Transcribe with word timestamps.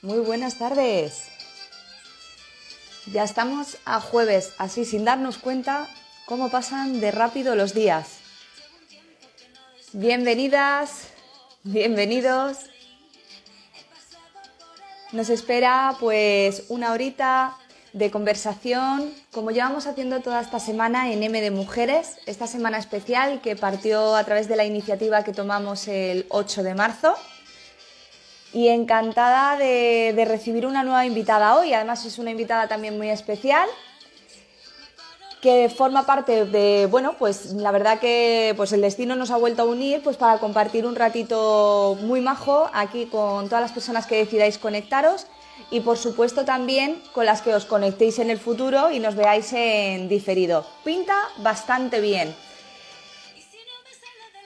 Muy 0.00 0.20
buenas 0.20 0.58
tardes. 0.58 1.24
Ya 3.12 3.24
estamos 3.24 3.78
a 3.84 4.00
jueves, 4.00 4.52
así 4.56 4.84
sin 4.84 5.04
darnos 5.04 5.38
cuenta 5.38 5.88
cómo 6.24 6.50
pasan 6.50 7.00
de 7.00 7.10
rápido 7.10 7.56
los 7.56 7.74
días. 7.74 8.18
Bienvenidas, 9.92 11.08
bienvenidos. 11.64 12.58
Nos 15.10 15.30
espera 15.30 15.96
pues 15.98 16.66
una 16.68 16.92
horita 16.92 17.56
de 17.92 18.12
conversación, 18.12 19.12
como 19.32 19.50
llevamos 19.50 19.88
haciendo 19.88 20.20
toda 20.20 20.40
esta 20.40 20.60
semana 20.60 21.10
en 21.10 21.24
M 21.24 21.40
de 21.40 21.50
Mujeres, 21.50 22.18
esta 22.26 22.46
semana 22.46 22.78
especial 22.78 23.40
que 23.40 23.56
partió 23.56 24.14
a 24.14 24.22
través 24.22 24.46
de 24.46 24.54
la 24.54 24.64
iniciativa 24.64 25.24
que 25.24 25.32
tomamos 25.32 25.88
el 25.88 26.24
8 26.28 26.62
de 26.62 26.74
marzo. 26.76 27.16
Y 28.52 28.68
encantada 28.68 29.58
de, 29.58 30.24
recibir 30.26 30.66
una 30.66 30.82
nueva 30.82 31.04
invitada 31.04 31.56
hoy, 31.56 31.72
además 31.74 32.04
es 32.04 32.18
una 32.18 32.30
invitada 32.30 32.66
también 32.68 32.96
muy 32.96 33.10
especial 33.10 33.68
que 35.42 35.68
forma 35.68 36.04
parte 36.04 36.46
de, 36.46 36.86
bueno, 36.90 37.14
pues 37.16 37.52
la 37.52 37.70
verdad 37.70 38.00
que 38.00 38.54
pues 38.56 38.72
el 38.72 38.80
destino 38.80 39.14
nos 39.14 39.30
ha 39.30 39.36
vuelto 39.36 39.62
a 39.62 39.66
unir 39.66 40.02
pues 40.02 40.16
para 40.16 40.38
compartir 40.38 40.84
un 40.84 40.96
ratito 40.96 41.96
muy 42.00 42.20
majo 42.20 42.68
aquí 42.72 43.06
con 43.06 43.44
todas 43.44 43.62
las 43.62 43.70
personas 43.70 44.06
que 44.06 44.16
decidáis 44.16 44.58
conectaros 44.58 45.28
y 45.70 45.80
por 45.80 45.96
supuesto 45.96 46.44
también 46.44 47.00
con 47.12 47.24
las 47.24 47.42
que 47.42 47.54
os 47.54 47.66
conectéis 47.66 48.18
en 48.18 48.30
el 48.30 48.38
futuro 48.38 48.90
y 48.90 48.98
nos 48.98 49.14
veáis 49.14 49.52
en 49.52 50.08
diferido. 50.08 50.66
Pinta 50.82 51.14
bastante 51.36 52.00
bien. 52.00 52.34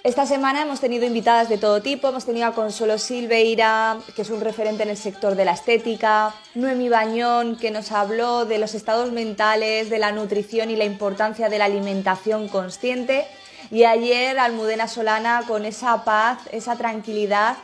Esta 0.04 0.26
semana 0.26 0.62
hemos 0.62 0.80
tenido 0.80 1.06
invitadas 1.06 1.48
de 1.48 1.58
todo 1.58 1.80
tipo, 1.80 2.08
hemos 2.08 2.24
tenido 2.24 2.48
a 2.48 2.54
Consuelo 2.54 2.98
Silveira, 2.98 3.98
que 4.16 4.22
es 4.22 4.30
un 4.30 4.40
referente 4.40 4.82
en 4.82 4.88
el 4.88 4.96
sector 4.96 5.36
de 5.36 5.44
la 5.44 5.52
estética, 5.52 6.34
Noemi 6.56 6.88
Bañón, 6.88 7.56
que 7.56 7.70
nos 7.70 7.92
habló 7.92 8.44
de 8.44 8.58
los 8.58 8.74
estados 8.74 9.12
mentales, 9.12 9.90
de 9.90 10.00
la 10.00 10.10
nutrición 10.10 10.72
y 10.72 10.76
la 10.76 10.86
importancia 10.86 11.48
de 11.48 11.58
la 11.58 11.66
alimentación 11.66 12.48
consciente, 12.48 13.28
y 13.70 13.84
ayer 13.84 14.40
Almudena 14.40 14.88
Solana 14.88 15.44
con 15.46 15.64
esa 15.64 16.02
paz, 16.02 16.40
esa 16.50 16.74
tranquilidad 16.74 17.56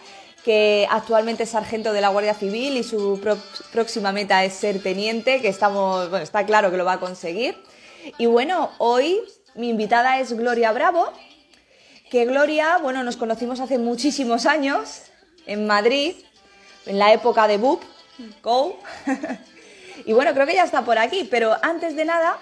que 0.44 0.86
actualmente 0.92 1.42
es 1.42 1.48
sargento 1.48 1.92
de 1.92 2.00
la 2.00 2.10
Guardia 2.10 2.34
Civil 2.34 2.76
y 2.76 2.84
su 2.84 3.20
próxima 3.72 4.12
meta 4.12 4.44
es 4.44 4.52
ser 4.52 4.80
teniente, 4.80 5.42
que 5.42 5.48
estamos, 5.48 6.08
bueno, 6.08 6.22
está 6.22 6.46
claro 6.46 6.70
que 6.70 6.76
lo 6.76 6.84
va 6.84 6.92
a 6.92 7.00
conseguir. 7.00 7.56
Y 8.16 8.26
bueno, 8.26 8.70
hoy 8.78 9.18
mi 9.56 9.70
invitada 9.70 10.20
es 10.20 10.34
Gloria 10.34 10.70
Bravo, 10.70 11.12
que 12.10 12.24
Gloria, 12.24 12.78
bueno, 12.78 13.02
nos 13.02 13.16
conocimos 13.16 13.60
hace 13.60 13.78
muchísimos 13.78 14.46
años 14.46 15.02
en 15.46 15.66
Madrid, 15.66 16.14
en 16.86 16.98
la 16.98 17.12
época 17.12 17.46
de 17.46 17.58
Boop, 17.58 17.82
Go. 18.42 18.78
y 20.06 20.12
bueno, 20.12 20.32
creo 20.32 20.46
que 20.46 20.54
ya 20.54 20.64
está 20.64 20.82
por 20.82 20.98
aquí, 20.98 21.28
pero 21.30 21.56
antes 21.62 21.96
de 21.96 22.04
nada, 22.04 22.38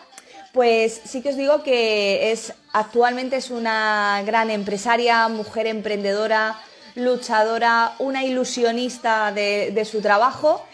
pues 0.52 1.00
sí 1.04 1.20
que 1.20 1.30
os 1.30 1.36
digo 1.36 1.62
que 1.62 2.32
es 2.32 2.52
actualmente 2.72 3.36
es 3.36 3.50
una 3.50 4.22
gran 4.24 4.50
empresaria, 4.50 5.28
mujer 5.28 5.66
emprendedora, 5.66 6.58
luchadora, 6.94 7.94
una 7.98 8.24
ilusionista 8.24 9.32
de, 9.32 9.70
de 9.72 9.84
su 9.84 10.00
trabajo 10.00 10.64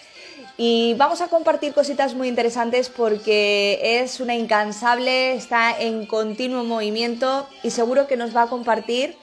y 0.57 0.95
vamos 0.95 1.21
a 1.21 1.29
compartir 1.29 1.73
cositas 1.73 2.15
muy 2.15 2.29
interesantes 2.29 2.89
porque 2.91 4.01
es 4.03 4.21
una 4.21 4.35
incansable, 4.35 5.35
está 5.35 5.79
en 5.79 6.07
continuo 6.07 6.65
movimiento 6.65 7.49
y 7.63 7.71
seguro 7.71 8.07
que 8.07 8.17
nos 8.17 8.37
va 8.37 8.43
a 8.43 8.49
compartir 8.49 9.17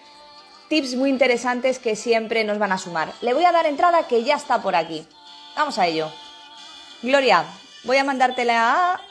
tips 0.70 0.96
muy 0.96 1.10
interesantes 1.10 1.80
que 1.80 1.96
siempre 1.96 2.44
nos 2.44 2.60
van 2.60 2.72
a 2.72 2.78
sumar. 2.78 3.14
Le 3.22 3.34
voy 3.34 3.46
a 3.46 3.52
dar 3.52 3.66
entrada 3.66 4.08
que 4.08 4.24
ya 4.24 4.36
está 4.36 4.62
por 4.62 4.76
aquí. 4.76 5.08
Vamos 5.56 5.78
a 5.78 5.88
ello. 5.88 6.12
Gloria, 7.02 7.46
voy 7.84 7.98
a 7.98 8.04
mandártela 8.04 8.94
a... 8.94 9.02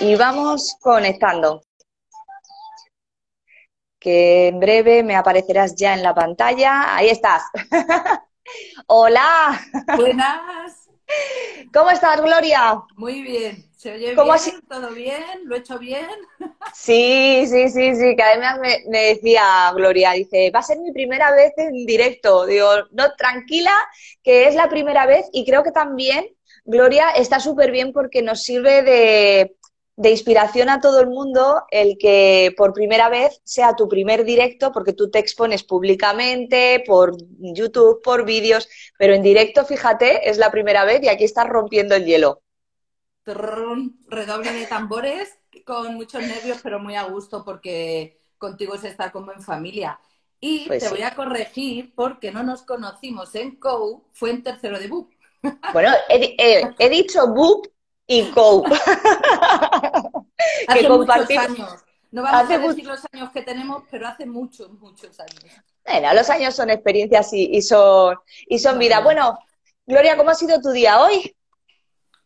Y 0.00 0.16
vamos 0.16 0.76
conectando. 0.80 1.62
Que 3.98 4.48
en 4.48 4.58
breve 4.58 5.02
me 5.02 5.14
aparecerás 5.14 5.76
ya 5.76 5.94
en 5.94 6.02
la 6.02 6.14
pantalla. 6.14 6.96
Ahí 6.96 7.08
estás. 7.08 7.42
Hola. 8.86 9.60
Buenas. 9.96 10.88
¿Cómo 11.72 11.90
estás, 11.90 12.20
Gloria? 12.20 12.82
Muy 12.96 13.22
bien. 13.22 13.70
¿Se 13.76 13.92
oye 13.92 14.14
¿Cómo 14.14 14.32
bien? 14.34 14.60
¿Todo 14.68 14.90
bien? 14.90 15.24
¿Lo 15.44 15.56
he 15.56 15.58
hecho 15.58 15.78
bien? 15.78 16.06
Sí, 16.74 17.44
sí, 17.48 17.68
sí, 17.68 17.94
sí. 17.96 18.16
Que 18.16 18.22
además 18.22 18.58
me, 18.60 18.82
me, 18.88 19.14
decía 19.14 19.72
Gloria, 19.74 20.12
dice, 20.12 20.50
va 20.54 20.60
a 20.60 20.62
ser 20.62 20.78
mi 20.78 20.92
primera 20.92 21.32
vez 21.32 21.52
en 21.56 21.84
directo. 21.84 22.46
Digo, 22.46 22.68
no, 22.92 23.12
tranquila, 23.14 23.72
que 24.22 24.48
es 24.48 24.54
la 24.54 24.68
primera 24.68 25.04
vez 25.06 25.26
y 25.32 25.44
creo 25.44 25.62
que 25.62 25.72
también 25.72 26.26
Gloria 26.64 27.10
está 27.10 27.40
súper 27.40 27.70
bien 27.70 27.92
porque 27.92 28.22
nos 28.22 28.42
sirve 28.42 28.82
de, 28.82 29.56
de 30.02 30.10
inspiración 30.10 30.68
a 30.68 30.80
todo 30.80 31.00
el 31.00 31.08
mundo 31.08 31.64
el 31.70 31.96
que 31.96 32.52
por 32.56 32.72
primera 32.72 33.08
vez 33.08 33.40
sea 33.44 33.76
tu 33.76 33.88
primer 33.88 34.24
directo, 34.24 34.72
porque 34.72 34.92
tú 34.92 35.10
te 35.10 35.20
expones 35.20 35.62
públicamente, 35.62 36.82
por 36.84 37.16
YouTube, 37.38 38.02
por 38.02 38.24
vídeos, 38.24 38.68
pero 38.98 39.14
en 39.14 39.22
directo, 39.22 39.64
fíjate, 39.64 40.28
es 40.28 40.38
la 40.38 40.50
primera 40.50 40.84
vez 40.84 41.02
y 41.04 41.08
aquí 41.08 41.24
estás 41.24 41.48
rompiendo 41.48 41.94
el 41.94 42.04
hielo. 42.04 42.42
Redoble 43.24 44.52
de 44.52 44.66
tambores 44.66 45.38
con 45.64 45.94
muchos 45.94 46.20
nervios, 46.20 46.58
pero 46.62 46.80
muy 46.80 46.96
a 46.96 47.04
gusto 47.04 47.44
porque 47.44 48.20
contigo 48.38 48.76
se 48.76 48.88
está 48.88 49.12
como 49.12 49.32
en 49.32 49.40
familia. 49.40 50.00
Y 50.40 50.68
te 50.68 50.88
voy 50.88 51.02
a 51.02 51.14
corregir 51.14 51.94
porque 51.94 52.32
no 52.32 52.42
nos 52.42 52.62
conocimos 52.62 53.32
en 53.36 53.54
COU, 53.54 54.02
fue 54.12 54.30
en 54.30 54.42
tercero 54.42 54.80
de 54.80 54.88
BUP. 54.88 55.12
Bueno, 55.72 55.90
he, 56.08 56.74
he 56.78 56.88
dicho 56.88 57.28
BUP 57.28 57.71
y 58.12 58.30
Go. 58.30 58.64
hace 60.68 60.88
muchos 60.88 61.30
años. 61.30 61.84
No 62.10 62.22
vamos 62.22 62.50
a 62.50 62.58
decir 62.58 62.86
los 62.86 63.00
años 63.10 63.30
que 63.32 63.42
tenemos, 63.42 63.84
pero 63.90 64.06
hace 64.06 64.26
muchos, 64.26 64.70
muchos 64.72 65.18
años. 65.18 65.44
Bueno, 65.86 66.12
los 66.12 66.28
años 66.28 66.54
son 66.54 66.68
experiencias 66.68 67.30
y, 67.32 67.62
son, 67.62 68.16
y 68.46 68.58
son 68.58 68.78
vida. 68.78 69.00
Bueno, 69.00 69.38
Gloria, 69.86 70.16
¿cómo 70.16 70.30
ha 70.30 70.34
sido 70.34 70.60
tu 70.60 70.70
día 70.72 71.02
hoy? 71.02 71.34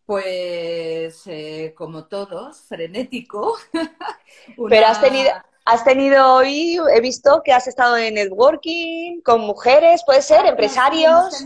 Pues 0.04 1.22
eh, 1.26 1.72
como 1.76 2.06
todos, 2.06 2.62
frenético. 2.62 3.56
Pero 4.68 4.86
has 4.86 5.00
tenido, 5.00 5.30
Has 5.68 5.82
tenido 5.82 6.34
hoy, 6.34 6.78
he 6.94 7.00
visto 7.00 7.42
que 7.44 7.52
has 7.52 7.66
estado 7.66 7.96
en 7.96 8.14
networking 8.14 9.20
con 9.22 9.40
mujeres, 9.40 10.04
puede 10.06 10.22
ser, 10.22 10.46
empresarios. 10.46 11.44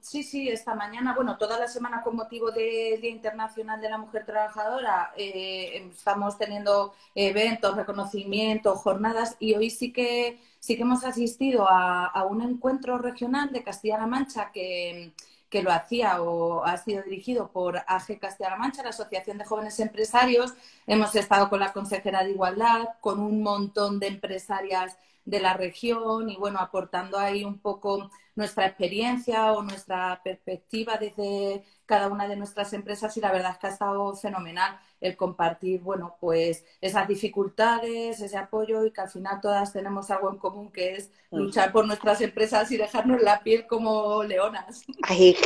Sí, 0.00 0.24
sí, 0.24 0.48
esta 0.48 0.74
mañana, 0.74 1.14
bueno, 1.14 1.38
toda 1.38 1.56
la 1.56 1.68
semana 1.68 2.02
con 2.02 2.16
motivo 2.16 2.50
del 2.50 3.00
Día 3.00 3.10
Internacional 3.10 3.80
de 3.80 3.88
la 3.88 3.98
Mujer 3.98 4.26
Trabajadora, 4.26 5.12
eh, 5.16 5.88
estamos 5.92 6.36
teniendo 6.36 6.92
eventos, 7.14 7.76
reconocimientos, 7.76 8.80
jornadas 8.80 9.36
y 9.38 9.54
hoy 9.54 9.70
sí 9.70 9.92
que 9.92 10.40
sí 10.58 10.74
que 10.74 10.82
hemos 10.82 11.04
asistido 11.04 11.68
a 11.68 12.26
un 12.28 12.42
encuentro 12.42 12.98
regional 12.98 13.52
de 13.52 13.62
Castilla-La 13.62 14.08
Mancha 14.08 14.50
que 14.52 15.12
que 15.50 15.62
lo 15.62 15.72
hacía 15.72 16.22
o 16.22 16.64
ha 16.64 16.76
sido 16.76 17.02
dirigido 17.02 17.50
por 17.52 17.78
AG 17.78 18.18
Castilla-La 18.20 18.56
Mancha, 18.56 18.82
la 18.82 18.90
Asociación 18.90 19.38
de 19.38 19.44
Jóvenes 19.44 19.78
Empresarios. 19.80 20.54
Hemos 20.86 21.14
estado 21.14 21.48
con 21.48 21.60
la 21.60 21.72
consejera 21.72 22.24
de 22.24 22.30
Igualdad, 22.30 22.88
con 23.00 23.20
un 23.20 23.42
montón 23.42 23.98
de 24.00 24.08
empresarias 24.08 24.98
de 25.24 25.40
la 25.40 25.54
región 25.54 26.30
y 26.30 26.36
bueno, 26.36 26.58
aportando 26.60 27.18
ahí 27.18 27.44
un 27.44 27.58
poco 27.58 28.10
nuestra 28.36 28.66
experiencia 28.66 29.52
o 29.52 29.62
nuestra 29.62 30.20
perspectiva 30.22 30.96
desde 30.98 31.64
cada 31.86 32.08
una 32.08 32.28
de 32.28 32.36
nuestras 32.36 32.72
empresas 32.72 33.16
y 33.16 33.20
la 33.20 33.32
verdad 33.32 33.52
es 33.52 33.58
que 33.58 33.66
ha 33.68 33.70
estado 33.70 34.14
fenomenal 34.16 34.78
el 35.00 35.16
compartir, 35.16 35.80
bueno, 35.80 36.16
pues 36.20 36.64
esas 36.80 37.06
dificultades, 37.06 38.20
ese 38.20 38.36
apoyo 38.36 38.84
y 38.84 38.90
que 38.90 39.02
al 39.02 39.10
final 39.10 39.40
todas 39.40 39.72
tenemos 39.72 40.10
algo 40.10 40.30
en 40.30 40.38
común 40.38 40.72
que 40.72 40.94
es 40.94 41.10
mm. 41.30 41.36
luchar 41.36 41.70
por 41.70 41.86
nuestras 41.86 42.20
empresas 42.22 42.70
y 42.72 42.76
dejarnos 42.76 43.22
la 43.22 43.40
piel 43.40 43.66
como 43.66 44.24
leonas. 44.24 44.84
Ay, 45.02 45.36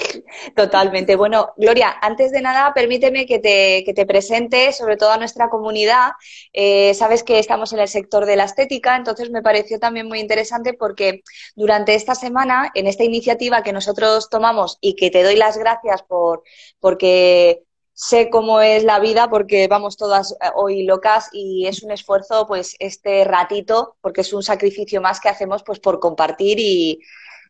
totalmente. 0.55 1.17
Bueno, 1.17 1.53
Gloria, 1.57 1.97
antes 2.01 2.31
de 2.31 2.41
nada, 2.41 2.73
permíteme 2.73 3.27
que 3.27 3.39
te, 3.39 3.83
que 3.85 3.93
te 3.93 4.07
presente, 4.07 4.73
sobre 4.73 4.97
todo 4.97 5.11
a 5.11 5.19
nuestra 5.19 5.51
comunidad. 5.51 6.13
Eh, 6.53 6.95
sabes 6.95 7.25
que 7.25 7.39
estamos 7.39 7.73
en 7.73 7.81
el 7.81 7.89
sector 7.89 8.27
de 8.27 8.37
la 8.37 8.45
estética, 8.45 8.97
entonces 8.97 9.31
me 9.31 9.43
pareció 9.43 9.79
también 9.79 10.07
muy 10.07 10.21
interesante 10.21 10.75
porque 10.75 11.23
durante 11.57 11.95
esta 11.95 12.15
semana, 12.15 12.71
en 12.81 12.87
esta 12.87 13.05
iniciativa 13.05 13.62
que 13.62 13.73
nosotros 13.73 14.29
tomamos 14.29 14.79
y 14.81 14.97
que 14.97 15.11
te 15.11 15.23
doy 15.23 15.37
las 15.37 15.56
gracias 15.56 16.03
por 16.03 16.43
porque 16.81 17.62
sé 17.93 18.31
cómo 18.31 18.61
es 18.61 18.82
la 18.85 18.99
vida 18.99 19.29
porque 19.31 19.69
vamos 19.69 19.97
todas 19.97 20.32
eh, 20.32 20.50
hoy 20.55 20.82
locas 20.85 21.29
y 21.32 21.67
es 21.67 21.82
un 21.82 21.93
esfuerzo 21.93 22.47
pues 22.47 22.75
este 22.79 23.25
ratito 23.25 23.97
porque 24.00 24.23
es 24.23 24.32
un 24.32 24.43
sacrificio 24.43 25.00
más 25.00 25.21
que 25.21 25.29
hacemos 25.29 25.62
pues 25.62 25.79
por 25.79 26.00
compartir 26.00 26.59
y, 26.59 27.00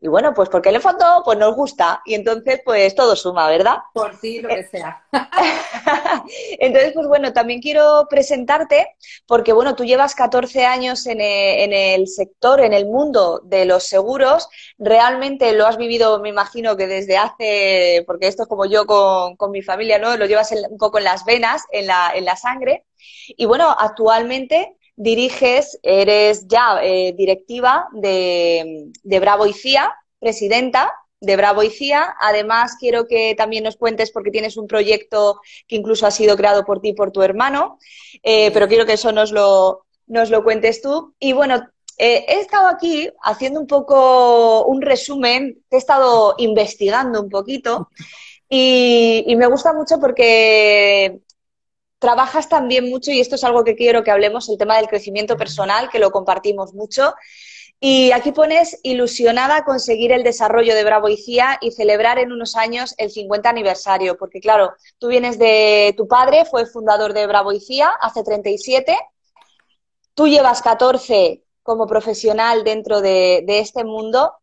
Y 0.02 0.08
bueno, 0.08 0.32
pues 0.32 0.48
porque 0.48 0.70
en 0.70 0.76
el 0.76 0.80
fondo 0.80 1.04
pues 1.26 1.36
nos 1.36 1.54
gusta 1.54 2.00
y 2.06 2.14
entonces 2.14 2.62
pues 2.64 2.94
todo 2.94 3.14
suma, 3.14 3.46
¿verdad? 3.48 3.78
Por 3.92 4.18
ti, 4.18 4.40
lo 4.40 4.48
que 4.48 4.64
sea. 4.64 5.04
entonces, 6.58 6.92
pues 6.94 7.06
bueno, 7.06 7.34
también 7.34 7.60
quiero 7.60 8.06
presentarte 8.08 8.96
porque 9.26 9.52
bueno, 9.52 9.76
tú 9.76 9.84
llevas 9.84 10.14
14 10.14 10.64
años 10.64 11.06
en 11.06 11.20
el, 11.20 11.60
en 11.60 11.72
el 11.74 12.08
sector, 12.08 12.60
en 12.60 12.72
el 12.72 12.86
mundo 12.86 13.42
de 13.44 13.66
los 13.66 13.84
seguros. 13.84 14.48
Realmente 14.78 15.52
lo 15.52 15.66
has 15.66 15.76
vivido, 15.76 16.18
me 16.20 16.30
imagino 16.30 16.78
que 16.78 16.86
desde 16.86 17.18
hace, 17.18 18.02
porque 18.06 18.26
esto 18.26 18.44
es 18.44 18.48
como 18.48 18.64
yo 18.64 18.86
con, 18.86 19.36
con 19.36 19.50
mi 19.50 19.60
familia, 19.60 19.98
¿no? 19.98 20.16
Lo 20.16 20.24
llevas 20.24 20.50
un 20.52 20.78
poco 20.78 20.96
en 20.96 21.04
las 21.04 21.26
venas, 21.26 21.64
en 21.72 21.86
la, 21.86 22.12
en 22.14 22.24
la 22.24 22.36
sangre. 22.36 22.86
Y 23.28 23.44
bueno, 23.44 23.76
actualmente 23.78 24.76
diriges, 25.00 25.78
eres 25.82 26.46
ya 26.46 26.78
eh, 26.82 27.14
directiva 27.16 27.88
de, 27.94 28.92
Bravo 29.02 29.46
y 29.46 29.54
CIA, 29.54 29.94
presidenta 30.18 30.94
de 31.20 31.36
Bravo 31.36 31.62
y 31.62 31.70
CIA. 31.70 32.16
Además, 32.20 32.76
quiero 32.78 33.06
que 33.06 33.34
también 33.34 33.64
nos 33.64 33.76
cuentes, 33.76 34.10
porque 34.10 34.30
tienes 34.30 34.58
un 34.58 34.66
proyecto 34.66 35.40
que 35.66 35.76
incluso 35.76 36.06
ha 36.06 36.10
sido 36.10 36.36
creado 36.36 36.66
por 36.66 36.82
ti 36.82 36.90
y 36.90 36.92
por 36.92 37.12
tu 37.12 37.22
hermano, 37.22 37.78
eh, 38.22 38.50
pero 38.52 38.68
quiero 38.68 38.84
que 38.84 38.92
eso 38.92 39.10
nos 39.10 39.32
lo, 39.32 39.86
nos 40.06 40.28
lo 40.28 40.44
cuentes 40.44 40.82
tú. 40.82 41.14
Y 41.18 41.32
bueno, 41.32 41.66
eh, 41.96 42.26
he 42.28 42.40
estado 42.40 42.68
aquí 42.68 43.10
haciendo 43.22 43.58
un 43.58 43.66
poco 43.66 44.66
un 44.66 44.82
resumen, 44.82 45.64
he 45.70 45.76
estado 45.78 46.34
investigando 46.36 47.22
un 47.22 47.30
poquito 47.30 47.88
y, 48.50 49.24
y 49.26 49.36
me 49.36 49.46
gusta 49.46 49.72
mucho 49.72 49.98
porque 49.98 51.20
trabajas 52.00 52.48
también 52.48 52.88
mucho, 52.90 53.12
y 53.12 53.20
esto 53.20 53.36
es 53.36 53.44
algo 53.44 53.62
que 53.62 53.76
quiero 53.76 54.02
que 54.02 54.10
hablemos, 54.10 54.48
el 54.48 54.58
tema 54.58 54.76
del 54.76 54.88
crecimiento 54.88 55.36
personal, 55.36 55.88
que 55.90 56.00
lo 56.00 56.10
compartimos 56.10 56.74
mucho. 56.74 57.14
Y 57.78 58.10
aquí 58.12 58.32
pones 58.32 58.80
ilusionada 58.82 59.64
conseguir 59.64 60.12
el 60.12 60.22
desarrollo 60.22 60.74
de 60.74 60.84
Bravo 60.84 61.08
y 61.08 61.16
CIA 61.16 61.58
y 61.60 61.70
celebrar 61.70 62.18
en 62.18 62.32
unos 62.32 62.56
años 62.56 62.94
el 62.98 63.10
50 63.10 63.48
aniversario, 63.48 64.18
porque 64.18 64.40
claro, 64.40 64.72
tú 64.98 65.08
vienes 65.08 65.38
de 65.38 65.94
tu 65.96 66.08
padre, 66.08 66.44
fue 66.44 66.66
fundador 66.66 67.12
de 67.12 67.26
Bravo 67.26 67.52
y 67.52 67.60
CIA 67.60 67.88
hace 68.00 68.22
37, 68.22 68.98
tú 70.14 70.26
llevas 70.26 70.60
14 70.62 71.42
como 71.62 71.86
profesional 71.86 72.64
dentro 72.64 73.00
de, 73.00 73.44
de 73.46 73.60
este 73.60 73.84
mundo 73.84 74.34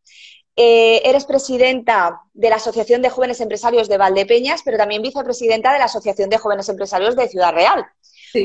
eh, 0.57 1.04
eres 1.06 1.25
presidenta 1.25 2.24
de 2.33 2.50
la 2.50 2.56
Asociación 2.56 3.04
de 3.04 3.12
Jóvenes 3.12 3.39
Empresarios 3.42 3.88
de 3.88 4.00
Valdepeñas, 4.00 4.63
pero 4.65 4.77
también 4.77 5.04
vicepresidenta 5.04 5.71
de 5.71 5.77
la 5.77 5.86
Asociación 5.86 6.31
de 6.31 6.39
Jóvenes 6.39 6.68
Empresarios 6.68 7.15
de 7.15 7.30
Ciudad 7.30 7.54
Real. 7.54 7.86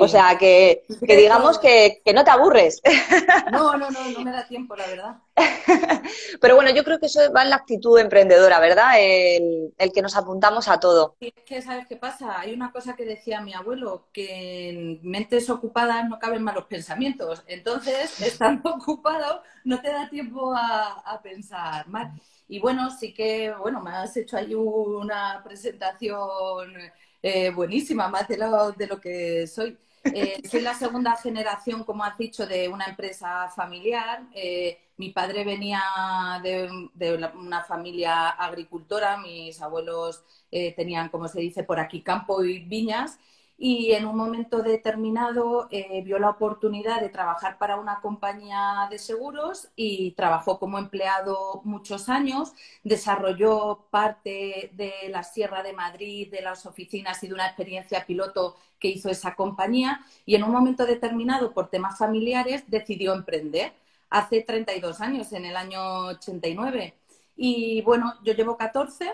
O 0.00 0.08
sea, 0.08 0.36
que, 0.38 0.84
digamos 1.00 1.58
que, 1.58 2.02
no 2.14 2.24
te 2.24 2.30
aburres. 2.30 2.80
No, 3.50 3.76
no, 3.76 3.90
no, 3.90 4.10
no 4.10 4.20
me 4.20 4.30
da 4.30 4.46
tiempo, 4.46 4.76
la 4.76 4.86
verdad. 4.86 5.16
Pero 6.40 6.54
bueno, 6.54 6.70
yo 6.70 6.84
creo 6.84 6.98
que 6.98 7.06
eso 7.06 7.20
va 7.32 7.42
en 7.42 7.50
la 7.50 7.56
actitud 7.56 7.98
emprendedora, 7.98 8.60
¿verdad? 8.60 8.94
El, 8.96 9.72
que 9.92 10.02
nos 10.02 10.16
apuntamos 10.16 10.68
a 10.68 10.80
todo. 10.80 11.16
es 11.20 11.32
que, 11.44 11.60
¿sabes 11.60 11.86
qué 11.86 11.96
pasa? 11.96 12.40
Hay 12.40 12.54
una 12.54 12.72
cosa 12.72 12.96
que 12.96 13.04
decía 13.04 13.40
mi 13.40 13.54
abuelo, 13.54 14.08
que 14.12 14.70
en 14.70 15.00
mentes 15.02 15.50
ocupadas 15.50 16.08
no 16.08 16.18
caben 16.18 16.42
malos 16.42 16.66
pensamientos. 16.66 17.42
Entonces, 17.46 18.20
estando 18.22 18.74
ocupado, 18.74 19.42
no 19.64 19.80
te 19.80 19.90
da 19.90 20.08
tiempo 20.08 20.54
a, 20.54 21.00
a 21.04 21.20
pensar 21.22 21.86
mal. 21.88 22.12
Y 22.48 22.58
bueno, 22.58 22.90
sí 22.90 23.14
que, 23.14 23.52
bueno, 23.58 23.80
me 23.80 23.90
has 23.90 24.16
hecho 24.16 24.36
ahí 24.36 24.54
una 24.54 25.42
presentación 25.44 26.74
eh, 27.22 27.50
buenísima, 27.50 28.08
más 28.08 28.26
de 28.28 28.36
lo, 28.36 28.72
de 28.72 28.86
lo 28.86 29.00
que 29.00 29.46
soy. 29.46 29.78
Eh, 30.04 30.42
soy 30.50 30.60
la 30.62 30.74
segunda 30.74 31.14
generación, 31.16 31.84
como 31.84 32.02
has 32.04 32.18
dicho, 32.18 32.46
de 32.46 32.68
una 32.68 32.86
empresa 32.86 33.48
familiar. 33.54 34.24
Eh, 34.34 34.78
mi 34.96 35.10
padre 35.10 35.44
venía 35.44 35.80
de, 36.42 36.68
una 37.34 37.62
familia 37.64 38.30
agricultora, 38.30 39.16
mis 39.16 39.60
abuelos 39.62 40.24
tenían, 40.50 41.08
como 41.08 41.28
se 41.28 41.40
dice 41.40 41.64
por 41.64 41.80
aquí, 41.80 42.02
campo 42.02 42.44
y 42.44 42.58
viñas 42.60 43.18
y 43.58 43.92
en 43.92 44.06
un 44.06 44.16
momento 44.16 44.62
determinado 44.62 45.68
eh, 45.70 46.02
vio 46.04 46.18
la 46.18 46.30
oportunidad 46.30 47.00
de 47.00 47.10
trabajar 47.10 47.58
para 47.58 47.78
una 47.78 48.00
compañía 48.00 48.88
de 48.90 48.98
seguros 48.98 49.68
y 49.76 50.12
trabajó 50.12 50.58
como 50.58 50.78
empleado 50.78 51.60
muchos 51.64 52.08
años, 52.08 52.52
desarrolló 52.82 53.86
parte 53.90 54.70
de 54.74 54.92
la 55.10 55.22
Sierra 55.22 55.62
de 55.62 55.72
Madrid, 55.72 56.30
de 56.30 56.42
las 56.42 56.66
oficinas 56.66 57.22
y 57.22 57.28
de 57.28 57.34
una 57.34 57.46
experiencia 57.46 58.04
piloto 58.06 58.56
que 58.78 58.88
hizo 58.88 59.08
esa 59.10 59.34
compañía 59.36 60.00
y 60.26 60.34
en 60.34 60.42
un 60.44 60.50
momento 60.50 60.84
determinado, 60.86 61.52
por 61.52 61.68
temas 61.70 61.98
familiares, 61.98 62.64
decidió 62.66 63.14
emprender 63.14 63.72
hace 64.10 64.42
32 64.42 65.00
años, 65.00 65.32
en 65.32 65.44
el 65.46 65.56
año 65.56 66.06
89. 66.08 66.94
Y 67.36 67.82
bueno, 67.82 68.14
yo 68.24 68.34
llevo 68.34 68.56
14, 68.56 69.12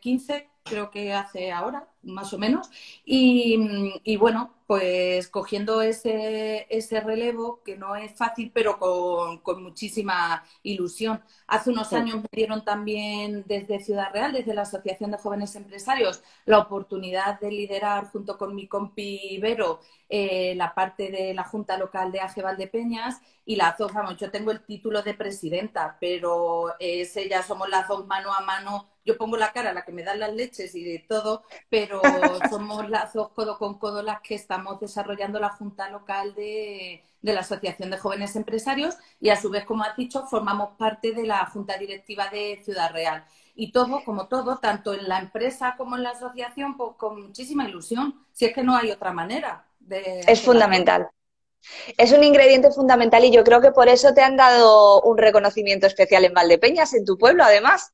15, 0.00 0.36
eh, 0.36 0.48
creo 0.64 0.90
que 0.90 1.12
hace 1.12 1.52
ahora, 1.52 1.86
más 2.02 2.32
o 2.32 2.38
menos. 2.38 2.68
Y, 3.04 4.00
y 4.04 4.16
bueno, 4.16 4.54
pues 4.66 5.28
cogiendo 5.28 5.82
ese, 5.82 6.66
ese, 6.70 7.00
relevo, 7.00 7.62
que 7.62 7.76
no 7.76 7.94
es 7.94 8.14
fácil, 8.16 8.50
pero 8.54 8.78
con, 8.78 9.38
con 9.38 9.62
muchísima 9.62 10.44
ilusión. 10.62 11.22
Hace 11.46 11.70
unos 11.70 11.92
años 11.92 12.22
me 12.22 12.28
dieron 12.32 12.64
también 12.64 13.44
desde 13.46 13.80
Ciudad 13.80 14.12
Real, 14.12 14.32
desde 14.32 14.54
la 14.54 14.62
Asociación 14.62 15.10
de 15.10 15.18
Jóvenes 15.18 15.54
Empresarios, 15.56 16.22
la 16.46 16.58
oportunidad 16.58 17.38
de 17.40 17.50
liderar 17.50 18.06
junto 18.06 18.38
con 18.38 18.54
mi 18.54 18.66
compi 18.66 19.20
Ibero 19.32 19.80
eh, 20.08 20.54
la 20.56 20.74
parte 20.74 21.10
de 21.10 21.34
la 21.34 21.44
Junta 21.44 21.76
Local 21.76 22.12
de 22.12 22.20
AGE 22.20 22.42
Valdepeñas 22.42 23.20
y 23.44 23.56
la 23.56 23.76
ZOF, 23.76 23.92
vamos, 23.92 24.16
yo 24.16 24.30
tengo 24.30 24.52
el 24.52 24.64
título 24.64 25.02
de 25.02 25.14
presidenta, 25.14 25.96
pero 26.00 26.74
es 26.78 27.16
ella, 27.16 27.42
somos 27.42 27.68
las 27.68 27.88
dos 27.88 28.06
mano 28.06 28.32
a 28.32 28.40
mano 28.42 28.92
yo 29.04 29.16
pongo 29.18 29.36
la 29.36 29.52
cara, 29.52 29.72
la 29.72 29.84
que 29.84 29.92
me 29.92 30.02
dan 30.02 30.20
las 30.20 30.32
leches 30.32 30.74
y 30.74 30.84
de 30.84 31.00
todo, 31.00 31.44
pero 31.68 31.91
somos 32.48 32.88
las 32.88 33.12
dos 33.12 33.30
codo 33.30 33.58
con 33.58 33.78
codo 33.78 34.02
las 34.02 34.20
que 34.20 34.34
estamos 34.34 34.80
desarrollando 34.80 35.38
la 35.38 35.50
Junta 35.50 35.88
Local 35.90 36.34
de, 36.34 37.02
la 37.22 37.40
Asociación 37.40 37.90
de 37.90 37.98
Jóvenes 37.98 38.36
Empresarios 38.36 38.96
y 39.20 39.30
a 39.30 39.40
su 39.40 39.50
vez, 39.50 39.64
como 39.64 39.84
has 39.84 39.96
dicho, 39.96 40.26
formamos 40.26 40.76
parte 40.76 41.12
de 41.12 41.26
la 41.26 41.44
Junta 41.46 41.76
Directiva 41.76 42.28
de 42.28 42.60
Ciudad 42.64 42.92
Real. 42.92 43.24
Y 43.54 43.70
todo, 43.70 44.02
como 44.04 44.28
todo, 44.28 44.58
tanto 44.58 44.94
en 44.94 45.08
la 45.08 45.18
empresa 45.18 45.74
como 45.76 45.96
en 45.96 46.02
la 46.02 46.10
asociación, 46.10 46.76
pues 46.76 46.92
con 46.96 47.22
muchísima 47.22 47.68
ilusión, 47.68 48.24
si 48.32 48.46
es 48.46 48.54
que 48.54 48.62
no 48.62 48.76
hay 48.76 48.90
otra 48.90 49.12
manera. 49.12 49.66
De, 49.78 50.20
es 50.26 50.40
fundamental. 50.40 51.10
Es 51.96 52.12
un 52.12 52.24
ingrediente 52.24 52.70
fundamental 52.70 53.24
y 53.24 53.30
yo 53.30 53.44
creo 53.44 53.60
que 53.60 53.70
por 53.70 53.88
eso 53.88 54.14
te 54.14 54.22
han 54.22 54.36
dado 54.36 55.00
un 55.02 55.18
reconocimiento 55.18 55.86
especial 55.86 56.24
en 56.24 56.34
Valdepeñas, 56.34 56.94
en 56.94 57.04
tu 57.04 57.16
pueblo, 57.18 57.44
además. 57.44 57.92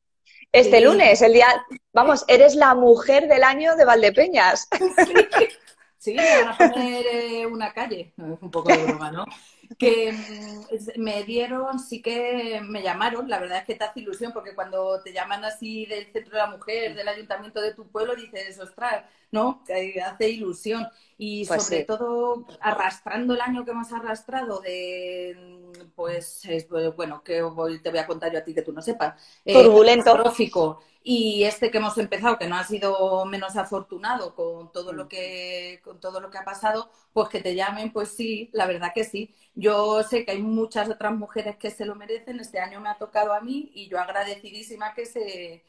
Este 0.53 0.81
lunes, 0.81 1.21
el 1.21 1.35
día, 1.35 1.47
vamos, 1.93 2.25
eres 2.27 2.55
la 2.55 2.75
mujer 2.75 3.29
del 3.29 3.45
año 3.45 3.77
de 3.77 3.85
Valdepeñas. 3.85 4.69
Sí, 6.01 6.15
me 6.15 6.43
van 6.43 6.49
a 6.55 6.57
poner 6.57 7.07
eh, 7.07 7.45
una 7.45 7.73
calle, 7.73 8.13
un 8.17 8.53
poco 8.53 8.69
de 8.69 8.85
broma, 8.85 9.11
¿no? 9.11 9.25
Que 9.77 10.13
mm, 10.13 11.01
me 11.03 11.25
dieron, 11.25 11.81
sí 11.81 12.01
que 12.01 12.61
me 12.63 12.83
llamaron, 12.83 13.29
la 13.29 13.41
verdad 13.41 13.59
es 13.59 13.65
que 13.65 13.75
te 13.75 13.83
hace 13.83 14.01
ilusión, 14.01 14.33
porque 14.33 14.55
cuando 14.55 15.03
te 15.03 15.13
llaman 15.13 15.45
así 15.45 15.87
del 15.87 16.07
Centro 16.13 16.35
de 16.35 16.39
la 16.39 16.47
Mujer, 16.47 16.95
del 16.95 17.09
Ayuntamiento 17.09 17.61
de 17.61 17.75
tu 17.75 17.91
pueblo, 17.91 18.15
dices, 18.15 18.61
ostras, 18.61 19.05
¿no? 19.31 19.63
hace 20.05 20.31
ilusión. 20.31 20.87
Y 21.17 21.45
pues 21.47 21.65
sobre 21.65 21.85
todo 21.85 22.47
arrastrando 22.61 23.35
el 23.35 23.41
año 23.41 23.65
que 23.65 23.73
hemos 23.73 23.93
arrastrado 23.93 24.61
de, 24.61 25.59
pues, 25.97 26.47
bueno, 26.97 27.23
que 27.25 27.43
te 27.83 27.91
voy 27.91 27.99
a 27.99 28.07
contar 28.07 28.33
yo 28.33 28.39
a 28.39 28.45
ti 28.45 28.55
que 28.55 28.63
tú 28.63 28.73
no 28.73 28.83
sepas. 28.83 29.21
Eh, 29.45 29.53
Turbulento. 29.53 30.33
y 31.03 31.45
este 31.45 31.71
que 31.71 31.79
hemos 31.79 31.99
empezado, 31.99 32.39
que 32.39 32.47
no 32.47 32.57
ha 32.57 32.65
sido 32.65 33.25
menos 33.25 33.57
afortunado 33.57 34.35
con 34.35 34.71
todo 34.73 34.93
lo 34.93 35.09
que, 35.09 35.81
con 35.83 36.01
todo 36.01 36.21
lo 36.21 36.31
que 36.31 36.39
ha 36.39 36.45
pasado, 36.45 36.91
pues 37.13 37.29
que 37.29 37.41
te 37.41 37.55
llamen, 37.55 37.93
pues 37.93 38.11
sí, 38.11 38.51
la 38.53 38.67
verdad 38.67 38.93
que 38.95 39.05
sí. 39.05 39.35
Yo 39.55 40.03
sé 40.05 40.25
que 40.25 40.33
hay 40.33 40.43
muchas 40.43 40.89
otras 40.89 41.13
mujeres 41.15 41.57
que 41.57 41.71
se 41.71 41.85
lo 41.85 41.95
merecen, 41.97 42.41
este 42.41 42.61
año 42.61 42.81
me 42.81 42.91
ha 42.91 42.99
tocado 42.99 43.33
a 43.33 43.41
mí 43.41 43.71
y 43.75 43.89
yo 43.89 43.99
agradecidísima 43.99 44.95
que 44.95 45.07
se 45.07 45.65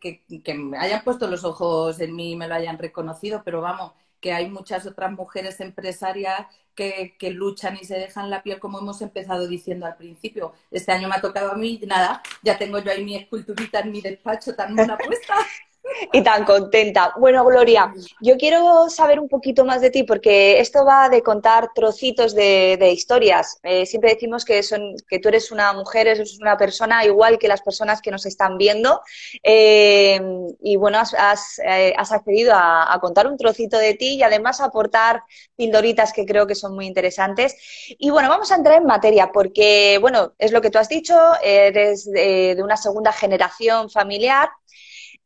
que, 0.00 0.54
me 0.54 0.78
hayan 0.78 1.02
puesto 1.04 1.26
los 1.28 1.44
ojos 1.44 2.00
en 2.00 2.14
mí 2.14 2.32
y 2.32 2.36
me 2.36 2.48
lo 2.48 2.54
hayan 2.54 2.78
reconocido, 2.78 3.42
pero 3.44 3.60
vamos, 3.60 3.92
que 4.20 4.32
hay 4.32 4.48
muchas 4.50 4.86
otras 4.86 5.12
mujeres 5.12 5.60
empresarias 5.60 6.46
que, 6.74 7.16
luchan 7.32 7.76
y 7.80 7.84
se 7.84 7.98
dejan 7.98 8.30
la 8.30 8.42
piel, 8.42 8.60
como 8.60 8.78
hemos 8.78 9.02
empezado 9.02 9.48
diciendo 9.48 9.86
al 9.86 9.96
principio. 9.96 10.52
Este 10.70 10.92
año 10.92 11.08
me 11.08 11.16
ha 11.16 11.20
tocado 11.20 11.52
a 11.52 11.56
mí, 11.56 11.80
nada, 11.86 12.22
ya 12.42 12.56
tengo 12.56 12.78
yo 12.78 12.90
ahí 12.90 13.04
mi 13.04 13.16
esculturita 13.16 13.80
en 13.80 13.92
mi 13.92 14.00
despacho 14.00 14.54
tan 14.54 14.76
buena 14.76 14.96
puesta. 14.96 15.34
y 16.12 16.22
tan 16.22 16.44
contenta. 16.44 17.12
Bueno, 17.18 17.44
Gloria, 17.44 17.92
yo 18.20 18.36
quiero 18.36 18.88
saber 18.88 19.20
un 19.20 19.28
poquito 19.28 19.64
más 19.64 19.80
de 19.80 19.90
ti 19.90 20.02
porque 20.02 20.60
esto 20.60 20.84
va 20.84 21.08
de 21.08 21.22
contar 21.22 21.70
trocitos 21.74 22.34
de, 22.34 22.76
historias. 22.92 23.58
Eh, 23.62 23.86
siempre 23.86 24.14
decimos 24.14 24.44
que, 24.44 24.62
son, 24.62 24.94
que 25.08 25.18
tú 25.18 25.28
eres 25.28 25.50
una 25.50 25.72
mujer, 25.72 26.06
eres 26.06 26.38
una 26.40 26.56
persona 26.56 27.04
igual 27.04 27.38
que 27.38 27.48
las 27.48 27.62
personas 27.62 28.00
que 28.00 28.10
nos 28.10 28.26
están 28.26 28.58
viendo. 28.58 29.00
Eh, 29.42 30.20
y 30.62 30.76
bueno, 30.76 30.98
has, 30.98 31.58
eh, 31.64 31.94
accedido 31.96 32.54
a, 32.54 32.92
a, 32.92 32.98
contar 33.00 33.26
un 33.26 33.36
trocito 33.36 33.78
de 33.78 33.94
ti 33.94 34.14
y 34.14 34.22
además 34.22 34.60
aportar 34.60 35.22
pildoritas 35.56 36.12
que 36.12 36.24
creo 36.24 36.46
que 36.46 36.54
son 36.54 36.74
muy 36.74 36.86
interesantes. 36.86 37.56
Y 37.98 38.10
bueno, 38.10 38.28
vamos 38.28 38.50
a 38.52 38.56
entrar 38.56 38.78
en 38.78 38.86
materia 38.86 39.30
porque, 39.32 39.98
bueno, 40.00 40.32
es 40.38 40.52
lo 40.52 40.60
que 40.60 40.70
tú 40.70 40.78
has 40.78 40.88
dicho, 40.88 41.16
eres 41.42 42.04
de 42.10 42.58
una 42.62 42.76
segunda 42.76 43.12
generación 43.12 43.90
familiar. 43.90 44.48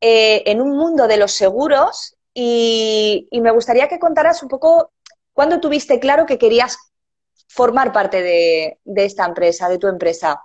Eh, 0.05 0.43
en 0.51 0.61
un 0.61 0.77
mundo 0.77 1.07
de 1.07 1.17
los 1.17 1.31
seguros 1.31 2.17
y, 2.35 3.29
me 3.31 3.53
gustaría 3.53 3.87
que 3.87 4.01
contaras 4.01 4.43
un 4.43 4.49
poco 4.49 4.91
cuándo 5.33 5.61
tuviste 5.61 6.01
claro 6.01 6.27
que 6.27 6.39
querías 6.39 6.77
formar 7.47 7.93
parte 7.93 8.21
de, 8.21 8.81
esta 8.97 9.25
empresa, 9.25 9.69
de 9.69 9.79
tu 9.79 9.87
empresa. 9.87 10.43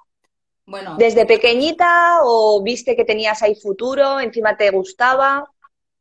Bueno, 0.63 0.95
¿Desde 0.99 1.25
pequeñita 1.25 2.19
o 2.21 2.61
viste 2.61 2.95
que 2.95 3.03
tenías 3.03 3.41
ahí 3.41 3.55
futuro, 3.55 4.19
encima 4.19 4.55
te 4.55 4.69
gustaba? 4.69 5.49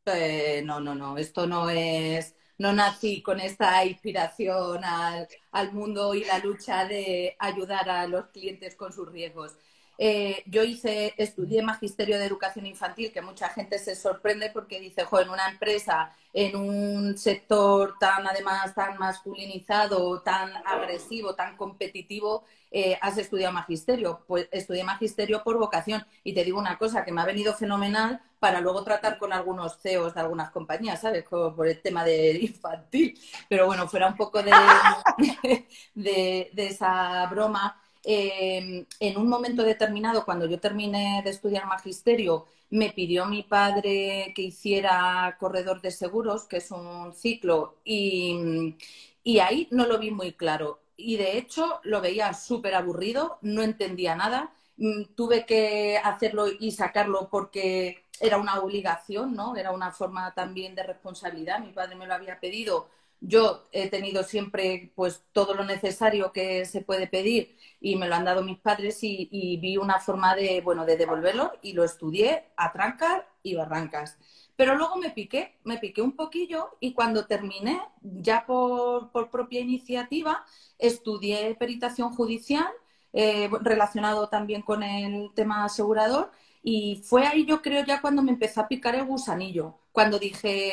Eh, 0.05 0.61
no, 0.63 0.79
no, 0.79 0.95
no, 0.95 1.17
esto 1.17 1.47
no 1.47 1.71
es, 1.71 2.35
no 2.59 2.75
nací 2.75 3.23
con 3.23 3.41
esta 3.41 3.83
inspiración 3.87 4.85
al, 4.85 5.29
al, 5.53 5.73
mundo 5.73 6.13
y 6.15 6.25
la 6.25 6.41
lucha 6.41 6.85
de 6.85 7.37
ayudar 7.39 7.89
a 7.89 8.07
los 8.07 8.27
clientes 8.27 8.77
con 8.77 8.93
sus 8.93 9.11
riesgos. 9.11 9.57
Eh, 9.99 10.43
yo 10.47 10.63
hice, 10.63 11.15
estudié 11.17 11.63
magisterio 11.63 12.19
de 12.19 12.27
educación 12.27 12.67
infantil, 12.67 13.13
que 13.13 13.23
mucha 13.23 13.49
gente 13.49 13.79
se 13.79 13.95
sorprende 13.97 14.51
porque 14.51 14.81
dice, 14.81 15.05
jo, 15.05 15.21
en 15.21 15.31
una 15.31 15.49
empresa, 15.49 16.13
en 16.33 16.57
un 16.57 17.17
sector 17.17 17.95
tan, 17.99 18.27
además, 18.27 18.75
tan 18.75 18.99
masculinizado, 18.99 20.21
tan 20.23 20.53
agresivo, 20.67 21.35
tan 21.35 21.57
competitivo, 21.57 22.45
eh, 22.71 22.99
has 23.01 23.17
estudiado 23.19 23.53
magisterio. 23.55 24.23
Pues 24.27 24.49
estudié 24.53 24.85
magisterio 24.85 25.43
por 25.43 25.59
vocación. 25.59 26.05
Y 26.25 26.35
te 26.35 26.45
digo 26.45 26.59
una 26.59 26.79
cosa, 26.79 27.05
que 27.05 27.13
me 27.13 27.23
ha 27.23 27.25
venido 27.27 27.55
fenomenal 27.55 28.21
para 28.39 28.61
luego 28.61 28.85
tratar 28.85 29.19
con 29.19 29.33
algunos 29.33 29.79
CEOs 29.81 30.15
de 30.15 30.21
algunas 30.21 30.51
compañías, 30.51 31.01
¿sabes? 31.01 31.25
por 31.25 31.67
el 31.67 31.81
tema 31.81 32.05
de 32.05 32.33
infantil. 32.43 33.19
Pero 33.49 33.67
bueno, 33.67 33.89
fuera 33.89 34.09
un 34.09 34.17
poco 34.17 34.43
de 34.43 34.53
esa 36.57 37.27
broma. 37.27 37.83
Em, 38.09 38.87
en 39.01 39.17
un 39.17 39.29
momento 39.29 39.63
determinado, 39.65 40.25
cuando 40.25 40.47
yo 40.47 40.61
terminé 40.61 41.23
de 41.25 41.31
estudiar 41.31 41.67
magisterio, 41.67 42.47
me 42.71 42.91
pidió 42.91 43.27
mi 43.27 43.43
padre 43.43 44.33
que 44.35 44.43
hiciera 44.43 45.37
corredor 45.41 45.81
de 45.81 45.91
seguros, 45.91 46.45
que 46.45 46.59
es 46.59 46.71
un 46.71 47.13
ciclo, 47.13 47.77
y, 47.85 48.77
y 49.25 49.39
ahí 49.41 49.69
no 49.71 49.87
lo 49.87 49.99
vi 49.99 50.11
muy 50.11 50.33
claro. 50.33 50.81
Y 50.97 51.17
de 51.17 51.37
hecho 51.39 51.81
lo 51.85 52.01
veía 52.01 52.33
súper 52.35 52.75
aburrido, 52.75 53.39
no 53.43 53.63
entendía 53.63 54.15
nada. 54.17 54.53
Mm, 54.77 55.05
tuve 55.17 55.45
que 55.47 55.99
hacerlo 55.99 56.47
y 56.49 56.71
sacarlo 56.73 57.29
porque 57.31 58.05
era 58.21 58.39
una 58.39 58.61
obligación, 58.61 59.35
¿no? 59.35 59.57
Era 59.57 59.73
una 59.73 59.91
forma 59.93 60.33
también 60.35 60.75
de 60.75 60.83
responsabilidad. 60.85 61.61
Mi 61.61 61.73
padre 61.73 61.97
me 61.97 62.07
lo 62.07 62.15
había 62.15 62.39
pedido 62.41 62.89
yo 63.21 63.69
he 63.73 63.89
tenido 63.89 64.23
siempre 64.23 64.93
pues 64.95 65.25
todo 65.33 65.55
lo 65.55 65.65
necesario 65.65 66.33
que 66.33 66.65
se 66.67 66.83
puede 66.83 67.07
pedir 67.07 67.57
y 67.81 67.97
me 67.97 68.09
lo 68.09 68.15
han 68.15 68.25
dado 68.25 68.43
mis 68.43 68.59
padres 68.59 68.99
y, 69.03 69.59
vi 69.61 69.77
una 69.77 69.99
forma 70.01 70.35
de, 70.35 70.61
bueno, 70.61 70.85
de 70.85 70.97
devolverlo 70.97 71.53
y 71.63 71.73
lo 71.73 71.85
estudié 71.85 72.45
a 72.57 72.73
trancas 72.73 73.23
y 73.43 73.55
barrancas. 73.55 74.19
Pero 74.57 74.75
luego 74.77 74.97
me 74.97 75.11
piqué, 75.11 75.59
me 75.65 75.79
piqué 75.79 76.03
un 76.03 76.17
poquillo 76.17 76.77
y 76.81 76.95
cuando 76.95 77.27
terminé, 77.27 77.81
ya 78.01 78.47
por, 78.47 79.11
propia 79.31 79.61
iniciativa, 79.61 80.45
estudié 80.79 81.55
peritación 81.55 82.15
judicial 82.15 82.69
eh, 83.13 83.49
relacionado 83.61 84.29
también 84.29 84.63
con 84.63 84.83
el 84.83 85.31
tema 85.35 85.65
asegurador 85.65 86.31
y 86.63 87.03
fue 87.05 87.27
ahí 87.27 87.47
yo 87.47 87.63
creo 87.63 87.85
ya 87.85 88.01
cuando 88.01 88.23
me 88.23 88.33
empezó 88.33 88.61
a 88.61 88.69
picar 88.69 88.95
el 88.95 89.05
gusanillo, 89.05 89.79
cuando 89.93 90.19
dije, 90.19 90.73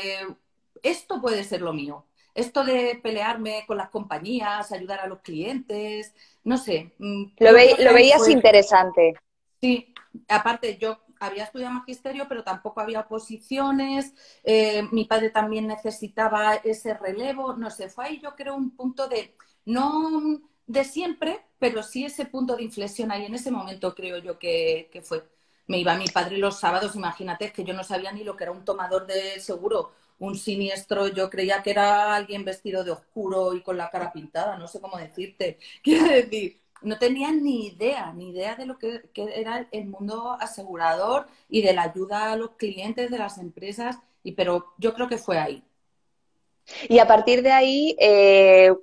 esto 0.82 1.22
puede 1.22 1.44
ser 1.44 1.62
lo 1.62 1.74
mío 1.74 2.06
esto 2.36 2.63
de 2.63 3.00
pelearme 3.02 3.63
con 3.68 3.78
las 3.78 3.90
compañías, 3.90 4.72
ayudar 4.72 5.00
a 5.02 5.08
los 5.08 5.20
clientes, 5.20 6.13
no 6.44 6.58
sé. 6.58 6.94
Mm, 6.98 7.25
lo, 7.40 7.54
veías 7.54 8.28
interesante. 8.28 9.13
Sí, 9.62 9.94
aparte 10.28 10.78
yo 10.78 11.00
había 11.20 11.46
estudiado 11.46 11.74
magisterio, 11.74 12.28
pero 12.28 12.44
tampoco 12.44 12.82
había 12.82 13.02
oposiciones. 13.02 14.13
Eh, 14.44 14.84
mi 14.92 15.06
padre 15.06 15.30
también 15.30 15.68
necesitaba 15.68 16.56
ese 16.56 16.94
relevo. 16.96 17.54
No 17.54 17.70
sé, 17.70 17.90
fue 17.90 18.06
ahí 18.06 18.20
yo 18.22 18.36
creo 18.36 18.56
un 18.56 18.75
punto 18.75 19.08
de, 19.08 19.36
no 19.66 20.42
de 20.66 20.84
siempre, 20.84 21.46
pero 21.60 21.84
sí 21.84 22.06
ese 22.06 22.25
punto 22.25 22.56
de 22.56 22.63
inflexión 22.63 23.12
ahí 23.12 23.25
en 23.25 23.36
ese 23.36 23.52
momento 23.52 23.96
creo 23.96 24.18
yo 24.18 24.40
que, 24.40 24.90
que 24.92 25.02
fue. 25.02 25.24
Me 25.66 25.78
iba 25.78 25.96
mi 25.96 26.08
padre 26.08 26.38
los 26.40 26.60
sábados, 26.60 26.94
imagínate, 26.96 27.54
que 27.54 27.63
yo 27.63 27.74
no 27.74 27.86
sabía 27.86 28.12
ni 28.12 28.25
lo 28.25 28.36
que 28.36 28.44
era 28.44 28.52
un 28.52 28.66
tomador 28.66 29.08
de 29.08 29.40
seguro 29.40 29.94
un 30.20 30.38
siniestro, 30.38 31.08
yo 31.08 31.29
creía 31.29 31.62
que 31.63 31.72
era 31.72 32.15
alguien 32.15 32.46
vestido 32.46 32.84
de 32.84 32.91
oscuro 32.91 33.53
y 33.53 33.62
con 33.62 33.77
la 33.77 33.89
cara 33.89 34.12
pintada, 34.13 34.58
no 34.58 34.67
sé 34.67 34.79
cómo 34.79 34.98
decirte. 34.98 35.60
Quiero 35.84 36.05
decir, 36.08 36.60
no 36.82 36.98
tenía 37.00 37.32
ni 37.32 37.67
idea, 37.67 38.13
ni 38.13 38.29
idea 38.29 38.55
de 38.55 38.65
lo 38.65 38.77
que, 38.77 39.01
era 39.15 39.67
el 39.72 39.86
mundo 39.86 40.38
asegurador 40.39 41.27
y 41.50 41.62
de 41.62 41.74
la 41.74 41.84
ayuda 41.84 42.32
a 42.32 42.36
los 42.38 42.51
clientes 42.51 43.10
de 43.10 43.17
las 43.17 43.38
empresas, 43.38 43.98
y, 44.24 44.34
pero 44.34 44.74
yo 44.77 44.93
creo 44.93 45.08
que 45.08 45.17
fue 45.17 45.38
ahí. 45.38 45.63
Y 46.88 47.00
a 47.00 47.08
partir 47.08 47.41
de 47.41 47.51
ahí, 47.51 47.96
eh, 48.00 48.74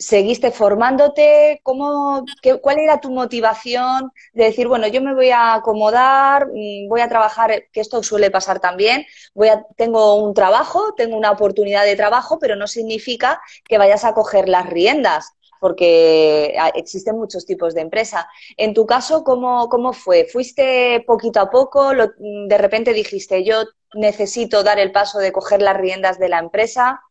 ¿Seguiste 0.00 0.50
formándote? 0.50 1.60
¿Cómo, 1.62 2.24
¿Cuál 2.62 2.78
era 2.78 3.00
tu 3.02 3.10
motivación 3.10 4.10
de 4.32 4.44
decir, 4.44 4.66
bueno, 4.66 4.86
yo 4.86 5.02
me 5.02 5.14
voy 5.14 5.28
a 5.28 5.52
acomodar, 5.52 6.46
mm, 6.46 6.88
voy 6.88 7.02
a 7.02 7.08
trabajar, 7.10 7.64
que 7.70 7.80
esto 7.82 8.02
suele 8.02 8.30
pasar 8.30 8.60
también, 8.60 9.04
voy 9.34 9.48
a, 9.48 9.62
tengo 9.76 10.14
un 10.14 10.32
trabajo, 10.32 10.94
tengo 10.96 11.18
una 11.18 11.30
oportunidad 11.30 11.84
de 11.84 11.96
trabajo, 11.96 12.38
pero 12.38 12.56
no 12.56 12.66
significa 12.66 13.42
que 13.68 13.76
vayas 13.76 14.04
a 14.06 14.14
coger 14.14 14.48
las 14.48 14.66
riendas, 14.70 15.34
porque 15.60 16.56
existen 16.74 17.18
muchos 17.18 17.44
tipos 17.44 17.74
de 17.74 17.82
empresa. 17.82 18.26
En 18.56 18.72
tu 18.72 18.86
caso, 18.86 19.22
¿cómo, 19.22 19.68
cómo 19.68 19.92
fue? 19.92 20.24
¿Fuiste 20.24 21.04
poquito 21.06 21.40
a 21.40 21.50
poco? 21.50 21.92
¿De 21.92 22.58
repente 22.58 22.94
dijiste, 22.94 23.44
yo 23.44 23.64
necesito 23.92 24.62
dar 24.62 24.78
el 24.78 24.92
paso 24.92 25.18
de 25.18 25.32
coger 25.32 25.60
las 25.60 25.76
riendas 25.76 26.18
de 26.18 26.30
la 26.30 26.38
empresa? 26.38 27.02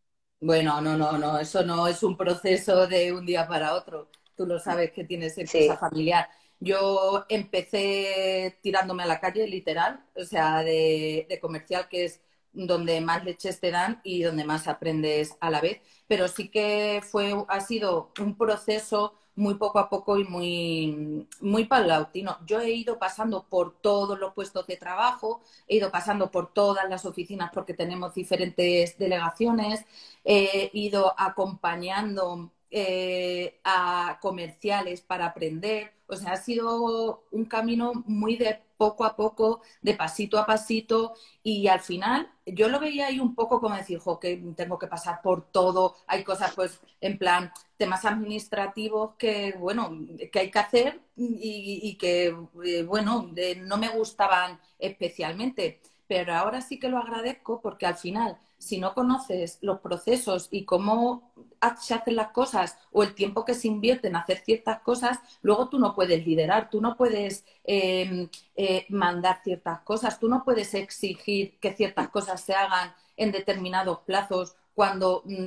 Bueno, 0.42 0.80
no, 0.82 0.98
no, 0.98 1.18
no, 1.18 1.38
eso 1.40 1.64
no 1.66 1.88
es 1.88 2.02
un 2.02 2.16
proceso 2.16 2.88
de 2.88 3.12
un 3.14 3.26
día 3.26 3.46
para 3.48 3.74
otro. 3.74 4.10
Tú 4.36 4.46
lo 4.46 4.58
sabes 4.60 4.92
que 4.92 5.04
tienes 5.04 5.38
empresa 5.38 5.76
familiar. 5.78 6.30
Yo 6.62 7.26
empecé 7.30 8.58
tirándome 8.62 9.04
a 9.04 9.06
la 9.06 9.20
calle, 9.20 9.48
literal, 9.48 10.02
o 10.16 10.24
sea, 10.24 10.60
de, 10.64 11.26
de 11.30 11.40
comercial, 11.42 11.90
que 11.90 12.06
es 12.06 12.22
donde 12.54 13.02
más 13.02 13.24
leches 13.26 13.60
te 13.60 13.70
dan 13.72 14.00
y 14.04 14.24
donde 14.24 14.46
más 14.46 14.68
aprendes 14.70 15.36
a 15.42 15.50
la 15.50 15.60
vez. 15.62 15.82
Pero 16.08 16.28
sí 16.30 16.50
que 16.50 17.02
fue, 17.06 17.34
ha 17.50 17.60
sido 17.60 18.12
un 18.20 18.38
proceso 18.38 19.16
muy 19.40 19.56
poco 19.56 19.80
a 19.80 19.90
poco 19.90 20.18
y 20.20 20.24
muy, 20.26 21.28
muy 21.42 21.66
paulatino. 21.66 22.38
Yo 22.46 22.62
he 22.62 22.72
ido 22.72 23.00
pasando 23.00 23.46
por 23.50 23.74
todos 23.82 24.20
los 24.20 24.34
puestos 24.34 24.68
de 24.68 24.78
trabajo, 24.78 25.42
he 25.68 25.78
ido 25.78 25.92
pasando 25.92 26.30
por 26.32 26.54
todas 26.54 26.90
las 26.90 27.06
oficinas 27.06 27.52
porque 27.54 27.74
tenemos 27.74 28.14
diferentes 28.14 28.98
delegaciones, 28.98 29.86
he 30.24 30.70
ido 30.74 31.14
acompañando 31.18 32.52
eh, 32.72 33.60
a 33.64 34.20
comerciales 34.22 35.02
para 35.02 35.28
aprender. 35.28 35.94
O 36.10 36.16
sea, 36.16 36.34
ha 36.34 36.38
sido 36.38 37.24
un 37.32 37.46
camino 37.46 38.04
muy 38.06 38.36
de 38.36 38.62
poco 38.78 39.04
a 39.06 39.16
poco, 39.16 39.62
de 39.82 39.94
pasito 39.94 40.40
a 40.40 40.46
pasito, 40.46 41.14
y 41.44 41.68
al 41.68 41.82
final 41.82 42.32
yo 42.46 42.70
lo 42.70 42.80
veía 42.80 43.08
ahí 43.08 43.20
un 43.20 43.36
poco 43.36 43.60
como 43.60 43.76
decir, 43.76 44.00
jo, 44.00 44.20
que 44.20 44.38
tengo 44.56 44.80
que 44.80 44.88
pasar 44.88 45.22
por 45.22 45.52
todo, 45.52 45.96
hay 46.08 46.24
cosas 46.24 46.54
pues 46.56 46.80
en 47.02 47.18
plan 47.18 47.52
temas 47.78 48.06
administrativos 48.06 49.16
que, 49.18 49.54
bueno, 49.60 49.92
que 50.32 50.40
hay 50.40 50.52
que 50.52 50.60
hacer 50.60 51.02
y, 51.18 51.98
que, 52.00 52.36
eh, 52.66 52.84
bueno, 52.84 53.30
no 53.58 53.78
me 53.78 53.90
gustaban 53.90 54.60
especialmente, 54.80 55.82
pero 56.10 56.34
ahora 56.34 56.60
sí 56.60 56.80
que 56.80 56.90
lo 56.90 56.98
agradezco 56.98 57.62
porque 57.62 57.86
al 57.86 57.96
final 57.96 58.40
si 58.58 58.80
no 58.80 58.96
conoces 58.96 59.60
los 59.62 59.80
procesos 59.80 60.48
y 60.50 60.66
cómo 60.66 61.32
se 61.80 61.94
hacen 61.94 62.16
las 62.16 62.32
cosas 62.32 62.78
o 62.92 63.04
el 63.04 63.14
tiempo 63.14 63.46
que 63.46 63.54
se 63.54 63.68
invierte 63.68 64.08
en 64.08 64.16
hacer 64.16 64.40
ciertas 64.40 64.82
cosas, 64.82 65.20
luego 65.44 65.70
tú 65.70 65.78
no 65.78 65.94
puedes 65.94 66.26
liderar, 66.26 66.72
tú 66.72 66.82
no 66.82 66.98
puedes 66.98 67.46
em, 67.64 68.28
eh, 68.56 68.88
mandar 68.90 69.42
ciertas 69.44 69.82
cosas, 69.82 70.20
tú 70.20 70.28
no 70.28 70.44
puedes 70.44 70.74
exigir 70.74 71.60
que 71.60 71.74
ciertas 71.74 72.10
cosas 72.10 72.42
se 72.42 72.54
hagan 72.54 72.92
en 73.16 73.32
determinados 73.32 74.00
plazos 74.00 74.56
cuando 74.74 75.22
mm, 75.26 75.46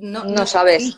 no, 0.00 0.24
no 0.24 0.46
sabes. 0.46 0.96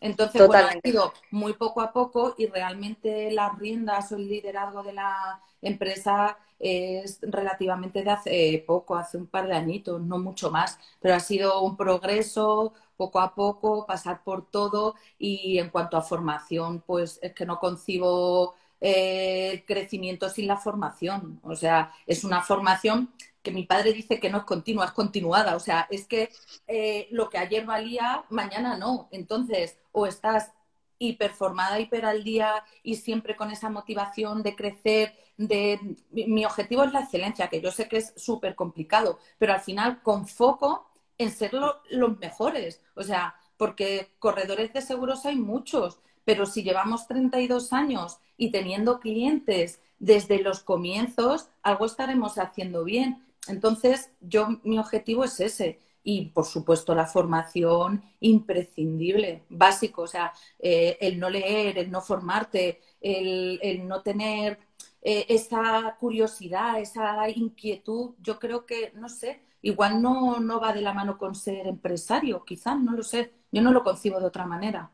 Entonces, 0.00 0.46
bueno, 0.46 0.68
ha 0.68 0.80
sido 0.80 1.12
muy 1.30 1.54
poco 1.54 1.80
a 1.80 1.92
poco 1.92 2.34
y 2.36 2.46
realmente 2.46 3.30
las 3.30 3.58
riendas 3.58 4.12
o 4.12 4.16
el 4.16 4.28
liderazgo 4.28 4.82
de 4.82 4.92
la 4.92 5.40
empresa 5.62 6.38
es 6.58 7.18
relativamente 7.22 8.02
de 8.02 8.10
hace 8.10 8.64
poco, 8.66 8.96
hace 8.96 9.18
un 9.18 9.26
par 9.26 9.46
de 9.46 9.54
añitos, 9.54 10.00
no 10.00 10.18
mucho 10.18 10.50
más, 10.50 10.78
pero 11.00 11.14
ha 11.14 11.20
sido 11.20 11.60
un 11.62 11.76
progreso 11.76 12.72
poco 12.96 13.20
a 13.20 13.34
poco, 13.34 13.86
pasar 13.86 14.22
por 14.24 14.50
todo 14.50 14.94
y 15.18 15.58
en 15.58 15.70
cuanto 15.70 15.96
a 15.96 16.02
formación, 16.02 16.82
pues 16.86 17.18
es 17.22 17.34
que 17.34 17.44
no 17.46 17.58
concibo 17.58 18.54
eh, 18.80 19.64
crecimiento 19.66 20.28
sin 20.28 20.46
la 20.46 20.56
formación. 20.56 21.40
O 21.42 21.54
sea, 21.54 21.92
es 22.06 22.24
una 22.24 22.42
formación 22.42 23.10
que 23.46 23.52
mi 23.52 23.62
padre 23.62 23.92
dice 23.92 24.18
que 24.18 24.28
no 24.28 24.38
es 24.38 24.44
continua, 24.44 24.86
es 24.86 24.90
continuada. 24.90 25.54
O 25.54 25.60
sea, 25.60 25.86
es 25.88 26.08
que 26.08 26.30
eh, 26.66 27.06
lo 27.12 27.30
que 27.30 27.38
ayer 27.38 27.64
valía, 27.64 28.24
mañana 28.28 28.76
no. 28.76 29.08
Entonces, 29.12 29.78
o 29.92 30.04
estás 30.08 30.50
hiperformada, 30.98 31.78
hiper 31.78 32.06
al 32.06 32.24
día 32.24 32.64
y 32.82 32.96
siempre 32.96 33.36
con 33.36 33.52
esa 33.52 33.70
motivación 33.70 34.42
de 34.42 34.56
crecer, 34.56 35.14
de 35.36 35.78
mi 36.10 36.44
objetivo 36.44 36.82
es 36.82 36.92
la 36.92 37.02
excelencia, 37.02 37.46
que 37.46 37.60
yo 37.60 37.70
sé 37.70 37.86
que 37.88 37.98
es 37.98 38.14
súper 38.16 38.56
complicado, 38.56 39.20
pero 39.38 39.52
al 39.52 39.60
final 39.60 40.02
con 40.02 40.26
foco 40.26 40.90
en 41.16 41.30
ser 41.30 41.52
los 41.52 42.18
mejores. 42.18 42.82
O 42.96 43.04
sea, 43.04 43.36
porque 43.56 44.08
corredores 44.18 44.72
de 44.72 44.82
seguros 44.82 45.24
hay 45.24 45.36
muchos, 45.36 46.00
pero 46.24 46.46
si 46.46 46.64
llevamos 46.64 47.06
32 47.06 47.72
años 47.72 48.18
y 48.36 48.50
teniendo 48.50 48.98
clientes 48.98 49.80
desde 50.00 50.40
los 50.40 50.64
comienzos, 50.64 51.48
algo 51.62 51.86
estaremos 51.86 52.38
haciendo 52.38 52.82
bien. 52.82 53.25
Entonces, 53.48 54.10
yo 54.20 54.48
mi 54.64 54.78
objetivo 54.78 55.24
es 55.24 55.40
ese. 55.40 55.80
Y, 56.02 56.26
por 56.26 56.44
supuesto, 56.46 56.94
la 56.94 57.06
formación 57.06 58.02
imprescindible, 58.20 59.44
básico. 59.48 60.02
O 60.02 60.06
sea, 60.06 60.32
eh, 60.58 60.96
el 61.00 61.18
no 61.18 61.28
leer, 61.30 61.78
el 61.78 61.90
no 61.90 62.00
formarte, 62.00 62.80
el, 63.00 63.86
no 63.88 64.02
tener 64.02 64.58
eh, 65.02 65.26
esa 65.28 65.96
curiosidad, 65.98 66.80
esa 66.80 67.28
inquietud, 67.30 68.14
yo 68.20 68.38
creo 68.38 68.66
que, 68.66 68.92
no 68.94 69.08
sé, 69.08 69.42
igual 69.62 70.00
no, 70.02 70.38
no 70.40 70.60
va 70.60 70.72
de 70.72 70.82
la 70.82 70.94
mano 70.94 71.18
con 71.18 71.34
ser 71.34 71.66
empresario, 71.66 72.44
quizás, 72.44 72.78
no 72.80 72.92
lo 72.92 73.02
sé. 73.02 73.32
Yo 73.52 73.62
no 73.62 73.72
lo 73.72 73.82
concibo 73.84 74.20
de 74.20 74.26
otra 74.26 74.46
manera. 74.46 74.90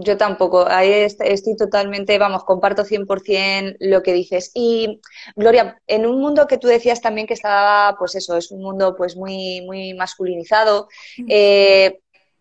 Yo 0.00 0.16
tampoco, 0.16 0.64
ahí 0.68 0.92
estoy 0.92 1.56
totalmente, 1.56 2.18
vamos, 2.18 2.44
comparto 2.44 2.84
100% 2.84 3.76
lo 3.80 4.00
que 4.00 4.12
dices. 4.12 4.52
Y 4.54 5.00
Gloria, 5.34 5.82
en 5.88 6.06
un 6.06 6.20
mundo 6.20 6.46
que 6.46 6.56
tú 6.56 6.68
decías 6.68 7.00
también 7.00 7.26
que 7.26 7.34
estaba, 7.34 7.96
pues 7.98 8.14
eso, 8.14 8.36
es 8.36 8.52
un 8.52 8.62
mundo 8.62 8.94
pues 8.96 9.16
muy, 9.16 9.60
muy 9.62 9.94
masculinizado, 9.94 10.88
eh, 11.28 11.98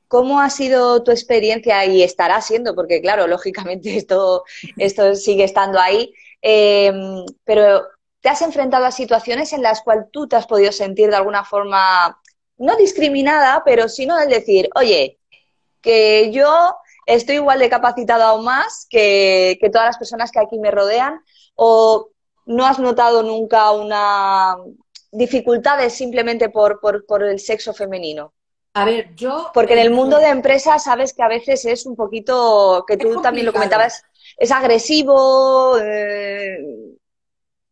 ¿cómo 0.07 0.39
ha 0.39 0.51
sido 0.51 1.01
tu 1.01 1.09
experiencia 1.09 1.83
y 1.85 2.03
estará 2.03 2.41
siendo? 2.41 2.75
Porque 2.75 3.01
claro, 3.01 3.25
lógicamente 3.27 3.97
esto, 3.97 4.43
esto 4.77 5.15
sigue 5.15 5.43
estando 5.43 5.79
ahí, 5.79 6.13
eh, 6.43 6.93
pero 7.43 7.87
¿te 8.21 8.29
has 8.29 8.43
enfrentado 8.43 8.85
a 8.85 8.91
situaciones 8.91 9.51
en 9.51 9.63
las 9.63 9.81
cuales 9.81 10.05
tú 10.11 10.27
te 10.27 10.35
has 10.35 10.45
podido 10.45 10.71
sentir 10.71 11.09
de 11.09 11.15
alguna 11.15 11.43
forma, 11.43 12.21
no 12.57 12.77
discriminada, 12.77 13.63
pero 13.65 13.89
sino 13.89 14.19
el 14.19 14.29
decir, 14.29 14.69
oye, 14.75 15.17
que 15.81 16.29
yo 16.31 16.75
estoy 17.07 17.35
igual 17.35 17.59
de 17.59 17.69
capacitado 17.69 18.35
o 18.35 18.41
más 18.43 18.85
que, 18.89 19.57
todas 19.71 19.87
las 19.87 19.97
personas 19.97 20.31
que 20.31 20.39
aquí 20.39 20.59
me 20.59 20.69
rodean? 20.69 21.21
¿O 21.55 22.09
no 22.45 22.65
has 22.67 22.77
notado 22.77 23.23
nunca 23.23 23.71
una 23.71 24.55
dificultades 25.11 25.93
simplemente 25.93 26.49
por, 26.49 26.79
por, 26.79 27.23
el 27.23 27.39
sexo 27.39 27.73
femenino? 27.73 28.33
A 28.73 28.85
ver, 28.85 29.15
yo... 29.15 29.49
Porque 29.53 29.73
en 29.73 29.79
el 29.79 29.89
mundo 29.89 30.19
de 30.19 30.27
empresas 30.27 30.83
sabes 30.83 31.13
que 31.13 31.23
a 31.23 31.27
veces 31.27 31.65
es 31.65 31.85
un 31.87 31.95
poquito, 31.95 32.85
que 32.87 32.97
tú 32.97 33.21
también 33.21 33.47
lo 33.47 33.53
comentabas, 33.53 34.03
es 34.37 34.51
agresivo. 34.51 35.77
Eh, 35.79 36.59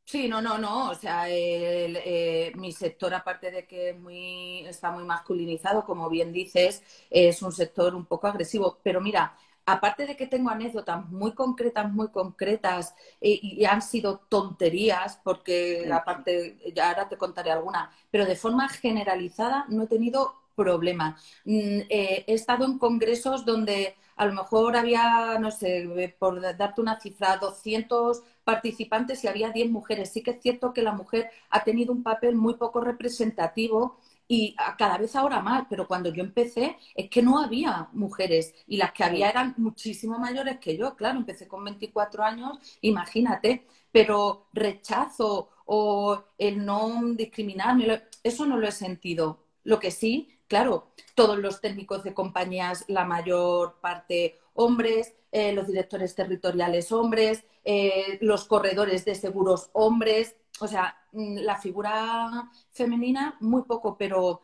Sí, 0.05 0.27
no, 0.27 0.41
no, 0.41 0.57
no. 0.59 0.91
O 0.91 0.95
sea, 0.95 1.25
eh, 1.29 2.51
mi 2.55 2.71
sector, 2.71 3.13
aparte 3.13 3.49
de 3.51 3.65
que 3.65 3.93
muy, 3.93 4.59
está 4.67 4.91
muy 4.91 5.03
masculinizado, 5.03 5.83
como 5.83 6.09
bien 6.09 6.31
dices, 6.31 6.83
es 7.09 7.41
un 7.41 7.51
sector 7.51 7.95
un 7.95 8.05
poco 8.05 8.27
agresivo. 8.27 8.77
Pero 8.83 9.01
mira, 9.01 9.35
aparte 9.65 10.05
de 10.05 10.15
que 10.15 10.27
tengo 10.27 10.49
anécdotas 10.51 11.05
muy 11.09 11.33
concretas, 11.33 11.91
muy 11.91 12.09
concretas, 12.09 12.93
y, 13.19 13.65
han 13.65 13.81
sido 13.81 14.19
tonterías, 14.29 15.19
porque 15.23 15.89
aparte, 15.91 16.57
ya 16.73 16.89
ahora 16.89 17.09
te 17.09 17.17
contaré 17.17 17.51
alguna, 17.51 17.91
pero 18.11 18.25
de 18.25 18.35
forma 18.35 18.69
generalizada 18.69 19.65
no 19.69 19.83
he 19.83 19.87
tenido 19.87 20.35
problema. 20.55 21.17
Mm, 21.45 21.81
eh, 21.89 22.25
he 22.27 22.33
estado 22.33 22.65
en 22.65 22.77
congresos 22.77 23.43
donde 23.45 23.95
a 24.15 24.25
lo 24.25 24.33
mejor 24.33 24.75
había, 24.77 25.37
no 25.39 25.51
sé, 25.51 26.15
por 26.19 26.41
darte 26.41 26.81
una 26.81 26.99
cifra, 26.99 27.37
200 27.37 28.23
participantes 28.43 29.23
y 29.23 29.27
había 29.27 29.51
10 29.51 29.69
mujeres. 29.71 30.11
Sí 30.13 30.23
que 30.23 30.31
es 30.31 30.41
cierto 30.41 30.73
que 30.73 30.81
la 30.81 30.91
mujer 30.93 31.29
ha 31.49 31.63
tenido 31.63 31.91
un 31.93 32.03
papel 32.03 32.35
muy 32.35 32.55
poco 32.55 32.81
representativo 32.81 33.97
y 34.27 34.55
cada 34.77 34.97
vez 34.97 35.15
ahora 35.15 35.39
más, 35.41 35.67
pero 35.69 35.87
cuando 35.87 36.11
yo 36.11 36.23
empecé 36.23 36.77
es 36.95 37.09
que 37.09 37.21
no 37.21 37.39
había 37.39 37.89
mujeres 37.93 38.55
y 38.67 38.77
las 38.77 38.91
que 38.91 39.03
había 39.03 39.29
eran 39.29 39.53
muchísimo 39.57 40.17
mayores 40.17 40.59
que 40.59 40.75
yo, 40.77 40.95
claro, 40.95 41.19
empecé 41.19 41.47
con 41.47 41.63
24 41.63 42.23
años, 42.23 42.57
imagínate, 42.81 43.67
pero 43.91 44.47
rechazo 44.53 45.49
o 45.65 46.23
el 46.37 46.65
no 46.65 47.01
discriminarme, 47.15 48.03
eso 48.23 48.45
no 48.45 48.57
lo 48.57 48.67
he 48.67 48.71
sentido. 48.71 49.43
Lo 49.63 49.79
que 49.79 49.91
sí, 49.91 50.29
claro, 50.47 50.91
todos 51.15 51.37
los 51.39 51.61
técnicos 51.61 52.03
de 52.03 52.13
compañías, 52.13 52.85
la 52.87 53.05
mayor 53.05 53.79
parte 53.81 54.39
hombres, 54.53 55.13
eh, 55.31 55.53
los 55.53 55.67
directores 55.67 56.15
territoriales 56.15 56.91
hombres, 56.91 57.43
eh, 57.63 58.17
los 58.21 58.45
corredores 58.45 59.05
de 59.05 59.15
seguros 59.15 59.69
hombres, 59.73 60.35
o 60.59 60.67
sea, 60.67 60.97
mm, 61.11 61.37
la 61.39 61.57
figura 61.57 62.49
femenina 62.71 63.37
muy 63.41 63.63
poco, 63.63 63.97
pero 63.97 64.41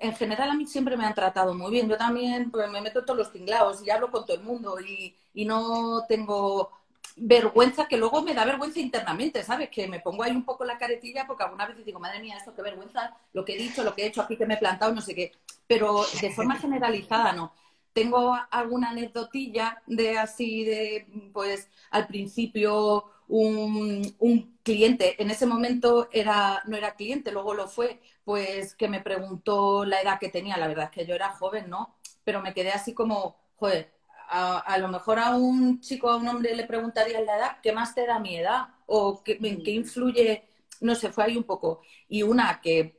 en 0.00 0.14
general 0.14 0.50
a 0.50 0.54
mí 0.54 0.66
siempre 0.66 0.96
me 0.96 1.04
han 1.06 1.14
tratado 1.14 1.54
muy 1.54 1.70
bien. 1.70 1.88
Yo 1.88 1.96
también 1.96 2.50
pues, 2.50 2.70
me 2.70 2.80
meto 2.80 3.04
todos 3.04 3.18
los 3.18 3.32
tinglados 3.32 3.82
y 3.86 3.90
hablo 3.90 4.10
con 4.10 4.24
todo 4.26 4.36
el 4.36 4.42
mundo 4.42 4.76
y, 4.80 5.16
y 5.32 5.44
no 5.44 6.04
tengo 6.08 6.70
vergüenza 7.16 7.86
que 7.86 7.96
luego 7.96 8.22
me 8.22 8.34
da 8.34 8.44
vergüenza 8.44 8.80
internamente, 8.80 9.42
¿sabes? 9.42 9.70
Que 9.70 9.86
me 9.88 10.00
pongo 10.00 10.22
ahí 10.22 10.32
un 10.32 10.44
poco 10.44 10.64
la 10.64 10.78
caretilla 10.78 11.26
porque 11.26 11.44
algunas 11.44 11.68
veces 11.68 11.84
digo, 11.84 12.00
madre 12.00 12.20
mía, 12.20 12.36
esto 12.36 12.54
qué 12.54 12.62
vergüenza, 12.62 13.16
lo 13.32 13.44
que 13.44 13.54
he 13.54 13.58
dicho, 13.58 13.84
lo 13.84 13.94
que 13.94 14.02
he 14.02 14.06
hecho 14.06 14.22
aquí, 14.22 14.36
que 14.36 14.46
me 14.46 14.54
he 14.54 14.58
plantado, 14.58 14.92
no 14.92 15.00
sé 15.00 15.14
qué. 15.14 15.32
Pero 15.66 16.04
de 16.20 16.30
forma 16.32 16.56
generalizada 16.56 17.32
no 17.32 17.52
tengo 17.94 18.36
alguna 18.50 18.90
anecdotilla 18.90 19.82
de 19.86 20.18
así, 20.18 20.64
de 20.64 21.06
pues 21.32 21.70
al 21.90 22.06
principio 22.06 23.04
un, 23.28 24.58
cliente, 24.62 25.22
en 25.22 25.30
ese 25.30 25.46
momento 25.46 26.08
era, 26.12 26.62
no 26.66 26.76
era 26.76 26.96
cliente, 26.96 27.30
luego 27.32 27.54
lo 27.54 27.68
fue, 27.68 28.00
pues 28.24 28.74
que 28.74 28.88
me 28.88 29.00
preguntó 29.00 29.84
la 29.84 30.00
edad 30.00 30.18
que 30.18 30.28
tenía, 30.30 30.56
la 30.56 30.68
verdad 30.68 30.86
es 30.86 30.90
que 30.90 31.06
yo 31.06 31.14
era 31.14 31.30
joven, 31.30 31.70
¿no? 31.70 31.94
Pero 32.24 32.42
me 32.42 32.54
quedé 32.54 32.70
así 32.72 32.94
como, 32.94 33.36
joder, 33.56 33.92
a, 34.28 34.78
lo 34.78 34.88
mejor 34.88 35.18
a 35.18 35.36
un 35.36 35.80
chico, 35.80 36.10
a 36.10 36.16
un 36.16 36.28
hombre 36.28 36.54
le 36.54 36.64
preguntaría 36.64 37.20
la 37.20 37.36
edad, 37.36 37.56
¿qué 37.62 37.72
más 37.72 37.94
te 37.94 38.06
da 38.06 38.18
mi 38.18 38.36
edad? 38.36 38.68
¿O 38.86 39.22
qué, 39.22 39.38
en 39.42 39.62
qué 39.62 39.70
influye 39.72 40.44
no 40.80 40.94
sé, 40.94 41.10
fue 41.10 41.24
ahí 41.24 41.36
un 41.36 41.44
poco. 41.44 41.80
Y 42.08 42.22
una 42.22 42.60
que 42.60 42.96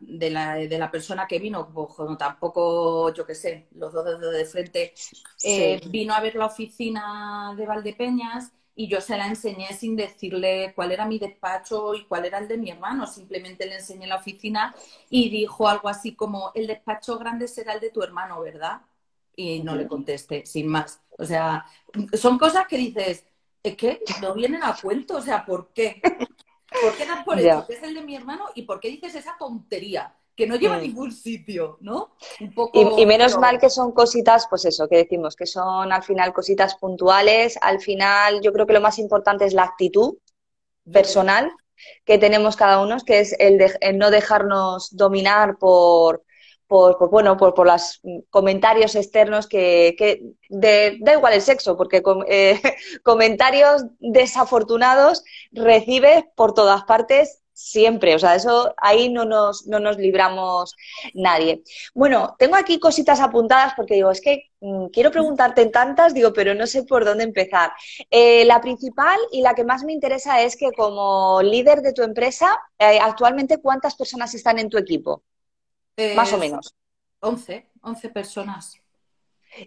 de, 0.00 0.30
la, 0.30 0.90
persona 0.90 1.26
que 1.26 1.38
vino, 1.38 1.72
pues, 1.72 2.18
tampoco, 2.18 3.12
yo 3.14 3.24
qué 3.24 3.34
sé, 3.34 3.68
los 3.72 3.92
dos 3.92 4.04
dedos 4.04 4.32
de 4.32 4.44
frente, 4.44 4.94
eh, 5.44 5.80
vino 5.88 6.14
a 6.14 6.20
ver 6.20 6.34
la 6.34 6.46
oficina 6.46 7.54
de 7.56 7.66
Valdepeñas 7.66 8.52
y 8.74 8.88
yo 8.88 9.00
se 9.00 9.16
la 9.16 9.26
enseñé 9.26 9.72
sin 9.74 9.96
decirle 9.96 10.72
cuál 10.74 10.92
era 10.92 11.06
mi 11.06 11.18
despacho 11.18 11.94
y 11.94 12.04
cuál 12.06 12.24
era 12.24 12.38
el 12.38 12.48
de 12.48 12.58
mi 12.58 12.70
hermano. 12.70 13.06
Simplemente 13.06 13.66
le 13.66 13.76
enseñé 13.76 14.06
la 14.06 14.16
oficina 14.16 14.74
y 15.08 15.30
dijo 15.30 15.68
algo 15.68 15.88
así 15.88 16.14
como, 16.14 16.50
el 16.54 16.66
despacho 16.66 17.18
grande 17.18 17.48
será 17.48 17.74
el 17.74 17.80
de 17.80 17.90
tu 17.90 18.02
hermano, 18.02 18.40
¿verdad? 18.40 18.80
Y 19.34 19.62
no 19.62 19.74
le 19.74 19.86
contesté, 19.86 20.44
sin 20.46 20.68
más. 20.68 21.00
O 21.10 21.24
sea, 21.24 21.64
son 22.12 22.38
cosas 22.38 22.66
que 22.66 22.76
dices, 22.76 23.24
es 23.62 23.76
que 23.76 24.02
no 24.20 24.34
vienen 24.34 24.62
a 24.62 24.76
cuento, 24.80 25.16
o 25.16 25.22
sea, 25.22 25.44
¿por 25.44 25.72
qué? 25.72 26.00
¿Por 26.82 26.96
qué 26.96 27.06
das 27.06 27.24
por 27.24 27.38
eso? 27.38 27.66
Que 27.66 27.74
es 27.74 27.82
el 27.82 27.94
de 27.94 28.02
mi 28.02 28.16
hermano 28.16 28.46
y 28.54 28.62
por 28.62 28.80
qué 28.80 28.88
dices 28.88 29.14
esa 29.14 29.36
tontería? 29.38 30.14
que 30.36 30.46
no 30.46 30.56
lleva 30.56 30.76
a 30.76 30.78
mm. 30.78 30.82
ningún 30.82 31.12
sitio, 31.12 31.76
¿no? 31.80 32.16
y, 32.72 33.06
menos 33.06 33.38
mal 33.38 33.58
que 33.58 33.68
son 33.68 33.92
cositas, 33.92 34.46
pues 34.48 34.64
eso, 34.64 34.88
que 34.88 34.96
decimos, 34.96 35.36
que 35.36 35.46
son 35.46 35.92
al 35.92 36.02
final 36.02 36.32
cositas 36.32 36.76
puntuales. 36.76 37.58
Al 37.60 37.80
final, 37.80 38.40
yo 38.40 38.52
creo 38.52 38.66
que 38.66 38.72
lo 38.72 38.80
más 38.80 38.98
importante 38.98 39.44
es 39.44 39.52
la 39.52 39.64
actitud 39.64 40.16
personal 40.90 41.52
que 42.04 42.18
tenemos 42.18 42.56
cada 42.56 42.80
uno, 42.80 42.96
que 43.04 43.20
es 43.20 43.36
el, 43.38 43.58
de, 43.58 43.92
no 43.94 44.10
dejarnos 44.10 44.96
dominar 44.96 45.58
por, 45.58 46.22
por, 46.72 47.10
bueno, 47.10 47.36
por, 47.36 47.52
por 47.52 47.66
los 47.66 48.00
comentarios 48.30 48.94
externos 48.94 49.46
que, 49.46 49.94
que 49.98 50.22
da 50.48 51.12
igual 51.12 51.34
el 51.34 51.42
sexo, 51.42 51.76
porque 51.76 52.02
eh, 52.28 52.62
comentarios 53.02 53.84
desafortunados 53.98 55.22
recibes 55.50 56.24
por 56.34 56.54
todas 56.54 56.84
partes 56.84 57.42
siempre, 57.52 58.14
o 58.14 58.18
sea, 58.18 58.36
eso 58.36 58.74
ahí 58.78 59.10
no 59.10 59.26
nos, 59.26 59.66
no 59.66 59.80
nos 59.80 59.98
libramos 59.98 60.74
nadie. 61.12 61.62
Bueno, 61.92 62.36
tengo 62.38 62.56
aquí 62.56 62.78
cositas 62.78 63.20
apuntadas 63.20 63.74
porque 63.76 63.96
digo, 63.96 64.10
es 64.10 64.22
que 64.22 64.50
mm, 64.60 64.86
quiero 64.86 65.10
preguntarte 65.10 65.60
en 65.60 65.72
tantas, 65.72 66.14
digo, 66.14 66.32
pero 66.32 66.54
no 66.54 66.66
sé 66.66 66.84
por 66.84 67.04
dónde 67.04 67.24
empezar. 67.24 67.70
Eh, 68.10 68.46
la 68.46 68.62
principal 68.62 69.18
y 69.30 69.42
la 69.42 69.54
que 69.54 69.64
más 69.64 69.84
me 69.84 69.92
interesa 69.92 70.40
es 70.40 70.56
que 70.56 70.72
como 70.72 71.42
líder 71.42 71.82
de 71.82 71.92
tu 71.92 72.02
empresa, 72.02 72.58
eh, 72.78 72.98
actualmente, 72.98 73.58
¿cuántas 73.58 73.94
personas 73.94 74.34
están 74.34 74.58
en 74.58 74.70
tu 74.70 74.78
equipo? 74.78 75.22
Más 76.14 76.32
o 76.32 76.38
menos. 76.38 76.74
11, 77.20 77.70
11 77.82 78.08
personas. 78.10 78.74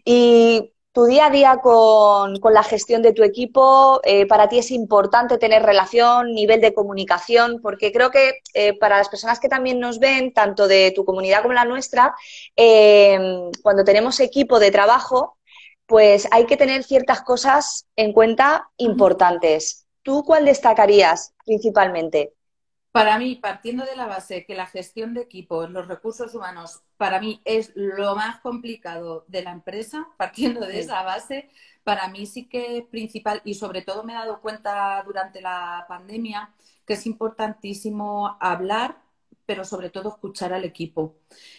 Y 0.04 0.74
tu 0.96 1.06
día 1.06 1.26
a 1.26 1.30
día 1.30 1.58
con, 1.58 2.40
la 2.54 2.64
gestión 2.64 3.02
de 3.02 3.12
tu 3.12 3.22
equipo, 3.22 4.00
eh, 4.06 4.26
para 4.28 4.48
ti 4.48 4.60
es 4.60 4.72
importante 4.72 5.38
tener 5.38 5.62
relación, 5.62 6.34
nivel 6.34 6.62
de 6.62 6.74
comunicación, 6.74 7.60
porque 7.62 7.92
creo 7.92 8.12
que 8.12 8.40
eh, 8.54 8.78
para 8.80 8.98
las 8.98 9.10
personas 9.10 9.42
que 9.42 9.50
también 9.50 9.80
nos 9.82 10.00
ven, 10.00 10.34
tanto 10.34 10.70
de 10.70 10.92
tu 10.96 11.04
comunidad 11.04 11.42
como 11.42 11.54
la 11.54 11.66
nuestra, 11.66 12.16
eh, 12.56 13.20
cuando 13.62 13.84
tenemos 13.84 14.22
equipo 14.22 14.58
de 14.58 14.72
trabajo, 14.72 15.38
pues 15.86 16.30
hay 16.32 16.46
que 16.46 16.56
tener 16.56 16.86
ciertas 16.86 17.22
cosas 17.22 17.88
en 17.98 18.14
cuenta 18.14 18.70
importantes. 18.78 19.86
¿Tú 20.02 20.24
cuál 20.24 20.46
destacarías 20.46 21.34
principalmente? 21.46 22.32
Para 22.96 23.20
mí, 23.20 23.36
partiendo 23.36 23.84
de 23.84 23.98
la 23.98 24.08
base 24.08 24.46
que 24.46 24.56
la 24.56 24.68
gestión 24.68 25.14
de 25.14 25.20
equipos, 25.20 25.70
los 25.70 25.90
recursos 25.90 26.34
humanos, 26.34 26.80
para 26.96 27.20
mí 27.20 27.42
es 27.44 27.74
lo 27.76 28.16
más 28.16 28.40
complicado 28.40 29.26
de 29.28 29.44
la 29.44 29.52
empresa, 29.52 30.08
partiendo 30.18 30.62
de 30.62 30.80
esa 30.80 31.04
base, 31.04 31.50
para 31.84 32.08
mí 32.08 32.26
sí 32.26 32.46
que 32.48 32.78
es 32.78 32.86
principal 32.86 33.42
y 33.44 33.56
sobre 33.56 33.82
todo 33.82 34.06
me 34.06 34.14
he 34.14 34.16
dado 34.16 34.40
cuenta 34.40 35.04
durante 35.06 35.42
la 35.42 35.86
pandemia 35.90 36.54
que 36.86 36.94
es 36.94 37.06
importantísimo 37.06 38.38
hablar, 38.40 39.02
pero 39.46 39.66
sobre 39.66 39.90
todo 39.90 40.08
escuchar 40.08 40.54
al 40.54 40.64
equipo. 40.64 41.16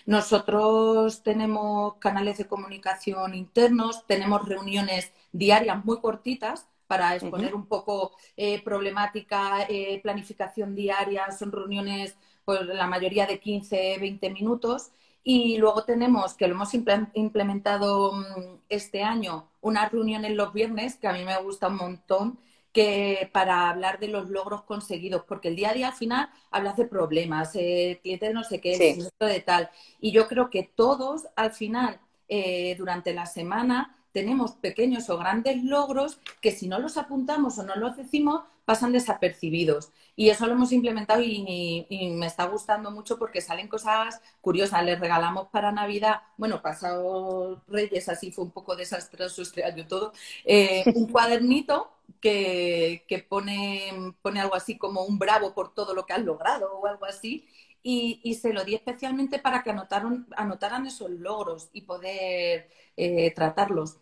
Nosotros 0.06 1.22
tenemos 1.22 1.96
canales 1.98 2.38
de 2.38 2.46
comunicación 2.46 3.34
internos, 3.34 4.06
tenemos 4.06 4.48
reuniones 4.48 5.12
diarias 5.32 5.84
muy 5.84 6.00
cortitas 6.00 6.66
para 6.86 7.14
exponer 7.14 7.54
un 7.54 7.66
poco 7.66 8.12
eh, 8.36 8.62
problemática, 8.62 9.66
eh, 9.68 10.00
planificación 10.02 10.74
diaria, 10.74 11.30
son 11.32 11.52
reuniones, 11.52 12.16
pues 12.44 12.62
la 12.66 12.86
mayoría 12.86 13.26
de 13.26 13.40
15, 13.40 13.98
20 13.98 14.30
minutos. 14.30 14.90
Y 15.22 15.58
luego 15.58 15.84
tenemos, 15.84 16.34
que 16.34 16.46
lo 16.46 16.54
hemos 16.54 16.72
implementado 16.74 18.12
mm, 18.12 18.60
este 18.68 19.02
año, 19.02 19.48
una 19.60 19.88
reunión 19.88 20.24
en 20.24 20.36
los 20.36 20.52
viernes, 20.52 20.96
que 20.96 21.08
a 21.08 21.12
mí 21.12 21.24
me 21.24 21.36
gusta 21.42 21.68
un 21.68 21.76
montón, 21.76 22.38
que 22.76 23.30
para 23.32 23.70
hablar 23.70 23.98
de 23.98 24.08
los 24.08 24.28
logros 24.28 24.62
conseguidos, 24.62 25.24
porque 25.26 25.48
el 25.48 25.56
día 25.56 25.70
a 25.70 25.72
día 25.72 25.88
al 25.88 25.94
final 25.94 26.28
hablas 26.50 26.76
de 26.76 26.84
problemas, 26.84 27.56
eh, 27.56 27.98
clientes 28.02 28.34
no 28.34 28.44
sé 28.44 28.60
qué, 28.60 28.76
sí. 28.76 29.08
de 29.18 29.40
tal. 29.40 29.70
Y 29.98 30.12
yo 30.12 30.28
creo 30.28 30.50
que 30.50 30.62
todos 30.62 31.26
al 31.36 31.52
final, 31.52 31.98
eh, 32.28 32.74
durante 32.76 33.14
la 33.14 33.24
semana, 33.24 33.95
tenemos 34.16 34.52
pequeños 34.52 35.10
o 35.10 35.18
grandes 35.18 35.62
logros 35.62 36.20
que 36.40 36.50
si 36.50 36.68
no 36.68 36.78
los 36.78 36.96
apuntamos 36.96 37.58
o 37.58 37.64
no 37.64 37.76
los 37.76 37.98
decimos, 37.98 38.44
pasan 38.64 38.92
desapercibidos. 38.92 39.90
Y 40.16 40.30
eso 40.30 40.46
lo 40.46 40.54
hemos 40.54 40.72
implementado 40.72 41.20
y, 41.22 41.86
me 42.16 42.24
está 42.24 42.46
gustando 42.46 42.90
mucho 42.90 43.18
porque 43.18 43.42
salen 43.42 43.68
cosas 43.68 44.22
curiosas. 44.40 44.82
Les 44.86 44.98
regalamos 44.98 45.48
para 45.48 45.70
Navidad, 45.70 46.22
bueno, 46.38 46.62
pasado 46.62 47.62
Reyes, 47.68 48.08
así 48.08 48.32
fue 48.32 48.44
un 48.44 48.52
poco 48.52 48.74
desastroso 48.74 49.42
este 49.42 49.62
año 49.64 49.86
todo, 49.86 50.14
eh, 50.46 50.82
un 50.94 51.08
cuadernito 51.12 51.92
que, 52.22 53.26
pone, 53.28 54.14
pone 54.22 54.40
algo 54.40 54.54
así 54.54 54.78
como 54.78 55.02
un 55.04 55.18
bravo 55.18 55.52
por 55.52 55.74
todo 55.74 55.92
lo 55.92 56.06
que 56.06 56.14
has 56.14 56.24
logrado 56.24 56.72
o 56.72 56.86
algo 56.86 57.04
así. 57.04 57.46
Y, 57.88 58.34
se 58.34 58.52
lo 58.52 58.64
di 58.64 58.74
especialmente 58.74 59.38
para 59.38 59.62
que 59.62 59.70
anotaron, 59.70 60.26
anotaran 60.36 60.86
esos 60.88 61.08
logros 61.08 61.70
y 61.72 61.82
poder 61.82 62.68
eh, 62.96 63.32
tratarlos. 63.32 63.98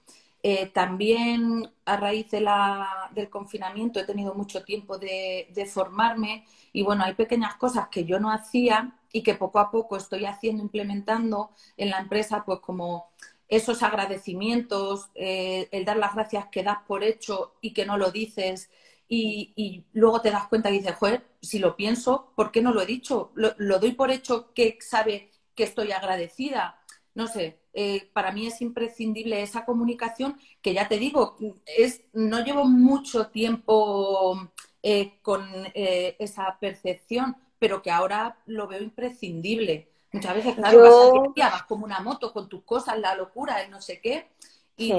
Eh, 0.47 0.67
también 0.67 1.71
a 1.85 1.97
raíz 1.97 2.31
de 2.31 2.41
la, 2.41 3.11
del 3.15 3.31
confinamiento 3.31 4.01
he 4.01 4.05
tenido 4.05 4.35
mucho 4.35 4.63
tiempo 4.65 4.99
de, 4.99 5.47
formarme 5.73 6.45
y 6.73 6.83
bueno, 6.83 7.05
hay 7.05 7.15
pequeñas 7.15 7.57
cosas 7.57 7.89
que 7.89 8.05
yo 8.05 8.21
no 8.21 8.31
hacía 8.31 8.95
y 9.13 9.23
que 9.23 9.35
poco 9.35 9.59
a 9.59 9.71
poco 9.71 9.97
estoy 9.97 10.27
haciendo, 10.27 10.63
implementando 10.63 11.51
en 11.77 11.91
la 11.91 11.99
empresa, 11.99 12.43
pues 12.45 12.61
como 12.61 13.11
esos 13.49 13.83
agradecimientos, 13.83 15.11
eh, 15.15 15.69
el 15.73 15.85
dar 15.85 15.97
las 15.99 16.15
gracias 16.15 16.47
que 16.49 16.63
das 16.63 16.79
por 16.87 17.05
hecho 17.05 17.55
y 17.61 17.73
que 17.73 17.87
no 17.87 17.97
lo 17.99 18.11
dices 18.11 18.71
y, 19.09 19.85
luego 19.93 20.21
te 20.21 20.31
das 20.31 20.49
cuenta 20.49 20.71
y 20.71 20.79
dices, 20.79 20.97
joder, 20.97 21.25
si 21.41 21.59
lo 21.59 21.77
pienso, 21.77 22.33
¿por 22.35 22.51
qué 22.51 22.63
no 22.63 22.73
lo 22.73 22.83
he 22.83 22.87
dicho? 22.87 23.33
lo 23.35 23.79
doy 23.79 23.93
por 23.93 24.11
hecho 24.11 24.53
que 24.55 24.79
sabe 24.81 25.31
que 25.55 25.65
estoy 25.65 25.93
agradecida 25.93 26.81
no 27.15 27.29
sé, 27.29 27.61
eh, 27.73 28.11
para 28.13 28.33
mí 28.33 28.47
es 28.47 28.61
imprescindible 28.61 29.41
esa 29.41 29.65
comunicación 29.65 30.39
que 30.61 30.75
ya 30.75 30.89
te 30.89 30.99
digo, 30.99 31.37
es, 31.65 32.03
no 32.13 32.45
llevo 32.45 32.65
mucho 32.65 33.29
tiempo 33.29 34.51
eh, 34.83 35.19
con 35.23 35.47
eh, 35.75 36.17
esa 36.19 36.59
percepción, 36.59 37.37
pero 37.59 37.83
que 37.83 37.93
ahora 37.93 38.39
lo 38.47 38.67
veo 38.67 38.83
imprescindible. 38.83 39.89
Muchas 40.13 40.35
veces, 40.35 40.55
claro, 40.55 41.33
vas, 41.37 41.63
como 41.65 41.85
una 41.85 42.01
moto 42.01 42.33
con 42.33 42.49
tus 42.49 42.63
cosas, 42.65 42.99
la 42.99 43.15
locura, 43.15 43.63
el 43.63 43.71
no 43.71 43.81
sé 43.81 44.01
qué, 44.01 44.29
y 44.77 44.93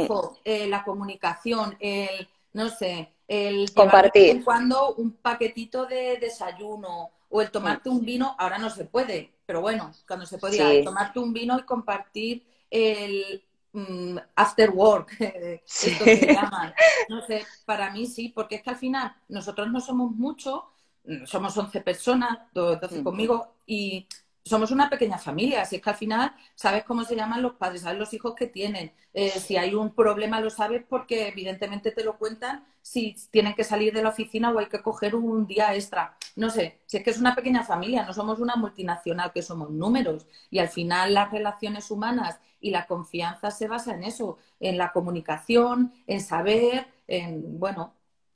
la 0.45 0.83
comunicación, 0.85 1.75
el, 1.79 2.29
no 2.55 2.69
sé, 2.69 3.11
el 3.27 3.69
compartir. 3.73 4.41
cuando 4.45 4.95
un 4.95 5.11
paquetito 5.11 5.85
de 5.85 6.17
desayuno 6.17 7.11
o 7.27 7.41
el 7.41 7.51
tomarte 7.51 7.89
un 7.89 8.05
vino, 8.05 8.33
ahora 8.39 8.57
no 8.57 8.69
se 8.69 8.85
puede, 8.85 9.33
pero 9.45 9.59
bueno, 9.59 9.91
cuando 10.07 10.25
se 10.25 10.37
podía, 10.37 10.81
tomarte 10.81 11.19
un 11.19 11.33
vino 11.33 11.59
y 11.59 11.63
compartir 11.63 12.45
el 12.71 13.43
mm, 13.73 14.17
after 14.37 14.69
work, 14.69 15.17
esto 15.19 16.05
que 16.05 16.17
se 16.17 16.33
llaman. 16.33 16.73
No 17.09 17.25
sé, 17.25 17.45
para 17.65 17.91
mí 17.91 18.05
sí, 18.05 18.29
porque 18.29 18.55
es 18.55 18.63
que 18.63 18.69
al 18.69 18.77
final 18.77 19.13
nosotros 19.27 19.69
no 19.69 19.81
somos 19.81 20.11
muchos, 20.11 20.61
mm, 21.03 21.25
somos 21.25 21.57
11 21.57 21.81
personas, 21.81 22.39
12 22.53 23.03
conmigo, 23.03 23.55
y 23.65 24.07
somos 24.45 24.69
una 24.69 24.89
pequeña 24.91 25.17
familia, 25.17 25.63
así 25.63 25.77
es 25.77 25.81
que 25.81 25.89
al 25.89 25.95
final 25.95 26.31
sabes 26.53 26.83
cómo 26.83 27.03
se 27.03 27.15
llaman 27.15 27.41
los 27.41 27.53
padres, 27.55 27.81
sabes 27.81 27.97
los 27.97 28.13
hijos 28.13 28.35
que 28.35 28.45
tienen. 28.45 28.93
Eh, 29.13 29.31
si 29.31 29.57
hay 29.57 29.73
un 29.73 29.93
problema 29.95 30.39
lo 30.39 30.51
sabes 30.51 30.83
porque 30.87 31.27
evidentemente 31.29 31.91
te 31.91 32.03
lo 32.03 32.17
cuentan 32.17 32.63
si 32.81 33.15
tienen 33.31 33.55
que 33.55 33.63
salir 33.63 33.91
de 33.91 34.03
la 34.03 34.09
oficina 34.09 34.51
o 34.51 34.59
hay 34.59 34.67
que 34.67 34.83
coger 34.83 35.15
un 35.15 35.47
día 35.47 35.73
extra. 35.73 36.15
No 36.35 36.51
sé, 36.51 36.79
si 36.85 36.97
es 36.97 37.03
que 37.03 37.09
es 37.09 37.17
una 37.19 37.33
pequeña 37.33 37.63
familia, 37.63 38.05
no 38.05 38.13
somos 38.13 38.39
una 38.39 38.55
multinacional 38.55 39.31
que 39.33 39.41
somos 39.41 39.71
números 39.71 40.27
y 40.51 40.59
al 40.59 40.69
final 40.69 41.13
las 41.15 41.31
relaciones 41.31 41.89
humanas 41.89 42.39
y 42.59 42.69
la 42.69 42.85
confianza 42.85 43.49
se 43.49 43.67
basa 43.67 43.95
en 43.95 44.03
eso, 44.03 44.37
en 44.59 44.77
la 44.77 44.91
comunicación, 44.91 45.91
en 46.05 46.21
saber, 46.21 46.87
en, 47.07 47.59
bueno, 47.59 47.93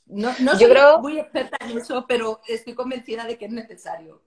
no, 0.08 0.34
no 0.40 0.56
soy 0.58 0.76
muy 1.02 1.20
experta 1.20 1.58
en 1.62 1.78
eso, 1.78 2.06
pero 2.08 2.42
estoy 2.48 2.74
convencida 2.74 3.26
de 3.26 3.38
que 3.38 3.46
es 3.46 3.52
necesario. 3.52 4.22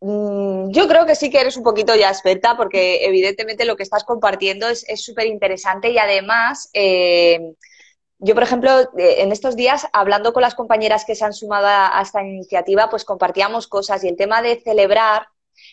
Mm, 0.00 0.70
yo 0.70 0.86
creo 0.86 1.06
que 1.06 1.14
sí 1.14 1.30
que 1.30 1.40
eres 1.40 1.56
un 1.56 1.62
poquito 1.62 1.94
ya 1.96 2.08
experta 2.08 2.56
porque 2.56 3.04
evidentemente 3.04 3.64
lo 3.64 3.76
que 3.76 3.82
estás 3.82 4.04
compartiendo 4.04 4.68
es 4.68 5.04
súper 5.04 5.26
interesante 5.26 5.90
y 5.90 5.98
además 5.98 6.70
eh, 6.72 7.54
yo, 8.18 8.34
por 8.34 8.42
ejemplo, 8.42 8.70
eh, 8.96 9.16
en 9.18 9.32
estos 9.32 9.56
días, 9.56 9.86
hablando 9.92 10.32
con 10.32 10.42
las 10.42 10.54
compañeras 10.54 11.04
que 11.04 11.14
se 11.14 11.24
han 11.24 11.34
sumado 11.34 11.66
a 11.66 12.00
esta 12.00 12.22
iniciativa, 12.22 12.88
pues 12.88 13.04
compartíamos 13.04 13.66
cosas 13.66 14.02
y 14.02 14.08
el 14.08 14.16
tema 14.16 14.40
de 14.40 14.60
celebrar, 14.62 15.26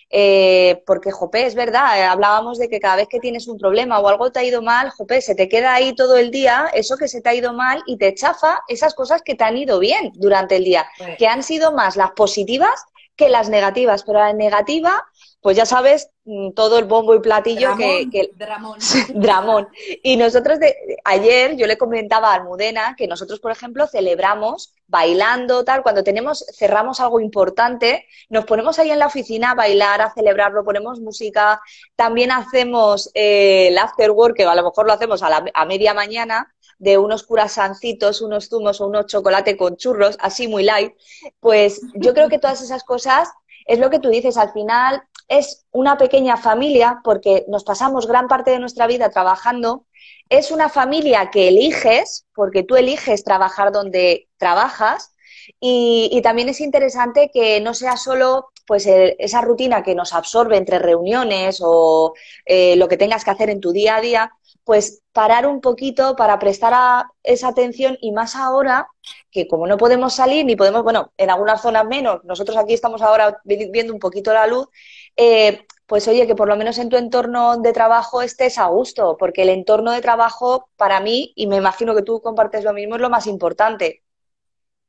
eh, 0.10 0.84
porque, 0.86 1.12
Jope, 1.12 1.46
es 1.46 1.56
verdad, 1.56 2.04
hablábamos 2.10 2.58
de 2.58 2.68
que 2.68 2.82
cada 2.82 2.98
vez 2.98 3.08
que 3.08 3.20
tienes 3.20 3.48
un 3.48 3.58
problema 3.58 4.00
o 4.00 4.08
algo 4.10 4.32
te 4.32 4.40
ha 4.40 4.44
ido 4.44 4.62
mal, 4.62 4.90
Jope, 4.90 5.22
se 5.22 5.34
te 5.34 5.48
queda 5.48 5.74
ahí 5.74 5.96
todo 5.96 6.18
el 6.18 6.30
día 6.30 6.70
eso 6.74 6.98
que 6.98 7.08
se 7.08 7.22
te 7.22 7.30
ha 7.30 7.36
ido 7.36 7.54
mal 7.54 7.84
y 7.86 7.98
te 7.98 8.14
chafa 8.14 8.62
esas 8.68 8.96
cosas 8.96 9.22
que 9.22 9.36
te 9.36 9.46
han 9.46 9.56
ido 9.56 9.80
bien 9.80 10.12
durante 10.16 10.58
el 10.58 10.66
día, 10.66 10.86
que 11.18 11.28
han 11.28 11.44
sido 11.44 11.72
más 11.72 11.96
las 11.96 12.12
positivas 12.12 12.84
que 13.22 13.30
las 13.30 13.50
negativas, 13.50 14.02
pero 14.04 14.18
la 14.18 14.34
negativa, 14.34 15.06
pues 15.42 15.58
ya 15.58 15.66
sabes 15.66 16.12
mm, 16.26 16.52
todo 16.52 16.78
el 16.78 16.86
bombo 16.86 17.16
y 17.16 17.20
platillo 17.20 17.76
que, 17.76 18.32
Dramón. 18.36 18.80
Dramón. 19.16 19.68
Y 20.04 20.16
nosotros 20.16 20.60
de, 20.60 20.76
ayer 21.04 21.56
yo 21.58 21.66
le 21.68 21.78
comentaba 21.78 22.32
a 22.32 22.36
Almudena 22.36 22.96
que 22.96 23.08
nosotros, 23.08 23.40
por 23.40 23.52
ejemplo, 23.52 23.88
celebramos 23.88 24.74
bailando, 24.88 25.64
tal, 25.64 25.84
cuando 25.84 26.04
tenemos, 26.04 26.46
cerramos 26.54 27.00
algo 27.00 27.20
importante, 27.20 28.06
nos 28.30 28.46
ponemos 28.46 28.78
ahí 28.78 28.92
en 28.92 29.00
la 29.00 29.08
oficina 29.08 29.52
a 29.52 29.56
bailar, 29.56 30.02
a 30.02 30.14
celebrarlo, 30.14 30.64
ponemos 30.64 31.00
música, 31.00 31.62
también 31.96 32.32
hacemos 32.32 33.10
eh, 33.14 33.70
el 33.70 33.78
after 33.78 34.12
work, 34.12 34.36
que 34.36 34.44
a 34.44 34.54
lo 34.54 34.64
mejor 34.64 34.86
lo 34.86 34.94
hacemos 34.94 35.24
a, 35.24 35.30
la, 35.30 35.46
a 35.54 35.66
media 35.66 35.94
mañana, 35.94 36.54
de 36.82 36.98
unos 36.98 37.22
curasancitos, 37.22 38.22
unos 38.22 38.50
zumos 38.50 38.82
o 38.82 38.88
unos 38.88 39.06
chocolate 39.06 39.56
con 39.56 39.78
churros, 39.78 40.18
así 40.20 40.48
muy 40.48 40.64
light, 40.64 40.94
pues 41.40 41.80
yo 41.94 42.16
creo 42.16 42.28
que 42.28 42.40
todas 42.40 42.60
esas 42.64 42.84
cosas 42.84 43.30
es 43.72 43.80
lo 43.80 43.90
que 43.90 44.00
tú 44.00 44.10
dices, 44.10 44.36
al 44.36 44.52
final 44.52 45.02
es 45.30 45.66
una 45.72 45.98
pequeña 45.98 46.36
familia 46.36 47.00
porque 47.06 47.46
nos 47.48 47.64
pasamos 47.64 48.06
gran 48.06 48.28
parte 48.28 48.52
de 48.52 48.60
nuestra 48.60 48.86
vida 48.86 49.10
trabajando, 49.10 49.86
es 50.28 50.52
una 50.52 50.68
familia 50.68 51.30
que 51.32 51.48
eliges, 51.48 52.26
porque 52.36 52.64
tú 52.64 52.76
eliges 52.76 53.24
trabajar 53.24 53.72
donde 53.72 54.28
trabajas, 54.38 55.14
Y, 55.60 56.22
también 56.22 56.50
es 56.50 56.60
interesante 56.62 57.30
que 57.34 57.62
no 57.62 57.74
sea 57.74 57.98
solo 57.98 58.52
pues 58.68 58.86
esa 58.88 59.42
rutina 59.42 59.84
que 59.84 59.96
nos 59.96 60.14
absorbe 60.14 60.58
entre 60.58 60.80
reuniones 60.80 61.62
o 61.64 62.14
eh, 62.46 62.76
lo 62.76 62.88
que 62.88 62.98
tengas 62.98 63.24
que 63.24 63.32
hacer 63.32 63.50
en 63.50 63.60
tu 63.62 63.72
día 63.72 63.96
a 63.98 64.02
día, 64.02 64.32
pues 64.64 65.02
parar 65.14 65.48
un 65.48 65.62
poquito 65.62 66.16
para 66.16 66.40
prestar 66.40 67.06
esa 67.24 67.48
atención. 67.50 67.98
Y 68.02 68.12
más 68.12 68.36
ahora 68.36 68.88
que 69.32 69.48
como 69.48 69.68
no 69.68 69.78
podemos 69.78 70.14
salir 70.16 70.46
ni 70.46 70.56
podemos, 70.56 70.84
bueno, 70.84 71.14
en 71.18 71.30
algunas 71.30 71.62
zonas 71.62 71.86
menos, 71.86 72.24
nosotros 72.26 72.58
aquí 72.58 72.74
estamos 72.74 73.02
ahora 73.02 73.42
viendo 73.46 73.94
un 73.94 74.00
poquito 74.00 74.34
la 74.34 74.48
luz, 74.48 74.68
eh, 75.16 75.66
pues 75.88 76.08
oye, 76.08 76.28
que 76.28 76.36
por 76.36 76.48
lo 76.48 76.56
menos 76.56 76.78
en 76.78 76.90
tu 76.90 76.98
entorno 76.98 77.58
de 77.58 77.74
trabajo 77.74 78.22
estés 78.22 78.58
a 78.58 78.68
gusto, 78.68 79.18
porque 79.18 79.44
el 79.44 79.50
entorno 79.50 79.92
de 79.92 80.02
trabajo 80.02 80.70
para 80.78 81.00
mí, 81.02 81.34
y 81.36 81.48
me 81.48 81.58
imagino 81.58 81.96
que 81.96 82.04
tú 82.04 82.22
compartes 82.22 82.64
lo 82.64 82.74
mismo, 82.74 82.96
es 82.96 83.02
lo 83.02 83.10
más 83.10 83.28
importante. 83.28 84.04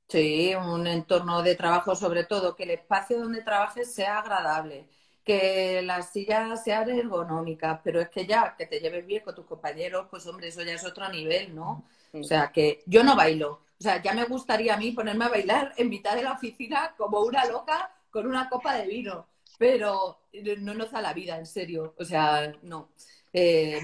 Sí, 0.08 0.54
un 0.54 0.86
entorno 0.86 1.42
de 1.42 1.54
trabajo 1.54 1.94
sobre 1.96 2.24
todo, 2.24 2.54
que 2.54 2.64
el 2.64 2.70
espacio 2.72 3.18
donde 3.18 3.42
trabajes 3.42 3.92
sea 3.94 4.18
agradable, 4.18 4.86
que 5.24 5.80
las 5.82 6.10
sillas 6.12 6.62
sean 6.62 6.90
ergonómicas, 6.90 7.80
pero 7.82 7.98
es 8.00 8.10
que 8.10 8.26
ya 8.26 8.54
que 8.56 8.66
te 8.66 8.78
lleves 8.80 9.06
bien 9.06 9.22
con 9.24 9.34
tus 9.34 9.46
compañeros, 9.46 10.06
pues 10.10 10.26
hombre, 10.26 10.48
eso 10.48 10.62
ya 10.62 10.74
es 10.74 10.84
otro 10.84 11.08
nivel, 11.08 11.54
¿no? 11.54 11.84
O 12.20 12.24
sea, 12.24 12.52
que 12.52 12.82
yo 12.86 13.02
no 13.02 13.16
bailo. 13.16 13.62
O 13.82 13.84
sea, 13.84 14.00
ya 14.00 14.14
me 14.14 14.24
gustaría 14.26 14.74
a 14.74 14.76
mí 14.76 14.92
ponerme 14.92 15.24
a 15.24 15.28
bailar 15.28 15.74
en 15.76 15.88
mitad 15.88 16.14
de 16.14 16.22
la 16.22 16.34
oficina 16.34 16.94
como 16.96 17.20
una 17.20 17.44
loca 17.46 17.90
con 18.10 18.26
una 18.26 18.48
copa 18.48 18.74
de 18.76 18.86
vino 18.86 19.26
pero 19.62 20.18
no 20.58 20.74
nos 20.74 20.90
da 20.90 21.00
la 21.00 21.12
vida, 21.12 21.38
en 21.38 21.46
serio. 21.46 21.94
O 21.96 22.04
sea, 22.04 22.52
no. 22.62 22.88
Eh, 23.32 23.78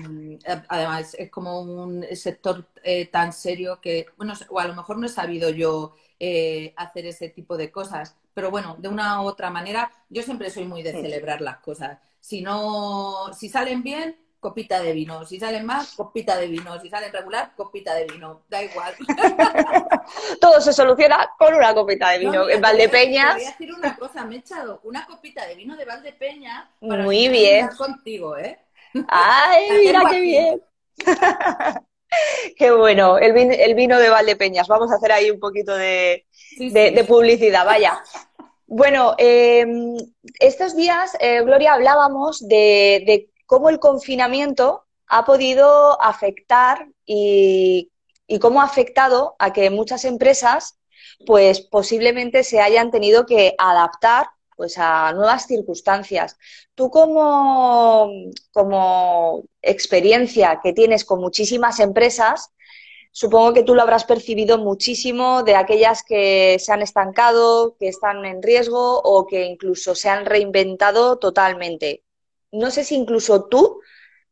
además, 0.68 1.14
es 1.14 1.30
como 1.30 1.60
un 1.60 2.04
sector 2.16 2.66
eh, 2.82 3.06
tan 3.06 3.32
serio 3.32 3.80
que, 3.80 4.06
bueno, 4.16 4.34
o 4.48 4.58
a 4.58 4.66
lo 4.66 4.74
mejor 4.74 4.98
no 4.98 5.06
he 5.06 5.08
sabido 5.08 5.50
yo 5.50 5.94
eh, 6.18 6.74
hacer 6.76 7.06
ese 7.06 7.28
tipo 7.28 7.56
de 7.56 7.70
cosas, 7.70 8.16
pero 8.34 8.50
bueno, 8.50 8.76
de 8.80 8.88
una 8.88 9.22
u 9.22 9.26
otra 9.26 9.50
manera, 9.50 9.92
yo 10.10 10.24
siempre 10.24 10.50
soy 10.50 10.64
muy 10.64 10.82
de 10.82 10.92
celebrar 10.92 11.40
las 11.42 11.58
cosas. 11.58 12.00
Si 12.18 12.42
no, 12.42 13.32
si 13.32 13.48
salen 13.48 13.84
bien, 13.84 14.16
copita 14.40 14.80
de 14.80 14.92
vino. 14.92 15.24
Si 15.26 15.38
salen 15.38 15.66
más, 15.66 15.94
copita 15.94 16.36
de 16.36 16.46
vino. 16.46 16.78
Si 16.80 16.88
salen 16.88 17.12
regular, 17.12 17.52
copita 17.56 17.94
de 17.94 18.06
vino. 18.06 18.42
Da 18.48 18.62
igual. 18.62 18.94
Todo 20.40 20.60
se 20.60 20.72
soluciona 20.72 21.30
con 21.38 21.54
una 21.54 21.74
copita 21.74 22.10
de 22.10 22.18
vino. 22.18 22.48
en 22.48 22.60
Valdepeñas. 22.60 23.34
Voy 23.34 23.44
a 23.44 23.50
decir 23.50 23.74
una 23.74 23.96
cosa, 23.96 24.24
me 24.24 24.36
he 24.36 24.38
echado 24.38 24.80
una 24.84 25.06
copita 25.06 25.46
de 25.46 25.54
vino 25.54 25.76
de 25.76 25.84
Valdepeñas 25.84 26.68
para 26.80 27.02
Muy 27.02 27.28
bien. 27.28 27.68
contigo, 27.76 28.36
¿eh? 28.36 28.58
¡Ay, 29.08 29.70
mira 29.84 30.02
qué 30.10 30.20
bien! 30.20 30.62
Qué 32.56 32.70
bueno, 32.70 33.18
el 33.18 33.34
vino, 33.34 33.52
el 33.52 33.74
vino 33.74 33.98
de 33.98 34.08
Valdepeñas. 34.08 34.66
Vamos 34.66 34.90
a 34.90 34.94
hacer 34.94 35.12
ahí 35.12 35.30
un 35.30 35.38
poquito 35.38 35.76
de, 35.76 36.24
publicidad, 37.06 37.66
vaya. 37.66 38.02
Bueno, 38.66 39.14
em, 39.18 39.94
estos 40.40 40.74
días, 40.74 41.16
eh, 41.20 41.42
Gloria, 41.42 41.74
hablábamos 41.74 42.46
de, 42.48 43.02
de, 43.06 43.30
cómo 43.48 43.70
el 43.70 43.80
confinamiento 43.80 44.84
ha 45.06 45.24
podido 45.24 46.00
afectar 46.02 46.86
y, 47.06 47.90
cómo 48.42 48.60
ha 48.60 48.64
afectado 48.64 49.36
a 49.38 49.54
que 49.54 49.70
muchas 49.70 50.04
empresas 50.04 50.78
pues 51.26 51.62
posiblemente 51.62 52.44
se 52.44 52.60
hayan 52.60 52.90
tenido 52.90 53.24
que 53.24 53.54
adaptar 53.56 54.28
pues 54.54 54.76
a 54.76 55.12
nuevas 55.14 55.46
circunstancias. 55.46 56.36
Tú 56.74 56.90
como, 56.90 58.10
como 58.52 59.44
experiencia 59.62 60.60
que 60.62 60.74
tienes 60.74 61.06
con 61.06 61.20
muchísimas 61.20 61.80
empresas, 61.80 62.50
supongo 63.12 63.54
que 63.54 63.62
tú 63.62 63.74
lo 63.74 63.80
habrás 63.80 64.04
percibido 64.04 64.58
muchísimo 64.58 65.42
de 65.42 65.56
aquellas 65.56 66.02
que 66.02 66.58
se 66.58 66.70
han 66.70 66.82
estancado, 66.82 67.76
que 67.78 67.88
están 67.88 68.26
en 68.26 68.42
riesgo 68.42 69.00
o 69.02 69.26
que 69.26 69.46
incluso 69.46 69.94
se 69.94 70.10
han 70.10 70.26
reinventado 70.26 71.18
totalmente 71.18 72.02
no 72.52 72.70
sé 72.70 72.84
si 72.84 72.94
incluso 72.94 73.44
tú 73.44 73.80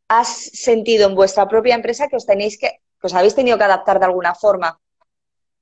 has 0.08 0.28
sentido 0.28 1.08
en 1.08 1.14
vuestra 1.14 1.48
propia 1.48 1.74
empresa 1.74 2.08
que 2.08 2.16
os 2.16 2.26
tenéis 2.26 2.58
que, 2.58 2.80
os 3.02 3.14
habéis 3.14 3.34
tenido 3.34 3.58
que 3.58 3.64
adaptar 3.64 3.98
de 3.98 4.06
alguna 4.06 4.34
forma. 4.34 4.78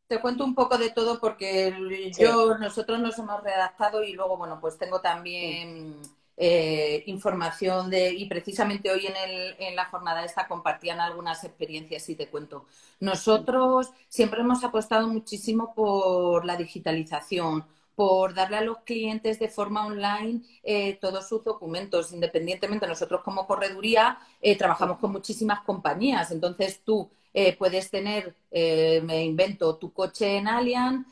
Te 0.07 0.21
cuento 0.21 0.45
un 0.45 0.55
poco 0.55 0.77
de 0.77 0.91
todo 0.91 1.19
porque 1.19 1.75
yo, 2.19 2.59
nosotros 2.59 3.01
nos 3.01 3.19
hemos 3.19 3.43
redactado 3.43 4.05
y 4.05 4.13
luego, 4.13 4.37
bueno, 4.37 4.61
pues 4.61 4.77
tengo 4.77 5.01
también 5.01 6.01
eh, 6.37 7.03
información 7.07 7.89
de, 7.89 8.13
y 8.13 8.27
precisamente 8.27 8.91
hoy 8.91 9.07
en, 9.07 9.17
el, 9.17 9.57
en 9.59 9.77
la 9.77 9.87
jornada 9.87 10.25
esta 10.25 10.47
compartían 10.47 11.01
algunas 11.01 11.43
experiencias 11.45 12.09
y 12.11 12.17
te 12.17 12.29
cuento. 12.29 12.67
Nosotros 13.01 13.91
siempre 14.09 14.41
hemos 14.41 14.63
apostado 14.63 15.09
muchísimo 15.09 15.75
por 15.75 16.45
la 16.45 16.57
digitalización, 16.57 17.65
por 17.95 18.35
darle 18.35 18.57
a 18.59 18.61
los 18.63 18.79
clientes 18.79 19.39
de 19.39 19.49
forma 19.49 19.87
online 19.87 20.43
eh, 20.63 20.99
todos 21.01 21.29
sus 21.29 21.45
documentos. 21.45 22.13
Independientemente, 22.13 22.87
nosotros 22.87 23.23
como 23.23 23.47
correduría 23.47 24.19
eh, 24.41 24.57
trabajamos 24.57 24.99
con 24.99 25.13
muchísimas 25.13 25.61
compañías. 25.61 26.31
Entonces 26.31 26.83
tú 26.85 27.11
eh, 27.33 27.57
puedes 27.57 27.91
tener, 27.91 28.37
me 28.53 29.25
invento, 29.25 29.77
tu 29.77 29.93
coche 29.93 30.37
en 30.37 30.47
Allianz, 30.49 31.07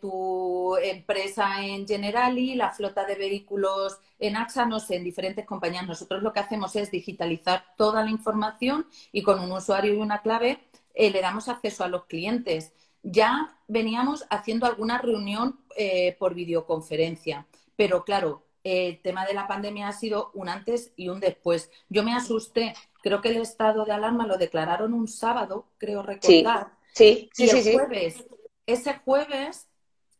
tu 0.00 0.76
empresa 0.76 1.64
en 1.64 1.86
Generali, 1.86 2.54
la 2.54 2.72
flota 2.72 3.06
de 3.06 3.14
vehículos 3.14 3.98
en 4.18 4.36
AXA, 4.36 4.66
no 4.66 4.80
sé, 4.80 4.96
en 4.96 5.04
diferentes 5.04 5.46
compañías. 5.46 5.86
Nosotros 5.86 6.22
lo 6.22 6.32
que 6.32 6.40
hacemos 6.40 6.76
es 6.76 6.90
digitalizar 6.90 7.64
toda 7.76 8.04
la 8.04 8.10
información 8.10 8.86
y 9.12 9.22
con 9.22 9.40
un 9.40 9.52
usuario 9.52 9.94
y 9.94 9.96
una 9.98 10.20
clave 10.20 10.60
le 10.94 11.20
damos 11.22 11.48
acceso 11.48 11.84
a 11.84 11.88
los 11.88 12.04
clientes 12.04 12.72
ya 13.02 13.56
veníamos 13.68 14.24
haciendo 14.30 14.66
alguna 14.66 14.98
reunión 14.98 15.60
eh, 15.76 16.16
por 16.18 16.34
videoconferencia, 16.34 17.46
pero 17.76 18.04
claro, 18.04 18.44
el 18.64 19.00
tema 19.02 19.26
de 19.26 19.34
la 19.34 19.48
pandemia 19.48 19.88
ha 19.88 19.92
sido 19.92 20.30
un 20.34 20.48
antes 20.48 20.92
y 20.96 21.08
un 21.08 21.20
después. 21.20 21.70
Yo 21.88 22.04
me 22.04 22.14
asusté, 22.14 22.74
creo 23.02 23.20
que 23.20 23.30
el 23.30 23.38
estado 23.38 23.84
de 23.84 23.92
alarma 23.92 24.26
lo 24.26 24.38
declararon 24.38 24.94
un 24.94 25.08
sábado, 25.08 25.66
creo 25.78 26.02
recordar. 26.02 26.72
Sí, 26.92 27.30
sí, 27.32 27.48
sí. 27.48 27.70
el 27.70 27.74
jueves, 27.74 28.24
ese 28.66 28.94
jueves, 28.98 29.68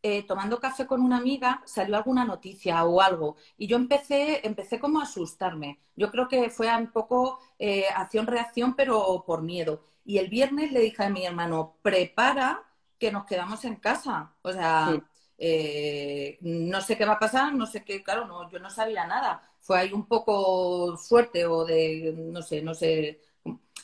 eh, 0.02 0.24
tomando 0.24 0.58
café 0.58 0.86
con 0.86 1.00
una 1.00 1.18
amiga, 1.18 1.62
salió 1.64 1.96
alguna 1.96 2.24
noticia 2.24 2.84
o 2.84 3.00
algo. 3.00 3.36
Y 3.56 3.68
yo 3.68 3.76
empecé, 3.76 4.44
empecé 4.44 4.80
como 4.80 4.98
a 4.98 5.04
asustarme. 5.04 5.78
Yo 5.94 6.10
creo 6.10 6.26
que 6.26 6.50
fue 6.50 6.74
un 6.74 6.90
poco 6.90 7.38
eh, 7.58 7.84
acción-reacción, 7.94 8.74
pero 8.74 9.22
por 9.24 9.42
miedo. 9.42 9.84
Y 10.04 10.18
el 10.18 10.28
viernes 10.28 10.72
le 10.72 10.80
dije 10.80 11.04
a 11.04 11.10
mi 11.10 11.24
hermano, 11.24 11.76
prepara 11.82 12.64
que 13.02 13.10
nos 13.10 13.26
quedamos 13.26 13.64
en 13.64 13.74
casa. 13.74 14.32
O 14.42 14.52
sea, 14.52 14.96
eh, 15.36 16.38
no 16.40 16.80
sé 16.80 16.96
qué 16.96 17.04
va 17.04 17.14
a 17.14 17.18
pasar, 17.18 17.52
no 17.52 17.66
sé 17.66 17.82
qué, 17.82 18.00
claro, 18.00 18.28
no, 18.28 18.48
yo 18.48 18.60
no 18.60 18.70
sabía 18.70 19.04
nada. 19.08 19.42
Fue 19.60 19.76
ahí 19.76 19.92
un 19.92 20.06
poco 20.06 20.96
suerte 20.96 21.44
o 21.44 21.64
de, 21.64 22.14
no 22.16 22.42
sé, 22.42 22.62
no 22.62 22.74
sé. 22.74 23.20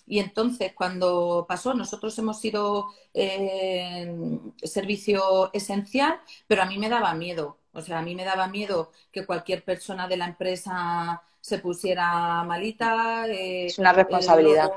Y 0.07 0.21
entonces, 0.21 0.73
cuando 0.73 1.47
pasó, 1.49 1.75
nosotros 1.75 2.17
hemos 2.21 2.41
sido 2.41 2.91
eh, 3.13 4.39
servicio 4.63 5.51
esencial, 5.53 6.21
pero 6.47 6.63
a 6.63 6.67
mí 6.67 6.79
me 6.79 6.89
daba 6.89 7.13
miedo. 7.15 7.59
O 7.73 7.81
sea, 7.81 7.99
a 7.99 8.03
mí 8.03 8.15
me 8.15 8.25
daba 8.25 8.47
miedo 8.47 8.93
que 9.11 9.27
cualquier 9.27 9.65
persona 9.65 10.07
de 10.07 10.17
la 10.17 10.27
empresa 10.27 11.23
se 11.41 11.59
pusiera 11.59 12.45
malita. 12.45 13.27
Eh, 13.27 13.67
es 13.67 13.81
una 13.81 13.93
responsabilidad 13.93 14.71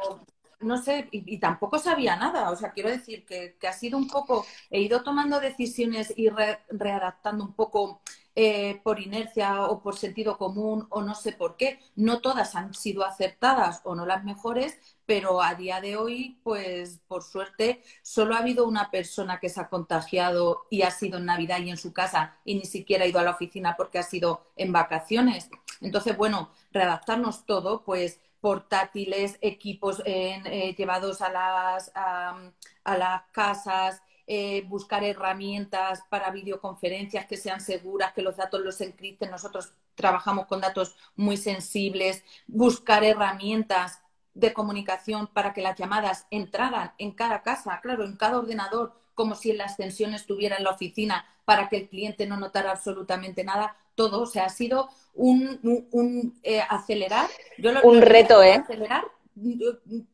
no 0.62 0.82
sé, 0.82 1.08
y, 1.12 1.38
tampoco 1.39 1.80
sabía 1.80 2.15
nada. 2.15 2.52
O 2.52 2.56
sea, 2.56 2.71
quiero 2.71 2.89
decir 2.89 3.26
que, 3.26 3.56
ha 3.67 3.74
sido 3.74 3.97
un 3.97 4.08
poco, 4.08 4.45
he 4.69 4.82
ido 4.82 5.04
tomando 5.04 5.39
decisiones 5.39 6.13
y 6.15 6.30
readaptando 6.69 7.43
un 7.45 7.54
poco 7.54 8.02
eh, 8.34 8.80
por 8.84 9.02
inercia 9.02 9.63
o 9.63 9.82
por 9.82 9.97
sentido 9.97 10.38
común 10.38 10.88
o 10.89 11.02
no 11.02 11.15
sé 11.15 11.34
por 11.34 11.58
qué. 11.58 11.80
No 11.95 12.21
todas 12.21 12.56
han 12.56 12.74
sido 12.74 13.04
acertadas 13.06 13.82
o 13.84 13.95
no 13.95 14.06
las 14.06 14.24
mejores, 14.24 14.80
pero 15.06 15.41
a 15.41 15.56
día 15.56 15.82
de 15.82 15.97
hoy, 15.97 16.39
pues 16.43 17.02
por 17.08 17.24
suerte, 17.24 17.84
solo 18.02 18.36
ha 18.36 18.39
habido 18.39 18.65
una 18.65 18.89
persona 18.89 19.39
que 19.39 19.50
se 19.50 19.60
ha 19.60 19.67
contagiado 19.69 20.67
y 20.69 20.84
ha 20.84 20.91
sido 20.91 21.17
en 21.17 21.26
Navidad 21.26 21.60
y 21.60 21.69
en 21.69 21.78
su 21.78 21.91
casa 21.91 22.38
y 22.45 22.56
ni 22.56 22.65
siquiera 22.65 23.04
ha 23.04 23.08
ido 23.08 23.19
a 23.19 23.24
la 23.24 23.32
oficina 23.32 23.76
porque 23.76 24.00
ha 24.00 24.04
sido 24.04 24.47
en 24.56 24.71
vacaciones. 24.71 25.50
Entonces, 25.82 26.15
bueno, 26.15 26.52
readaptarnos 26.71 27.45
todo, 27.45 27.84
pues 27.84 28.21
portátiles, 28.41 29.38
equipos 29.41 30.01
eh, 30.06 30.73
llevados 30.77 31.21
a 31.21 31.30
las, 31.30 31.91
a, 31.95 32.51
las 32.97 33.21
casas, 33.32 34.01
eh, 34.27 34.63
buscar 34.67 35.04
herramientas 35.04 36.04
para 36.10 36.32
videoconferencias 36.32 37.27
que 37.27 37.38
sean 37.38 37.62
seguras, 37.62 38.13
que 38.13 38.23
los 38.23 38.38
datos 38.38 38.62
los 38.62 38.82
encripten. 38.82 39.32
Nosotros 39.32 39.73
trabajamos 39.95 40.47
con 40.47 40.62
datos 40.62 40.95
muy 41.15 41.38
sensibles, 41.38 42.23
buscar 42.47 43.04
herramientas 43.04 44.01
de 44.34 44.54
comunicación 44.54 45.27
para 45.27 45.54
que 45.54 45.62
las 45.62 45.77
llamadas 45.77 46.25
entraran 46.32 46.93
en 46.97 47.12
cada 47.12 47.43
casa, 47.43 47.80
claro, 47.82 48.06
en 48.06 48.15
cada 48.15 48.39
ordenador, 48.39 48.93
como 49.13 49.36
si 49.36 49.51
en 49.51 49.58
la 49.58 49.65
extensión 49.65 50.13
estuviera 50.13 50.58
en 50.58 50.63
la 50.63 50.71
oficina, 50.71 51.25
para 51.45 51.69
que 51.69 51.77
el 51.77 51.89
cliente 51.89 52.25
no 52.25 52.38
notara 52.38 52.71
absolutamente 52.71 53.43
nada. 53.43 53.75
Todo, 53.93 54.21
o 54.21 54.25
sea, 54.25 54.45
ha 54.45 54.49
sido 54.49 54.89
un, 55.13 55.88
un, 55.91 56.39
eh, 56.43 56.62
acelerar. 56.69 57.30
Yo 57.58 57.71
lo, 57.71 57.82
un 57.84 58.02
reto, 58.02 58.41
¿eh? 58.41 58.56
Acelerar 58.56 59.06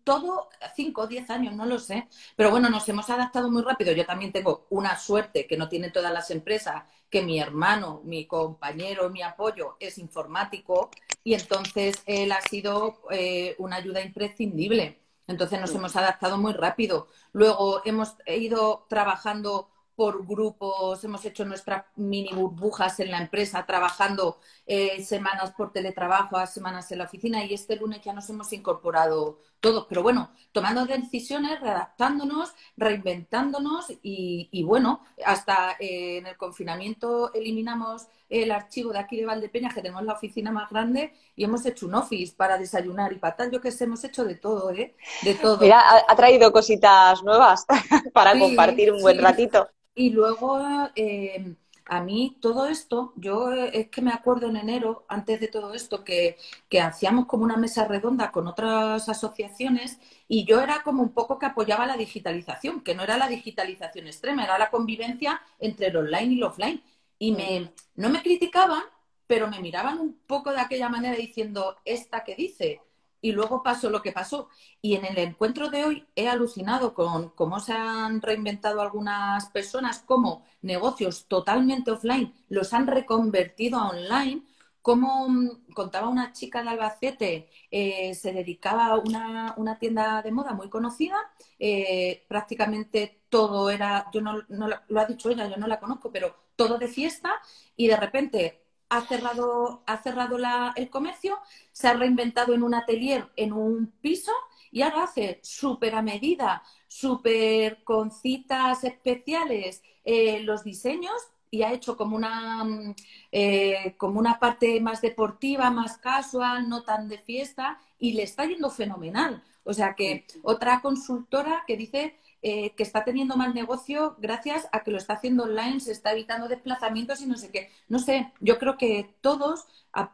todo, 0.03 0.49
cinco 0.75 1.01
o 1.01 1.07
diez 1.07 1.29
años, 1.29 1.55
no 1.55 1.65
lo 1.65 1.79
sé. 1.79 2.07
Pero 2.35 2.51
bueno, 2.51 2.69
nos 2.69 2.87
hemos 2.89 3.09
adaptado 3.09 3.49
muy 3.49 3.63
rápido. 3.63 3.91
Yo 3.93 4.05
también 4.05 4.31
tengo 4.31 4.67
una 4.69 4.97
suerte 4.97 5.47
que 5.47 5.57
no 5.57 5.69
tienen 5.69 5.91
todas 5.91 6.13
las 6.13 6.31
empresas, 6.31 6.83
que 7.09 7.21
mi 7.21 7.39
hermano, 7.39 8.01
mi 8.03 8.25
compañero, 8.25 9.09
mi 9.09 9.21
apoyo 9.21 9.77
es 9.79 9.97
informático 9.97 10.89
y 11.23 11.33
entonces 11.33 11.95
él 12.05 12.31
ha 12.31 12.41
sido 12.41 13.01
eh, 13.11 13.55
una 13.59 13.77
ayuda 13.77 14.01
imprescindible. 14.01 14.99
Entonces 15.27 15.59
nos 15.59 15.75
hemos 15.75 15.95
adaptado 15.95 16.37
muy 16.37 16.53
rápido. 16.53 17.07
Luego 17.33 17.81
hemos 17.85 18.15
ido 18.27 18.85
trabajando 18.89 19.69
por 19.97 20.27
grupos, 20.27 21.03
hemos 21.03 21.25
hecho 21.25 21.43
nuestras 21.43 21.85
mini 21.95 22.29
burbujas 22.31 22.99
en 22.99 23.09
la 23.09 23.17
empresa, 23.19 23.65
trabajando 23.65 24.39
eh, 24.67 25.03
semanas 25.03 25.53
por 25.57 25.73
teletrabajo, 25.73 26.45
semanas 26.45 26.91
en 26.91 26.99
la 26.99 27.05
oficina 27.05 27.43
y 27.43 27.55
este 27.55 27.77
lunes 27.77 28.01
ya 28.03 28.13
nos 28.13 28.29
hemos 28.29 28.53
incorporado 28.53 29.39
todos. 29.59 29.85
Pero 29.89 30.03
bueno, 30.03 30.31
tomando 30.51 30.85
decisiones, 30.85 31.59
redactándonos, 31.59 32.53
reinventándonos 32.75 33.91
y, 34.01 34.63
bueno, 34.63 35.03
hasta 35.25 35.75
eh, 35.79 36.17
en 36.17 36.27
el 36.27 36.37
confinamiento 36.37 37.33
eliminamos 37.33 38.07
el 38.29 38.51
archivo 38.51 38.91
de 38.91 38.99
aquí 38.99 39.17
de 39.17 39.25
Valdepeña, 39.25 39.69
que 39.69 39.81
tenemos 39.81 40.03
la 40.03 40.13
oficina 40.13 40.51
más 40.51 40.69
grande, 40.69 41.13
y 41.35 41.45
hemos 41.45 41.65
hecho 41.65 41.85
un 41.85 41.95
office 41.95 42.35
para 42.35 42.57
desayunar 42.57 43.13
y 43.13 43.19
para 43.19 43.35
tal. 43.35 43.51
Yo 43.51 43.61
que 43.61 43.71
sé, 43.71 43.85
hemos 43.85 44.03
hecho 44.03 44.25
de 44.25 44.35
todo, 44.35 44.71
¿eh? 44.71 44.95
De 45.23 45.35
todo. 45.35 45.57
Mira, 45.57 45.81
ha, 46.07 46.15
traído 46.15 46.51
cositas 46.51 47.23
nuevas 47.23 47.65
para 48.13 48.37
compartir 48.37 48.91
un 48.91 49.01
buen 49.01 49.21
ratito. 49.21 49.69
Y 49.95 50.09
luego, 50.09 50.59
eh, 50.95 51.55
a 51.89 52.01
mí 52.01 52.37
todo 52.41 52.67
esto, 52.67 53.13
yo 53.15 53.51
eh, 53.53 53.71
es 53.73 53.89
que 53.89 54.01
me 54.01 54.11
acuerdo 54.11 54.47
en 54.49 54.57
enero, 54.57 55.05
antes 55.07 55.39
de 55.39 55.47
todo 55.47 55.73
esto, 55.73 56.03
que, 56.03 56.37
que, 56.69 56.81
hacíamos 56.81 57.25
como 57.25 57.43
una 57.43 57.57
mesa 57.57 57.85
redonda 57.85 58.31
con 58.31 58.47
otras 58.47 59.07
asociaciones 59.09 59.99
y 60.27 60.45
yo 60.45 60.61
era 60.61 60.83
como 60.83 61.03
un 61.03 61.13
poco 61.13 61.39
que 61.39 61.45
apoyaba 61.45 61.85
la 61.85 61.97
digitalización, 61.97 62.81
que 62.81 62.95
no 62.95 63.03
era 63.03 63.17
la 63.17 63.27
digitalización 63.27 64.07
extrema, 64.07 64.43
era 64.43 64.57
la 64.59 64.69
convivencia 64.69 65.41
entre 65.59 65.87
el 65.87 65.97
online 65.97 66.33
y 66.33 66.37
el 66.37 66.43
offline. 66.43 66.83
Y 67.19 67.31
me, 67.31 67.73
no 67.95 68.09
me 68.09 68.21
criticaban, 68.21 68.83
pero 69.27 69.47
me 69.47 69.59
miraban 69.59 69.99
un 69.99 70.13
poco 70.27 70.51
de 70.51 70.61
aquella 70.61 70.89
manera 70.89 71.15
diciendo, 71.15 71.77
esta 71.85 72.23
que 72.23 72.35
dice, 72.35 72.81
y 73.21 73.31
luego 73.31 73.63
pasó 73.63 73.89
lo 73.89 74.01
que 74.01 74.11
pasó. 74.11 74.49
Y 74.81 74.95
en 74.95 75.05
el 75.05 75.17
encuentro 75.17 75.69
de 75.69 75.83
hoy 75.85 76.07
he 76.15 76.27
alucinado 76.27 76.93
con 76.93 77.29
cómo 77.29 77.59
se 77.59 77.73
han 77.73 78.21
reinventado 78.21 78.81
algunas 78.81 79.49
personas, 79.49 80.03
cómo 80.05 80.45
negocios 80.61 81.27
totalmente 81.27 81.91
offline 81.91 82.33
los 82.49 82.73
han 82.73 82.87
reconvertido 82.87 83.79
a 83.79 83.89
online, 83.89 84.43
como 84.81 85.27
mm, 85.27 85.73
contaba 85.73 86.07
una 86.07 86.31
chica 86.31 86.63
de 86.63 86.69
Albacete, 86.69 87.49
eh, 87.71 88.15
se 88.15 88.31
dedicaba 88.31 88.87
a 88.87 88.97
una, 88.97 89.77
tienda 89.79 90.21
de 90.21 90.31
moda 90.31 90.53
muy 90.53 90.69
conocida, 90.69 91.17
eh, 91.59 92.25
prácticamente 92.29 93.23
todo 93.29 93.69
era, 93.69 94.07
yo 94.13 94.21
no, 94.21 94.43
no, 94.47 94.69
lo 94.87 94.99
ha 95.01 95.05
dicho 95.05 95.29
ella, 95.29 95.47
yo 95.47 95.57
no 95.57 95.67
la 95.67 95.79
conozco, 95.79 96.11
pero 96.11 96.35
todo 96.55 96.77
de 96.77 96.87
fiesta 96.87 97.33
y 97.75 97.87
de 97.87 97.97
repente 97.97 98.66
ha 98.89 99.01
cerrado, 99.01 99.83
ha 99.85 99.97
cerrado 99.97 100.37
el 100.75 100.89
comercio, 100.89 101.37
se 101.71 101.87
ha 101.87 101.93
reinventado 101.93 102.53
en 102.53 102.63
un 102.63 102.73
atelier, 102.73 103.29
en 103.35 103.53
un 103.53 103.91
piso, 104.01 104.31
y 104.71 104.81
ahora 104.81 105.03
hace 105.03 105.39
súper 105.43 105.95
a 105.95 106.01
medida, 106.01 106.63
súper 106.87 107.83
con 107.83 108.11
citas 108.11 108.83
especiales 108.83 109.81
eh, 110.03 110.41
los 110.41 110.63
diseños 110.63 111.13
y 111.49 111.63
ha 111.63 111.73
hecho 111.73 111.97
como 111.97 112.15
una, 112.15 112.63
mm, 112.63 112.95
eh, 113.31 113.95
como 113.97 114.19
una 114.19 114.39
parte 114.39 114.79
más 114.81 115.01
deportiva, 115.01 115.69
más 115.71 115.97
casual, 115.97 116.67
no 116.69 116.83
tan 116.83 117.07
de 117.07 117.17
fiesta, 117.19 117.79
y 117.99 118.13
le 118.13 118.23
está 118.23 118.45
yendo 118.45 118.69
fenomenal. 118.69 119.43
O 119.63 119.73
sea 119.73 119.95
que 119.95 120.25
otra 120.43 120.81
consultora 120.81 121.63
que 121.67 121.77
dice 121.77 122.17
eh, 122.41 122.75
que 122.75 122.83
está 122.83 123.03
teniendo 123.03 123.35
mal 123.35 123.53
negocio 123.53 124.15
gracias 124.19 124.67
a 124.71 124.83
que 124.83 124.91
lo 124.91 124.97
está 124.97 125.13
haciendo 125.13 125.43
online, 125.43 125.79
se 125.79 125.91
está 125.91 126.11
evitando 126.11 126.47
desplazamientos 126.47 127.21
y 127.21 127.25
no 127.25 127.35
sé 127.37 127.49
qué. 127.51 127.69
No 127.89 127.99
sé, 127.99 128.31
yo 128.39 128.59
creo 128.59 128.77
que 128.77 129.15
todos 129.21 129.65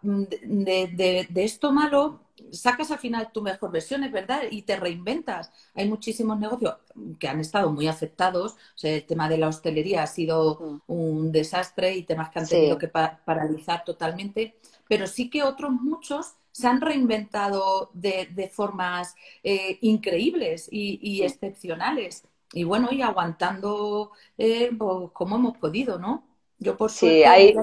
de, 0.01 1.27
esto 1.35 1.71
malo 1.71 2.21
sacas 2.51 2.91
al 2.91 2.99
final 2.99 3.31
tu 3.31 3.41
mejor 3.41 3.71
versión, 3.71 4.03
es 4.03 4.11
verdad, 4.11 4.43
y 4.49 4.61
te 4.61 4.75
reinventas. 4.77 5.51
Hay 5.73 5.87
muchísimos 5.87 6.39
negocios 6.39 6.75
que 7.19 7.27
han 7.27 7.39
estado 7.39 7.71
muy 7.71 7.87
afectados. 7.87 8.55
el 8.81 9.05
tema 9.05 9.27
de 9.27 9.37
la 9.37 9.49
hostelería 9.49 10.03
ha 10.03 10.07
sido 10.07 10.81
mm. 10.87 10.91
un 10.91 11.31
desastre 11.31 11.95
y 11.95 12.03
temas 12.03 12.29
que 12.29 12.39
han 12.39 12.47
tenido 12.47 12.77
que 12.77 12.87
paralizar 12.87 13.83
totalmente. 13.83 14.57
Pero 14.87 15.07
sí 15.07 15.29
que 15.29 15.43
otros 15.43 15.71
muchos 15.71 16.35
se 16.53 16.67
han 16.67 16.79
reinventado 16.81 17.89
de, 17.93 18.49
formas 18.53 19.15
eh, 19.43 19.79
increíbles 19.81 20.69
y, 20.71 21.23
excepcionales. 21.23 22.23
Y 22.53 22.63
bueno, 22.63 22.89
y 22.91 23.01
aguantando 23.01 24.11
eh, 24.37 24.69
pues, 24.77 25.09
como 25.11 25.35
hemos 25.35 25.57
podido, 25.57 25.97
¿no? 25.97 26.27
Yo 26.59 26.77
por 26.77 26.91
sí, 26.91 27.23
ahí, 27.23 27.55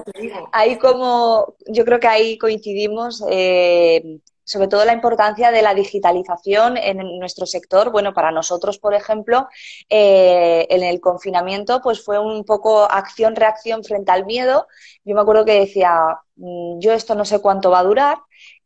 ahí 0.51 0.77
como 0.77 1.55
yo 1.67 1.85
creo 1.85 1.99
que 1.99 2.07
ahí 2.07 2.37
coincidimos, 2.37 3.23
eh, 3.31 4.19
sobre 4.43 4.67
todo 4.67 4.83
la 4.83 4.93
importancia 4.93 5.49
de 5.49 5.61
la 5.61 5.73
digitalización 5.73 6.75
en 6.75 7.17
nuestro 7.17 7.45
sector. 7.45 7.91
Bueno, 7.91 8.13
para 8.13 8.31
nosotros, 8.31 8.77
por 8.77 8.93
ejemplo, 8.93 9.47
en 9.87 10.83
el 10.83 10.99
confinamiento, 10.99 11.81
pues 11.81 12.03
fue 12.03 12.19
un 12.19 12.43
poco 12.43 12.83
acción-reacción 12.83 13.85
frente 13.85 14.11
al 14.11 14.25
miedo. 14.25 14.67
Yo 15.05 15.15
me 15.15 15.21
acuerdo 15.21 15.45
que 15.45 15.61
decía, 15.61 16.19
mm, 16.35 16.79
yo 16.79 16.91
esto 16.91 17.15
no 17.15 17.23
sé 17.23 17.39
cuánto 17.39 17.71
va 17.71 17.79
a 17.79 17.83
durar, 17.83 18.17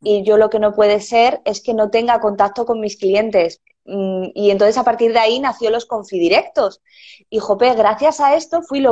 y 0.02 0.22
yo 0.24 0.36
lo 0.36 0.50
que 0.50 0.58
no 0.58 0.74
puede 0.74 1.00
ser 1.00 1.40
es 1.44 1.60
que 1.62 1.74
no 1.74 1.90
tenga 1.90 2.20
contacto 2.20 2.66
con 2.66 2.80
mis 2.80 2.96
clientes. 2.96 3.60
Mm, 3.84 4.30
y 4.34 4.50
entonces 4.50 4.76
a 4.78 4.84
partir 4.84 5.12
de 5.12 5.20
ahí 5.20 5.38
nació 5.40 5.70
los 5.70 5.86
confidirectos. 5.86 6.82
Y 7.30 7.38
Jope, 7.38 7.74
gracias 7.74 8.20
a 8.20 8.34
esto 8.34 8.62
fui, 8.62 8.84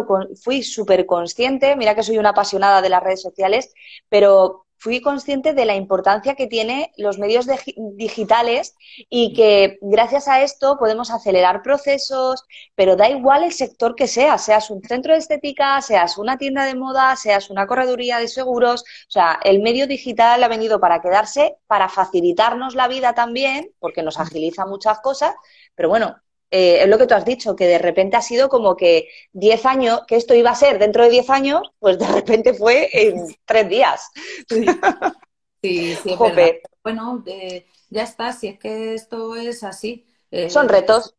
fui 0.42 0.62
súper 0.62 1.06
consciente, 1.06 1.76
mira 1.76 1.94
que 1.94 2.02
soy 2.02 2.18
una 2.18 2.30
apasionada 2.30 2.80
de 2.80 2.88
las 2.88 3.02
redes 3.02 3.22
sociales, 3.22 3.74
pero 4.08 4.63
fui 4.78 5.00
consciente 5.00 5.54
de 5.54 5.64
la 5.64 5.74
importancia 5.74 6.34
que 6.34 6.46
tiene 6.46 6.92
los 6.96 7.18
medios 7.18 7.46
digitales 7.76 8.74
y 9.08 9.32
que 9.34 9.78
gracias 9.80 10.28
a 10.28 10.42
esto 10.42 10.76
podemos 10.78 11.10
acelerar 11.10 11.62
procesos, 11.62 12.44
pero 12.74 12.96
da 12.96 13.08
igual 13.08 13.44
el 13.44 13.52
sector 13.52 13.94
que 13.94 14.06
sea, 14.06 14.38
seas 14.38 14.70
un 14.70 14.82
centro 14.82 15.12
de 15.12 15.18
estética, 15.20 15.80
seas 15.80 16.18
una 16.18 16.38
tienda 16.38 16.64
de 16.64 16.74
moda, 16.74 17.16
seas 17.16 17.50
una 17.50 17.66
correduría 17.66 18.18
de 18.18 18.28
seguros, 18.28 18.82
o 18.82 19.10
sea, 19.10 19.38
el 19.44 19.60
medio 19.62 19.86
digital 19.86 20.42
ha 20.42 20.48
venido 20.48 20.80
para 20.80 21.00
quedarse, 21.00 21.56
para 21.66 21.88
facilitarnos 21.88 22.74
la 22.74 22.88
vida 22.88 23.14
también, 23.14 23.70
porque 23.78 24.02
nos 24.02 24.18
agiliza 24.18 24.66
muchas 24.66 25.00
cosas, 25.00 25.34
pero 25.74 25.88
bueno, 25.88 26.16
eh, 26.56 26.82
es 26.82 26.88
lo 26.88 26.98
que 26.98 27.08
tú 27.08 27.14
has 27.14 27.24
dicho, 27.24 27.56
que 27.56 27.66
de 27.66 27.78
repente 27.78 28.16
ha 28.16 28.22
sido 28.22 28.48
como 28.48 28.76
que 28.76 29.08
10 29.32 29.66
años, 29.66 30.02
que 30.06 30.14
esto 30.14 30.34
iba 30.34 30.50
a 30.50 30.54
ser 30.54 30.78
dentro 30.78 31.02
de 31.02 31.10
10 31.10 31.28
años, 31.28 31.62
pues 31.80 31.98
de 31.98 32.06
repente 32.06 32.54
fue 32.54 32.88
en 32.92 33.26
3 33.44 33.68
días. 33.68 34.08
Sí, 35.62 35.96
sí, 36.02 36.10
sí 36.10 36.14
Bueno, 36.82 37.24
ya 37.88 38.02
está, 38.02 38.34
si 38.34 38.48
es 38.48 38.58
que 38.58 38.92
esto 38.92 39.34
es 39.34 39.64
así. 39.64 40.04
Eh, 40.30 40.50
Son 40.50 40.68
retos 40.68 41.14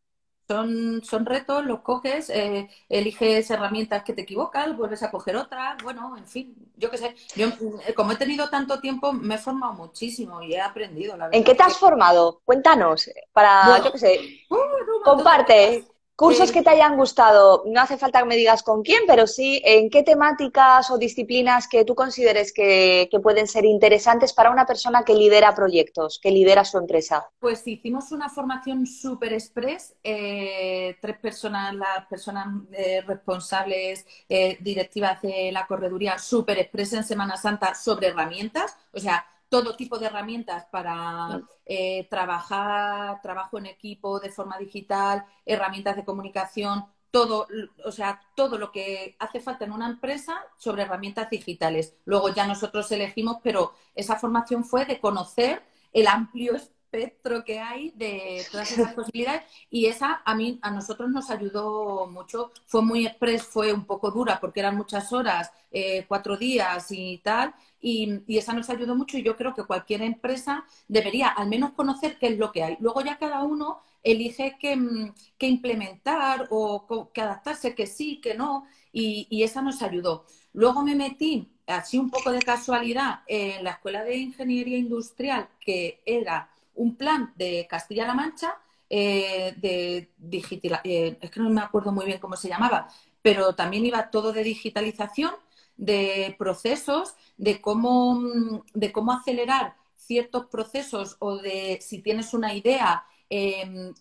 son, 0.47 1.03
son 1.03 1.25
retos, 1.25 1.65
los 1.65 1.81
coges, 1.81 2.29
eh, 2.29 2.69
eliges 2.89 3.49
herramientas 3.49 4.03
que 4.03 4.13
te 4.13 4.21
equivocan, 4.21 4.77
vuelves 4.77 5.03
a 5.03 5.12
coger 5.12 5.36
otras, 5.38 5.81
bueno, 5.84 6.15
en 6.17 6.25
fin, 6.25 6.55
yo 6.77 6.91
qué 6.91 6.97
sé. 6.97 7.15
Yo, 7.36 7.47
eh, 7.88 7.93
como 7.93 8.12
he 8.12 8.15
tenido 8.15 8.49
tanto 8.49 8.79
tiempo, 8.79 9.12
me 9.13 9.36
he 9.36 9.38
formado 9.38 9.73
muchísimo 9.73 10.41
y 10.41 10.53
he 10.53 10.62
aprendido. 10.62 11.17
La 11.17 11.29
¿En 11.31 11.43
qué 11.43 11.55
te 11.55 11.63
has 11.63 11.77
formado? 11.77 12.41
Cuéntanos, 12.45 13.10
para, 13.34 13.84
yo 13.84 13.91
qué 13.91 13.97
sé, 13.97 14.19
uh, 14.49 15.03
comparte. 15.03 15.86
Cursos 16.15 16.54
que 16.54 16.62
te 16.62 16.69
hayan 16.69 16.95
gustado, 16.95 17.63
no 17.65 17.82
hace 17.82 17.97
falta 17.97 18.19
que 18.19 18.25
me 18.25 18.38
digas 18.38 18.63
con 18.63 18.84
quién, 18.84 19.01
pero 19.06 19.28
sí 19.28 19.62
en 19.65 19.89
qué 19.89 20.01
temáticas 20.01 20.89
o 20.89 20.97
disciplinas 20.97 21.67
que 21.67 21.84
tú 21.84 21.93
consideres 21.93 22.54
que, 22.54 23.10
pueden 23.21 23.47
ser 23.47 23.65
interesantes 23.65 24.34
para 24.34 24.51
una 24.51 24.65
persona 24.65 25.04
que 25.04 25.15
lidera 25.15 25.56
proyectos, 25.56 26.19
que 26.21 26.32
lidera 26.32 26.63
su 26.63 26.78
empresa. 26.78 27.28
Pues 27.39 27.65
hicimos 27.67 28.12
una 28.12 28.30
formación 28.30 28.86
super 28.86 29.34
express, 29.34 29.95
eh, 30.04 30.95
tres 31.01 31.17
personas, 31.17 31.73
las 31.73 32.06
personas 32.08 32.47
eh, 32.71 33.01
responsables, 33.06 34.06
eh, 34.30 34.58
directivas 34.62 35.21
de 35.21 35.51
la 35.51 35.65
correduría, 35.65 36.17
super 36.17 36.60
express 36.60 36.93
en 36.93 37.04
Semana 37.04 37.36
Santa 37.36 37.73
sobre 37.73 38.08
herramientas, 38.08 38.78
o 38.93 38.99
sea, 38.99 39.25
todo 39.49 39.75
tipo 39.75 39.97
de 39.99 40.08
herramientas 40.08 40.65
para 40.71 41.41
eh, 41.65 42.08
trabajar, 42.10 43.21
trabajo 43.21 43.58
en 43.58 43.67
equipo 43.67 44.19
de 44.19 44.31
forma 44.31 44.58
digital, 44.58 45.25
herramientas 45.45 45.95
de 45.95 46.05
comunicación, 46.05 46.86
todo, 47.12 47.47
o 47.86 47.91
sea, 47.91 48.21
todo 48.36 48.58
lo 48.58 48.71
que 48.71 49.15
hace 49.19 49.39
falta 49.39 49.63
en 49.63 49.71
una 49.71 49.88
empresa 49.88 50.43
sobre 50.58 50.84
herramientas 50.84 51.29
digitales. 51.29 51.95
Luego 52.03 52.29
ya 52.29 52.45
nosotros 52.45 52.91
elegimos, 52.91 53.38
pero 53.41 53.71
esa 53.93 54.17
formación 54.17 54.65
fue 54.65 54.86
de 54.86 54.99
conocer 54.99 55.63
el 55.93 56.08
amplio 56.08 56.55
espectro 56.97 57.43
que 57.43 57.60
hay 57.60 57.91
de 57.95 58.43
todas 58.51 58.71
esas 58.71 58.93
posibilidades 58.93 59.43
y 59.69 59.86
esa 59.86 60.21
a 60.25 60.36
mí, 60.36 60.60
a 60.62 60.71
nosotros 60.71 61.10
nos 61.10 61.29
ayudó 61.29 62.08
mucho. 62.08 62.51
Fue 62.65 62.81
muy 62.81 63.05
express, 63.05 63.43
fue 63.43 63.73
un 63.73 63.86
poco 63.86 64.12
dura 64.12 64.39
porque 64.39 64.60
eran 64.60 64.75
muchas 64.75 65.12
horas, 65.13 65.51
eh, 65.71 66.05
cuatro 66.08 66.38
días 66.38 66.88
y 66.91 67.19
tal, 67.19 67.53
y, 67.81 68.23
esa 68.38 68.53
nos 68.53 68.69
ayudó 68.69 68.95
mucho 68.95 69.17
y 69.17 69.23
yo 69.23 69.36
creo 69.36 69.53
que 69.53 69.63
cualquier 69.65 70.01
empresa 70.01 70.65
debería 70.88 71.29
al 71.29 71.47
menos 71.47 71.71
conocer 71.73 72.17
qué 72.19 72.27
es 72.27 72.38
lo 72.38 72.51
que 72.51 72.63
hay. 72.63 72.77
Luego 72.79 73.01
ya 73.01 73.17
cada 73.17 73.43
uno 73.43 73.81
elige 74.03 74.58
qué, 74.60 74.75
mm, 74.75 75.13
implementar 75.39 76.47
o 76.49 77.12
qué 77.13 77.21
adaptarse, 77.21 77.75
que 77.75 77.88
sí, 77.88 78.19
que 78.21 78.34
no, 78.36 78.65
y 78.91 79.43
esa 79.43 79.62
nos 79.62 79.81
ayudó. 79.81 80.25
Luego 80.53 80.84
me 80.84 80.95
metí 80.95 81.51
así 81.67 81.97
un 81.97 82.10
poco 82.10 82.31
de 82.31 82.39
casualidad, 82.41 83.21
en 83.27 83.63
la 83.63 83.71
Escuela 83.71 84.03
de 84.03 84.17
Ingeniería 84.17 84.77
Industrial, 84.77 85.49
que 85.60 86.01
era 86.05 86.49
un 86.75 86.95
plan 86.95 87.33
de 87.35 87.67
Castilla-La 87.69 88.13
Mancha, 88.13 88.58
eh, 88.89 89.54
de 89.58 90.12
digital, 90.17 90.81
eh, 90.83 91.17
es 91.19 91.31
que 91.31 91.39
no 91.39 91.50
me 91.50 91.62
acuerdo 91.62 91.91
muy 91.91 92.06
bien 92.06 92.19
cómo 92.19 92.35
se 92.35 92.50
llamaba, 92.50 92.87
pero 93.21 93.56
también 93.56 93.85
iba 93.85 94.12
todo 94.12 94.31
de 94.31 94.43
digitalización, 94.43 95.33
de 95.77 96.35
procesos, 96.37 97.15
de 97.37 97.60
cómo, 97.62 98.63
de 98.73 98.91
cómo 98.91 99.12
acelerar 99.12 99.75
ciertos 99.95 100.45
procesos 100.45 101.17
o 101.19 101.37
de 101.37 101.79
si 101.81 102.02
tienes 102.02 102.33
una 102.33 102.54
idea, 102.54 103.06
eh, 103.29 103.91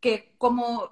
que 0.00 0.34
cómo 0.38 0.90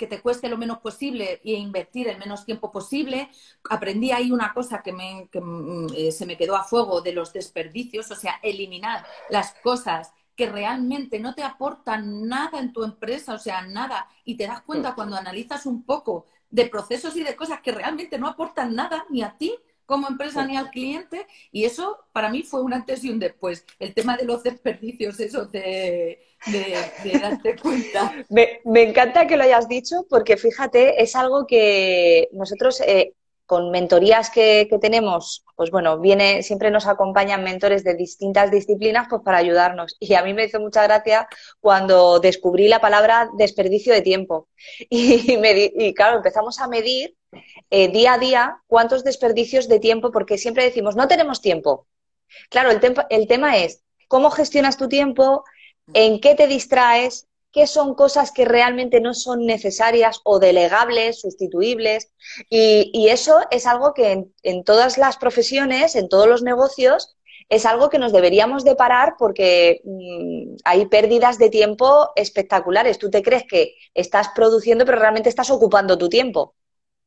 que 0.00 0.06
te 0.06 0.22
cueste 0.22 0.48
lo 0.48 0.56
menos 0.56 0.78
posible 0.78 1.42
e 1.44 1.52
invertir 1.52 2.08
el 2.08 2.16
menos 2.16 2.46
tiempo 2.46 2.72
posible. 2.72 3.28
Aprendí 3.68 4.12
ahí 4.12 4.32
una 4.32 4.54
cosa 4.54 4.82
que, 4.82 4.94
me, 4.94 5.28
mm, 5.30 5.88
eh, 5.94 6.10
se 6.10 6.24
me 6.24 6.38
quedó 6.38 6.56
a 6.56 6.64
fuego 6.64 7.02
de 7.02 7.12
los 7.12 7.34
desperdicios, 7.34 8.10
o 8.10 8.14
sea, 8.14 8.40
eliminar 8.42 9.04
las 9.28 9.52
cosas 9.62 10.10
que 10.40 10.46
realmente 10.46 11.20
no 11.20 11.34
te 11.34 11.42
aportan 11.42 12.26
nada 12.26 12.60
en 12.60 12.72
tu 12.72 12.82
empresa, 12.82 13.34
o 13.34 13.38
sea, 13.38 13.60
nada, 13.60 14.08
y 14.24 14.38
te 14.38 14.46
das 14.46 14.62
cuenta 14.62 14.94
cuando 14.94 15.14
analizas 15.14 15.66
un 15.66 15.84
poco 15.84 16.24
de 16.48 16.64
procesos 16.64 17.14
y 17.18 17.22
de 17.22 17.36
cosas 17.36 17.60
que 17.60 17.72
realmente 17.72 18.18
no 18.18 18.26
aportan 18.26 18.74
nada 18.74 19.04
ni 19.10 19.20
a 19.22 19.36
ti 19.36 19.54
como 19.84 20.08
empresa 20.08 20.46
ni 20.46 20.56
al 20.56 20.70
cliente. 20.70 21.26
Y 21.52 21.66
eso 21.66 21.98
para 22.12 22.30
mí 22.30 22.42
fue 22.42 22.62
un 22.62 22.72
antes 22.72 23.04
y 23.04 23.10
un 23.10 23.18
después. 23.18 23.66
El 23.78 23.92
tema 23.92 24.16
de 24.16 24.24
los 24.24 24.42
desperdicios, 24.42 25.20
eso 25.20 25.44
de, 25.44 26.22
de, 26.46 27.18
darte 27.20 27.56
cuenta. 27.56 28.24
Me, 28.30 28.82
encanta 28.82 29.26
que 29.26 29.36
lo 29.36 29.42
hayas 29.42 29.68
dicho 29.68 30.06
porque 30.08 30.38
fíjate, 30.38 31.02
es 31.02 31.14
algo 31.16 31.46
que 31.46 32.30
nosotros 32.32 32.80
eh, 32.80 33.12
con 33.50 33.72
mentorías 33.72 34.30
que, 34.30 34.68
tenemos, 34.80 35.44
pues 35.56 35.72
bueno, 35.72 35.98
viene, 35.98 36.44
siempre 36.44 36.70
nos 36.70 36.86
acompañan 36.86 37.42
mentores 37.42 37.82
de 37.82 37.96
distintas 37.96 38.48
disciplinas 38.48 39.08
pues 39.10 39.22
para 39.24 39.38
ayudarnos. 39.38 39.96
Y 39.98 40.14
a 40.14 40.22
mí 40.22 40.34
me 40.34 40.44
hizo 40.44 40.60
mucha 40.60 40.84
gracia 40.84 41.26
cuando 41.58 42.20
descubrí 42.20 42.68
la 42.68 42.80
palabra 42.80 43.28
desperdicio 43.36 43.92
de 43.92 44.02
tiempo. 44.02 44.46
Y, 44.88 45.94
claro, 45.94 46.18
empezamos 46.18 46.60
a 46.60 46.68
medir 46.68 47.16
eh, 47.70 47.88
día 47.88 48.12
a 48.14 48.18
día 48.18 48.62
cuántos 48.68 49.02
desperdicios 49.02 49.66
de 49.66 49.80
tiempo, 49.80 50.12
porque 50.12 50.38
siempre 50.38 50.62
decimos, 50.62 50.94
no 50.94 51.08
tenemos 51.08 51.40
tiempo. 51.40 51.88
Claro, 52.50 52.70
el, 52.70 52.80
el 53.10 53.26
tema 53.26 53.56
es 53.56 53.82
cómo 54.06 54.30
gestionas 54.30 54.76
tu 54.76 54.88
tiempo, 54.88 55.42
en 55.92 56.20
qué 56.20 56.36
te 56.36 56.46
distraes, 56.46 57.26
qué 57.52 57.66
son 57.66 57.94
cosas 57.94 58.32
que 58.32 58.44
realmente 58.44 59.00
no 59.00 59.14
son 59.14 59.46
necesarias 59.46 60.20
o 60.24 60.38
delegables, 60.38 61.20
sustituibles. 61.20 62.12
Y, 62.48 63.08
eso 63.08 63.40
es 63.50 63.66
algo 63.66 63.92
que 63.94 64.26
en, 64.42 64.64
todas 64.64 64.98
las 64.98 65.16
profesiones, 65.16 65.96
en 65.96 66.08
todos 66.08 66.28
los 66.28 66.42
negocios, 66.42 67.16
es 67.48 67.66
algo 67.66 67.90
que 67.90 67.98
nos 67.98 68.12
deberíamos 68.12 68.62
de 68.64 68.76
parar 68.76 69.14
porque 69.18 69.80
mm, 69.84 70.56
hay 70.64 70.86
pérdidas 70.86 71.38
de 71.38 71.50
tiempo 71.50 72.10
espectaculares. 72.14 72.98
Tú 72.98 73.10
te 73.10 73.22
crees 73.22 73.44
que 73.48 73.74
estás 73.94 74.28
produciendo, 74.34 74.84
pero 74.84 74.98
realmente 74.98 75.28
estás 75.28 75.50
ocupando 75.50 75.98
tu 75.98 76.08
tiempo. 76.08 76.54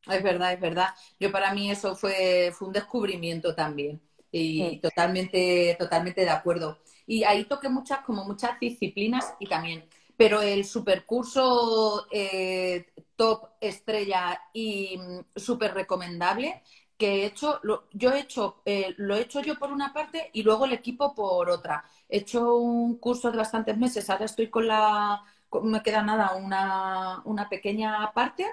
Es 0.05 0.21
verdad, 0.21 0.51
es 0.51 0.59
verdad. 0.59 0.89
Yo 1.17 1.31
para 1.31 1.53
mí 1.53 1.71
eso 1.71 1.95
fue, 1.95 2.51
fue 2.53 2.67
un 2.67 2.73
descubrimiento 2.73 3.55
también 3.55 4.01
y 4.33 4.79
totalmente, 4.79 5.75
totalmente 5.79 6.21
de 6.21 6.29
acuerdo. 6.29 6.79
Y 7.05 7.23
ahí 7.23 7.45
toqué 7.45 7.69
muchas, 7.69 7.99
como 7.99 8.25
muchas 8.25 8.59
disciplinas 8.59 9.35
y 9.39 9.47
también, 9.47 9.85
pero 10.17 10.41
el 10.41 10.65
supercurso 10.65 12.07
eh, 12.11 12.85
top 13.15 13.49
estrella 13.61 14.39
y 14.53 14.97
mm, 14.97 15.39
súper 15.39 15.73
recomendable 15.73 16.61
que 16.97 17.23
he 17.23 17.25
hecho, 17.25 17.59
lo, 17.63 17.87
yo 17.93 18.11
he 18.13 18.19
hecho, 18.19 18.61
eh, 18.65 18.93
lo 18.97 19.15
he 19.15 19.21
hecho 19.21 19.41
yo 19.41 19.55
por 19.59 19.71
una 19.71 19.93
parte 19.93 20.29
y 20.33 20.43
luego 20.43 20.65
el 20.65 20.73
equipo 20.73 21.13
por 21.15 21.49
otra. 21.49 21.83
He 22.07 22.19
hecho 22.19 22.55
un 22.57 22.97
curso 22.99 23.31
de 23.31 23.37
bastantes 23.37 23.77
meses, 23.77 24.09
ahora 24.09 24.25
estoy 24.25 24.49
con 24.49 24.67
la, 24.67 25.23
me 25.63 25.81
queda 25.83 26.03
nada, 26.03 26.35
una, 26.35 27.21
una 27.25 27.49
pequeña 27.49 28.11
parte 28.13 28.45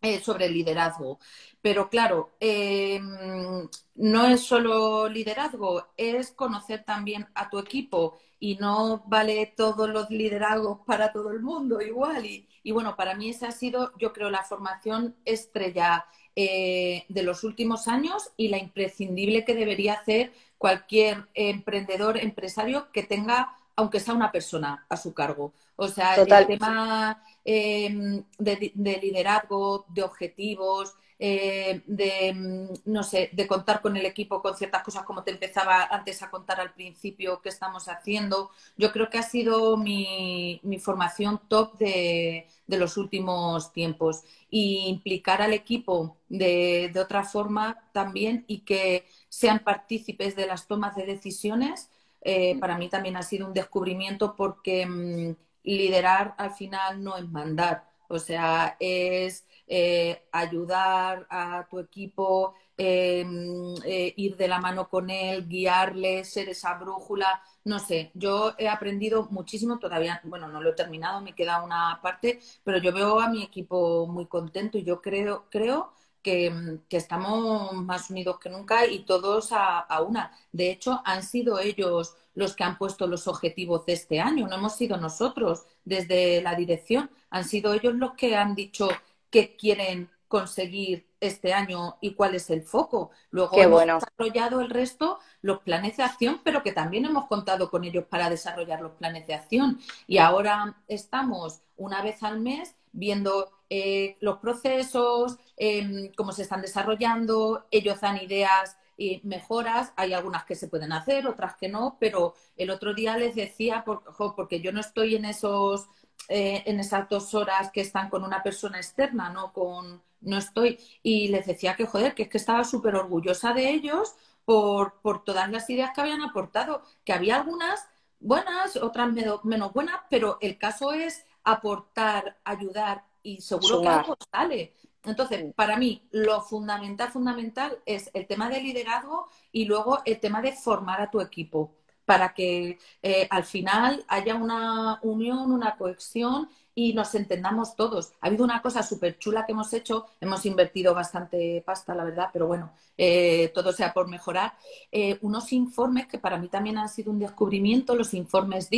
eh, 0.00 0.20
sobre 0.20 0.48
liderazgo. 0.48 1.18
Pero 1.60 1.88
claro, 1.88 2.32
em, 2.40 3.68
no 3.94 4.26
es 4.26 4.42
solo 4.44 5.08
liderazgo, 5.08 5.92
es 5.96 6.32
conocer 6.32 6.84
también 6.84 7.28
a 7.34 7.48
tu 7.50 7.58
equipo 7.58 8.18
y 8.42 8.56
no 8.56 9.04
vale 9.06 9.54
todos 9.56 9.88
los 9.88 10.10
liderazgos 10.10 10.80
para 10.84 11.12
todo 11.12 11.30
el 11.30 11.42
mundo 11.42 11.80
igual. 11.80 12.26
Y, 12.26 12.48
y 12.64 12.72
bueno, 12.72 12.96
para 12.96 13.14
mí 13.14 13.30
esa 13.30 13.46
ha 13.46 13.52
sido, 13.52 13.92
yo 13.98 14.12
creo, 14.12 14.30
la 14.30 14.42
formación 14.42 15.14
estrella 15.24 16.06
eh, 16.34 17.04
de 17.08 17.22
los 17.22 17.44
últimos 17.44 17.86
años 17.86 18.32
y 18.36 18.48
la 18.48 18.58
imprescindible 18.58 19.44
que 19.44 19.54
debería 19.54 19.92
hacer 19.92 20.32
cualquier 20.58 21.28
emprendedor, 21.34 22.16
empresario 22.18 22.90
que 22.90 23.04
tenga 23.04 23.56
aunque 23.76 24.00
sea 24.00 24.14
una 24.14 24.32
persona 24.32 24.86
a 24.88 24.96
su 24.96 25.14
cargo. 25.14 25.52
O 25.76 25.86
sea, 25.86 26.16
el 26.16 26.46
tema 26.46 27.22
em, 27.44 28.24
de, 28.38 28.98
liderazgo, 29.00 29.86
de 29.88 30.02
objetivos, 30.02 30.94
eh, 31.24 31.82
de, 31.86 32.34
mm, 32.34 32.90
no 32.90 33.04
sé, 33.04 33.30
de 33.32 33.46
contar 33.46 33.80
con 33.80 33.96
el 33.96 34.04
equipo 34.06 34.42
con 34.42 34.56
ciertas 34.56 34.82
cosas 34.82 35.04
como 35.04 35.22
te 35.22 35.30
empezaba 35.30 35.84
antes 35.84 36.20
a 36.20 36.30
contar 36.30 36.60
al 36.60 36.74
principio 36.74 37.40
que 37.40 37.48
estamos 37.48 37.88
haciendo. 37.88 38.50
Yo 38.76 38.90
creo 38.90 39.08
que 39.08 39.18
ha 39.18 39.22
sido 39.22 39.76
mi, 39.76 40.60
formación 40.80 41.40
top 41.46 41.78
de, 41.78 42.48
los 42.66 42.96
últimos 42.96 43.72
tiempos. 43.72 44.24
Y 44.50 44.86
implicar 44.88 45.42
al 45.42 45.52
equipo 45.52 46.16
de, 46.28 46.90
de 46.92 47.00
otra 47.00 47.22
forma 47.22 47.78
también 47.92 48.44
y 48.48 48.60
que 48.60 49.06
sean 49.28 49.60
partícipes 49.60 50.34
de 50.34 50.46
las 50.48 50.66
tomas 50.66 50.96
de 50.96 51.06
decisiones 51.06 51.88
eh, 52.22 52.58
para 52.58 52.78
mí 52.78 52.88
también 52.88 53.16
ha 53.16 53.22
sido 53.22 53.46
un 53.46 53.54
descubrimiento 53.54 54.34
porque 54.36 54.86
mm, 54.86 55.36
liderar 55.64 56.34
al 56.38 56.52
final 56.52 57.02
no 57.02 57.16
es 57.16 57.28
mandar, 57.28 57.84
o 58.08 58.18
sea, 58.18 58.76
es 58.80 59.44
eh, 59.74 60.28
ayudar 60.32 61.26
a 61.30 61.66
tu 61.70 61.78
equipo, 61.78 62.54
eh, 62.76 63.24
mm, 63.24 63.74
ir 64.16 64.36
de 64.36 64.48
la 64.48 64.58
mano 64.60 64.88
con 64.88 65.08
él, 65.08 65.48
guiarle, 65.48 66.24
ser 66.24 66.50
esa 66.50 66.74
brújula. 66.74 67.42
No 67.64 67.78
sé, 67.78 68.10
yo 68.14 68.54
he 68.58 68.68
aprendido 68.68 69.28
muchísimo 69.30 69.78
todavía, 69.78 70.20
bueno, 70.24 70.48
no 70.48 70.60
lo 70.60 70.70
he 70.70 70.74
terminado, 70.74 71.22
me 71.22 71.34
queda 71.34 71.62
una 71.62 72.00
parte, 72.02 72.40
pero 72.64 72.78
yo 72.78 72.92
veo 72.92 73.20
a 73.20 73.30
mi 73.30 73.42
equipo 73.42 74.06
muy 74.06 74.26
contento 74.26 74.76
y 74.76 74.84
yo 74.84 75.00
creo, 75.00 75.46
creo 75.50 75.92
que, 76.22 76.52
estamos 76.90 77.72
más 77.74 78.10
unidos 78.10 78.38
que 78.38 78.50
nunca 78.50 78.86
y 78.86 79.00
todos 79.04 79.52
a, 79.52 80.02
una. 80.02 80.32
De 80.52 80.70
hecho, 80.70 81.00
han 81.04 81.22
sido 81.22 81.58
ellos 81.58 82.14
los 82.34 82.54
que 82.54 82.64
han 82.64 82.78
puesto 82.78 83.06
los 83.06 83.26
objetivos 83.28 83.86
de 83.86 83.94
este 83.94 84.20
año, 84.20 84.48
no 84.48 84.56
hemos 84.56 84.76
sido 84.76 84.96
nosotros 84.96 85.64
desde 85.84 86.42
la 86.42 86.54
dirección, 86.54 87.10
han 87.30 87.44
sido 87.44 87.74
ellos 87.74 87.94
los 87.94 88.14
que 88.14 88.36
han 88.36 88.54
dicho 88.54 88.88
qué 89.32 89.56
quieren 89.56 90.08
conseguir 90.28 91.08
este 91.20 91.52
año 91.52 91.96
y 92.00 92.14
cuál 92.14 92.34
es 92.34 92.48
el 92.50 92.62
foco. 92.62 93.10
Luego 93.30 93.60
hemos 93.60 93.84
desarrollado 93.84 94.60
el 94.60 94.70
resto, 94.70 95.18
los 95.40 95.60
planes 95.60 95.96
de 95.96 96.04
acción, 96.04 96.40
pero 96.42 96.62
que 96.62 96.72
también 96.72 97.04
hemos 97.04 97.26
contado 97.26 97.70
con 97.70 97.84
ellos 97.84 98.04
para 98.08 98.30
desarrollar 98.30 98.80
los 98.80 98.92
planes 98.92 99.26
de 99.26 99.34
acción. 99.34 99.78
Y 100.06 100.18
ahora 100.18 100.76
estamos 100.88 101.62
una 101.76 102.02
vez 102.02 102.22
al 102.22 102.40
mes 102.40 102.76
viendo 102.92 103.50
eh, 103.68 104.16
los 104.20 104.38
procesos, 104.38 105.38
em, 105.56 106.12
cómo 106.14 106.32
se 106.32 106.42
están 106.42 106.62
desarrollando, 106.62 107.66
ellos 107.70 108.00
dan 108.00 108.18
ideas 108.18 108.76
y 108.96 109.20
mejoras, 109.24 109.92
hay 109.96 110.12
algunas 110.12 110.44
que 110.44 110.54
se 110.54 110.68
pueden 110.68 110.92
hacer, 110.92 111.26
otras 111.26 111.56
que 111.56 111.68
no, 111.68 111.96
pero 111.98 112.34
el 112.56 112.70
otro 112.70 112.94
día 112.94 113.16
les 113.16 113.34
decía, 113.34 113.84
porque 113.84 114.60
yo 114.60 114.72
no 114.72 114.80
estoy 114.80 115.16
en 115.16 115.24
esos, 115.24 115.88
eh, 116.28 116.62
en 116.66 116.80
esas 116.80 117.08
dos 117.08 117.34
horas 117.34 117.70
que 117.72 117.80
están 117.80 118.08
con 118.10 118.24
una 118.24 118.42
persona 118.42 118.78
externa, 118.78 119.30
no 119.30 119.52
con, 119.52 120.02
no 120.20 120.38
estoy, 120.38 120.78
y 121.02 121.28
les 121.28 121.46
decía 121.46 121.76
que 121.76 121.86
joder, 121.86 122.14
que 122.14 122.24
es 122.24 122.28
que 122.28 122.38
estaba 122.38 122.64
súper 122.64 122.94
orgullosa 122.96 123.52
de 123.52 123.70
ellos 123.70 124.14
por, 124.44 125.00
por 125.00 125.24
todas 125.24 125.50
las 125.50 125.68
ideas 125.70 125.90
que 125.94 126.00
habían 126.00 126.22
aportado, 126.22 126.82
que 127.04 127.12
había 127.12 127.36
algunas 127.36 127.86
buenas, 128.20 128.76
otras 128.76 129.12
menos 129.12 129.72
buenas, 129.72 130.00
pero 130.10 130.38
el 130.40 130.58
caso 130.58 130.92
es 130.92 131.24
aportar, 131.44 132.38
ayudar 132.44 133.04
y 133.22 133.40
seguro 133.40 133.80
que 133.82 133.88
algo 133.88 134.16
sale. 134.30 134.74
Entonces, 135.04 135.52
para 135.54 135.76
mí, 135.76 136.06
lo 136.12 136.40
fundamental, 136.42 137.10
fundamental 137.10 137.78
es 137.86 138.10
el 138.14 138.26
tema 138.26 138.48
de 138.48 138.60
liderazgo 138.62 139.28
y 139.50 139.64
luego 139.64 140.00
el 140.04 140.20
tema 140.20 140.40
de 140.42 140.52
formar 140.52 141.00
a 141.00 141.10
tu 141.10 141.20
equipo. 141.20 141.74
Para 142.12 142.34
que 142.34 142.78
eh, 143.02 143.26
al 143.30 143.44
final 143.44 144.04
haya 144.06 144.34
una 144.34 144.98
unión, 145.02 145.50
una 145.50 145.76
cohesión 145.76 146.50
y 146.74 146.92
nos 146.92 147.14
entendamos 147.14 147.74
todos. 147.74 148.12
Ha 148.20 148.26
habido 148.26 148.44
una 148.44 148.60
cosa 148.60 148.82
súper 148.82 149.18
chula 149.18 149.46
que 149.46 149.52
hemos 149.52 149.72
hecho, 149.72 150.08
hemos 150.20 150.44
invertido 150.44 150.92
bastante 150.92 151.62
pasta, 151.64 151.94
la 151.94 152.04
verdad, 152.04 152.28
pero 152.30 152.46
bueno, 152.46 152.74
eh, 152.98 153.50
todo 153.54 153.72
sea 153.72 153.94
por 153.94 154.08
mejorar. 154.08 154.52
Eh, 154.90 155.16
unos 155.22 155.54
informes 155.54 156.06
que 156.06 156.18
para 156.18 156.36
mí 156.36 156.48
también 156.48 156.76
han 156.76 156.90
sido 156.90 157.10
un 157.12 157.18
descubrimiento, 157.18 157.94
los 157.94 158.12
informes 158.12 158.68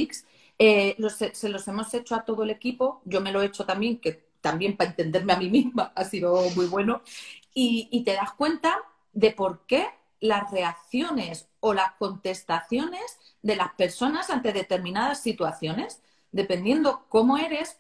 eh, 0.61 0.97
se 1.33 1.49
los 1.49 1.67
hemos 1.67 1.93
hecho 1.93 2.15
a 2.15 2.25
todo 2.25 2.45
el 2.45 2.51
equipo, 2.51 3.01
yo 3.05 3.21
me 3.21 3.33
lo 3.33 3.43
he 3.43 3.47
hecho 3.47 3.67
también, 3.67 3.99
que 3.99 4.29
también 4.41 4.77
para 4.77 4.91
entenderme 4.91 5.33
a 5.33 5.39
mí 5.39 5.51
misma 5.51 5.91
ha 5.97 6.05
sido 6.05 6.49
muy 6.51 6.67
bueno, 6.67 7.03
y 7.53 8.05
te 8.05 8.15
das 8.15 8.33
cuenta 8.35 8.79
de 9.13 9.33
por 9.33 9.67
qué 9.67 9.89
las 10.25 10.51
reacciones 10.51 11.49
o 11.61 11.75
las 11.75 11.93
contestaciones 11.99 13.19
de 13.45 13.57
las 13.57 13.75
personas 13.75 14.31
ante 14.31 14.53
determinadas 14.53 15.21
situaciones, 15.21 16.03
dependiendo 16.33 17.07
cómo 17.11 17.37
eres, 17.37 17.79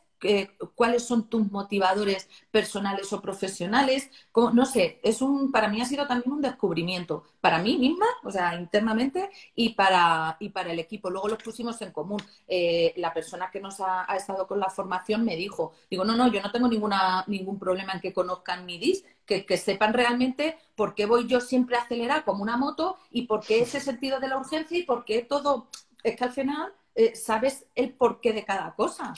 cuáles 0.75 1.05
son 1.05 1.29
tus 1.29 1.51
motivadores 1.51 2.29
personales 2.51 3.13
o 3.13 3.21
profesionales. 3.21 4.11
no 4.53 4.67
sé, 4.67 5.01
es 5.03 5.21
un, 5.23 5.53
para 5.53 5.69
mí 5.69 5.81
ha 5.81 5.85
sido 5.85 6.07
también 6.07 6.33
un 6.33 6.41
descubrimiento, 6.41 7.25
para 7.41 7.59
mí 7.59 7.77
misma, 7.79 8.07
o 8.23 8.31
sea, 8.31 8.55
internamente, 8.55 9.31
y 9.55 9.71
para, 9.71 10.37
y 10.41 10.49
para 10.51 10.73
el 10.73 10.79
equipo. 10.79 11.11
Luego 11.11 11.29
los 11.29 11.43
pusimos 11.43 11.81
en 11.83 11.93
común. 11.93 12.23
Eh, 12.49 12.95
la 12.97 13.13
persona 13.13 13.51
que 13.51 13.61
nos 13.61 13.81
ha, 13.81 14.07
estado 14.17 14.47
con 14.47 14.61
la 14.61 14.71
formación 14.71 15.25
me 15.25 15.37
dijo, 15.37 15.73
digo, 15.91 16.05
no, 16.05 16.17
no, 16.17 16.29
yo 16.29 16.41
no 16.41 16.51
tengo 16.51 16.69
ninguna, 16.69 17.25
ningún 17.27 17.59
problema 17.59 17.93
en 17.93 18.01
que 18.01 18.13
conozcan 18.13 18.65
mi 18.67 18.79
DIS, 18.79 19.05
que, 19.27 19.45
que, 19.47 19.57
sepan 19.57 19.93
realmente 19.95 20.59
por 20.75 20.95
qué 20.95 21.07
voy 21.07 21.27
yo 21.27 21.41
siempre 21.41 21.77
a 21.77 21.83
acelerar 21.83 22.25
como 22.25 22.43
una 22.43 22.57
moto 22.57 22.99
y 23.11 23.23
por 23.27 23.41
qué 23.45 23.61
ese 23.61 23.81
sentido 23.81 24.21
de 24.21 24.29
la 24.29 24.39
urgencia 24.39 24.79
y 24.79 24.83
por 24.83 25.05
qué 25.05 25.23
todo, 25.23 25.69
es 26.03 26.17
que 26.17 26.25
al 26.25 26.33
final 26.33 26.73
eh, 26.95 27.17
sabes 27.17 27.67
el 27.75 27.93
porqué 27.93 28.33
de 28.33 28.45
cada 28.45 28.75
cosa. 28.75 29.15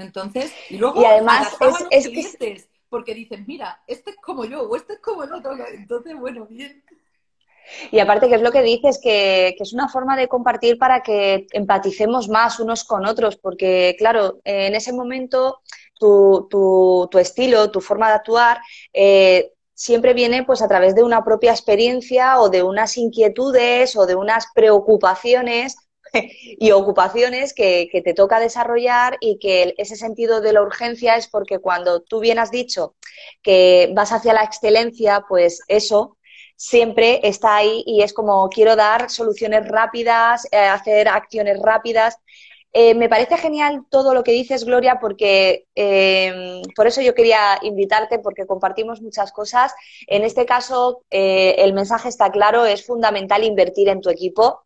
Entonces, 0.00 0.52
y 0.70 0.78
luego 0.78 1.06
además 1.06 1.56
es, 1.90 2.08
que... 2.08 2.64
porque 2.88 3.14
dicen, 3.14 3.44
mira, 3.46 3.82
este 3.86 4.10
es 4.10 4.16
como 4.16 4.44
yo 4.44 4.62
o 4.62 4.76
este 4.76 4.94
es 4.94 5.00
como 5.00 5.24
el 5.24 5.32
otro. 5.32 5.52
Entonces, 5.72 6.14
bueno, 6.18 6.46
bien. 6.46 6.82
Y 7.90 7.98
aparte 7.98 8.28
que 8.28 8.36
es 8.36 8.42
lo 8.42 8.50
que 8.50 8.62
dices, 8.62 8.98
que, 9.02 9.54
que, 9.56 9.62
es 9.62 9.72
una 9.74 9.88
forma 9.88 10.16
de 10.16 10.28
compartir 10.28 10.78
para 10.78 11.02
que 11.02 11.46
empaticemos 11.52 12.28
más 12.28 12.60
unos 12.60 12.84
con 12.84 13.04
otros, 13.04 13.36
porque 13.36 13.94
claro, 13.98 14.40
en 14.44 14.74
ese 14.74 14.92
momento 14.92 15.60
tu, 15.98 16.46
tu, 16.50 17.08
tu 17.10 17.18
estilo, 17.18 17.70
tu 17.70 17.80
forma 17.80 18.08
de 18.08 18.14
actuar, 18.14 18.60
eh, 18.92 19.52
siempre 19.74 20.14
viene 20.14 20.44
pues 20.44 20.62
a 20.62 20.68
través 20.68 20.94
de 20.94 21.02
una 21.02 21.24
propia 21.24 21.52
experiencia 21.52 22.40
o 22.40 22.48
de 22.48 22.62
unas 22.62 22.96
inquietudes 22.96 23.96
o 23.96 24.06
de 24.06 24.14
unas 24.14 24.46
preocupaciones 24.54 25.76
y 26.58 26.70
ocupaciones 26.72 27.54
que, 27.54 27.88
te 28.04 28.14
toca 28.14 28.40
desarrollar 28.40 29.16
y 29.20 29.38
que 29.38 29.74
ese 29.78 29.96
sentido 29.96 30.40
de 30.40 30.52
la 30.52 30.62
urgencia 30.62 31.16
es 31.16 31.28
porque 31.28 31.58
cuando 31.58 32.00
tú 32.00 32.20
bien 32.20 32.38
has 32.38 32.50
dicho 32.50 32.94
que 33.42 33.90
vas 33.94 34.12
hacia 34.12 34.32
la 34.32 34.44
excelencia, 34.44 35.24
pues 35.28 35.60
eso 35.68 36.16
siempre 36.56 37.20
está 37.22 37.56
ahí 37.56 37.84
y 37.86 38.02
es 38.02 38.12
como 38.12 38.48
quiero 38.48 38.74
dar 38.74 39.10
soluciones 39.10 39.66
rápidas, 39.68 40.46
eh, 40.50 40.58
hacer 40.58 41.08
acciones 41.08 41.58
rápidas. 41.62 42.18
Eh, 42.72 42.94
me 42.94 43.08
parece 43.08 43.36
genial 43.38 43.84
todo 43.90 44.14
lo 44.14 44.22
que 44.22 44.32
dices, 44.32 44.64
Gloria, 44.64 44.98
porque 45.00 45.66
eh, 45.74 46.62
por 46.76 46.86
eso 46.86 47.00
yo 47.00 47.14
quería 47.14 47.58
invitarte, 47.62 48.18
porque 48.18 48.46
compartimos 48.46 49.00
muchas 49.00 49.32
cosas. 49.32 49.72
En 50.06 50.24
este 50.24 50.46
caso, 50.46 51.02
el 51.10 51.72
mensaje 51.72 52.08
está 52.08 52.30
claro, 52.30 52.66
es 52.66 52.86
fundamental 52.86 53.44
invertir 53.44 53.88
en 53.88 54.00
tu 54.00 54.10
equipo. 54.10 54.62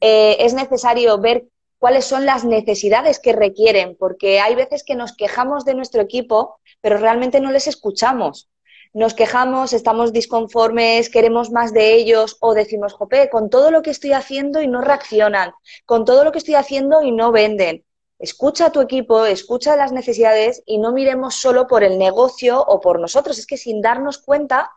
es 0.00 0.54
necesario 0.54 1.18
ver 1.18 1.44
cuáles 1.78 2.04
son 2.04 2.26
las 2.26 2.44
necesidades 2.44 3.18
que 3.18 3.32
requieren, 3.32 3.96
porque 3.98 4.40
hay 4.40 4.54
veces 4.54 4.84
que 4.84 4.94
nos 4.94 5.16
quejamos 5.16 5.64
de 5.64 5.74
nuestro 5.74 6.00
equipo, 6.00 6.60
pero 6.80 6.96
realmente 6.96 7.40
no 7.40 7.50
les 7.50 7.66
escuchamos 7.66 8.51
nos 8.94 9.14
quejamos, 9.14 9.72
estamos 9.72 10.12
disconformes, 10.12 11.08
queremos 11.08 11.50
más 11.50 11.72
de 11.72 11.94
ellos 11.94 12.36
o 12.40 12.54
decimos, 12.54 12.92
jope, 12.92 13.30
con 13.30 13.48
todo 13.48 13.70
lo 13.70 13.82
que 13.82 13.90
estoy 13.90 14.12
haciendo 14.12 14.60
y 14.60 14.68
no 14.68 14.82
reaccionan, 14.82 15.52
con 15.86 16.04
todo 16.04 16.24
lo 16.24 16.32
que 16.32 16.38
estoy 16.38 16.54
haciendo 16.54 17.02
y 17.02 17.10
no 17.10 17.32
venden. 17.32 17.84
Escucha 18.18 18.66
a 18.66 18.72
tu 18.72 18.80
equipo, 18.80 19.24
escucha 19.24 19.76
las 19.76 19.92
necesidades 19.92 20.62
y 20.66 20.78
no 20.78 20.92
miremos 20.92 21.34
solo 21.34 21.66
por 21.66 21.82
el 21.82 21.98
negocio 21.98 22.62
o 22.62 22.80
por 22.80 23.00
nosotros. 23.00 23.38
Es 23.38 23.46
que 23.46 23.56
sin 23.56 23.80
darnos 23.80 24.18
cuenta 24.18 24.70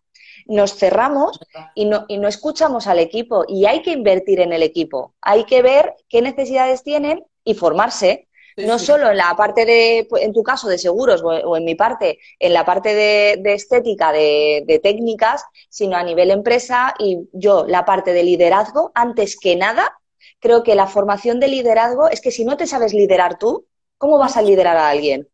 nos 0.47 0.75
cerramos 0.75 1.39
y 1.75 1.85
no, 1.85 2.05
y 2.07 2.17
no 2.17 2.27
escuchamos 2.27 2.87
al 2.87 2.97
equipo. 2.97 3.45
Y 3.47 3.65
hay 3.65 3.83
que 3.83 3.91
invertir 3.91 4.39
en 4.39 4.51
el 4.51 4.63
equipo. 4.63 5.13
Hay 5.21 5.43
que 5.43 5.61
ver 5.61 5.93
qué 6.09 6.23
necesidades 6.23 6.83
tienen 6.83 7.23
y 7.43 7.53
formarse 7.53 8.27
no 8.57 8.79
solo 8.79 9.11
en 9.11 9.17
la 9.17 9.35
parte 9.35 9.65
de, 9.65 10.07
pues, 10.09 10.23
en 10.23 10.33
tu 10.33 10.43
caso, 10.43 10.67
de 10.67 10.77
seguros 10.77 11.21
o, 11.23 11.57
en 11.57 11.65
mi 11.65 11.75
parte, 11.75 12.19
en 12.39 12.53
la 12.53 12.65
parte 12.65 12.93
de, 12.93 13.53
estética, 13.53 14.11
de, 14.11 14.79
técnicas, 14.81 15.43
sino 15.69 15.97
a 15.97 16.03
nivel 16.03 16.31
empresa 16.31 16.93
y 16.99 17.27
yo 17.33 17.65
la 17.67 17.85
parte 17.85 18.13
de 18.13 18.23
liderazgo, 18.23 18.91
antes 18.95 19.37
que 19.37 19.55
nada, 19.55 19.97
creo 20.39 20.63
que 20.63 20.75
la 20.75 20.87
formación 20.87 21.39
de 21.39 21.47
liderazgo 21.47 22.09
es 22.09 22.21
que 22.21 22.31
si 22.31 22.45
no 22.45 22.57
te 22.57 22.67
sabes 22.67 22.93
liderar 22.93 23.37
tú, 23.37 23.67
¿cómo 23.97 24.17
vas 24.17 24.37
a 24.37 24.41
liderar 24.41 24.77
a 24.77 24.89
alguien? 24.89 25.27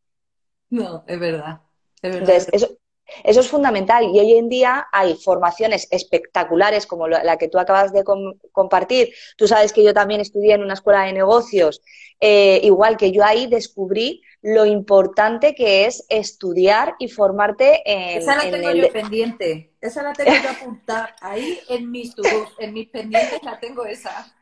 No, 0.69 1.03
es 1.07 1.19
verdad. 1.19 1.61
Es 2.01 2.13
verdad. 2.13 2.47
Eso 2.51 2.77
es 3.23 3.47
fundamental 3.47 4.05
y 4.13 4.19
hoy 4.19 4.33
en 4.33 4.49
día 4.49 4.87
hay 4.91 5.15
formaciones 5.15 5.87
espectaculares 5.91 6.85
como 6.85 7.07
la 7.07 7.37
que 7.37 7.47
tú 7.47 7.59
acabas 7.59 7.93
de 7.93 8.03
compartir. 8.51 9.13
Tú 9.37 9.47
sabes 9.47 9.73
que 9.73 9.83
yo 9.83 9.93
también 9.93 10.21
estudié 10.21 10.53
en 10.53 10.63
una 10.63 10.73
escuela 10.73 11.03
de 11.03 11.13
negocios, 11.13 11.81
eh, 12.19 12.59
igual 12.63 12.97
que 12.97 13.11
yo 13.11 13.23
ahí 13.23 13.47
descubrí 13.47 14.21
lo 14.41 14.65
importante 14.65 15.53
que 15.53 15.85
es 15.85 16.05
estudiar 16.09 16.95
y 16.99 17.07
formarte 17.07 17.81
en. 17.85 18.19
Esa 18.19 18.35
la 18.35 18.49
tengo 18.49 18.71
yo 18.71 18.91
pendiente, 18.91 19.73
esa 19.81 20.03
la 20.03 20.13
tengo 20.13 20.31
yo 20.31 20.49
apuntar 20.49 21.15
ahí 21.21 21.59
en 21.69 21.91
mis 21.91 22.15
en 22.57 22.73
mis 22.73 22.87
pendientes 22.89 23.41
la 23.43 23.59
tengo 23.59 23.85
esa. 23.85 24.35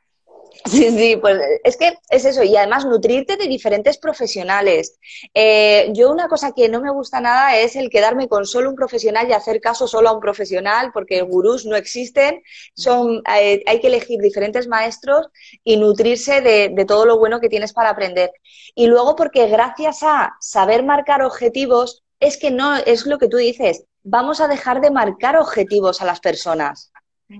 Sí, 0.66 0.92
sí, 0.92 1.16
pues 1.16 1.40
es 1.64 1.78
que 1.78 1.98
es 2.10 2.26
eso, 2.26 2.44
y 2.44 2.56
además 2.56 2.86
nutrirte 2.86 3.38
de 3.38 3.48
diferentes 3.48 3.98
profesionales. 3.98 5.00
Eh, 5.34 5.90
yo 5.94 6.12
una 6.12 6.28
cosa 6.28 6.52
que 6.52 6.70
no 6.70 6.82
me 6.82 6.92
gusta 6.92 7.22
nada 7.22 7.58
es 7.58 7.76
el 7.76 7.90
quedarme 7.90 8.28
con 8.28 8.46
solo 8.46 8.70
un 8.70 8.76
profesional 8.76 9.30
y 9.30 9.34
hacer 9.34 9.62
caso 9.62 9.88
solo 9.88 10.10
a 10.10 10.14
un 10.14 10.20
profesional, 10.20 10.92
porque 10.94 11.22
gurús 11.22 11.66
no 11.66 11.76
existen, 11.76 12.42
son, 12.76 13.22
eh, 13.34 13.64
hay 13.66 13.80
que 13.80 13.88
elegir 13.88 14.20
diferentes 14.20 14.68
maestros 14.68 15.28
y 15.64 15.78
nutrirse 15.78 16.42
de, 16.42 16.70
de 16.74 16.86
todo 16.86 17.06
lo 17.06 17.18
bueno 17.18 17.40
que 17.40 17.50
tienes 17.50 17.74
para 17.74 17.92
aprender. 17.92 18.32
Y 18.76 18.88
luego 18.88 19.16
porque 19.16 19.48
gracias 19.48 20.04
a 20.04 20.36
saber 20.40 20.84
marcar 20.84 21.22
objetivos, 21.22 22.04
es 22.20 22.38
que 22.38 22.52
no, 22.52 22.76
es 22.76 23.06
lo 23.06 23.18
que 23.18 23.30
tú 23.30 23.38
dices, 23.38 23.86
vamos 24.04 24.42
a 24.42 24.48
dejar 24.48 24.82
de 24.82 24.92
marcar 24.92 25.38
objetivos 25.38 26.02
a 26.02 26.06
las 26.06 26.20
personas. 26.20 26.92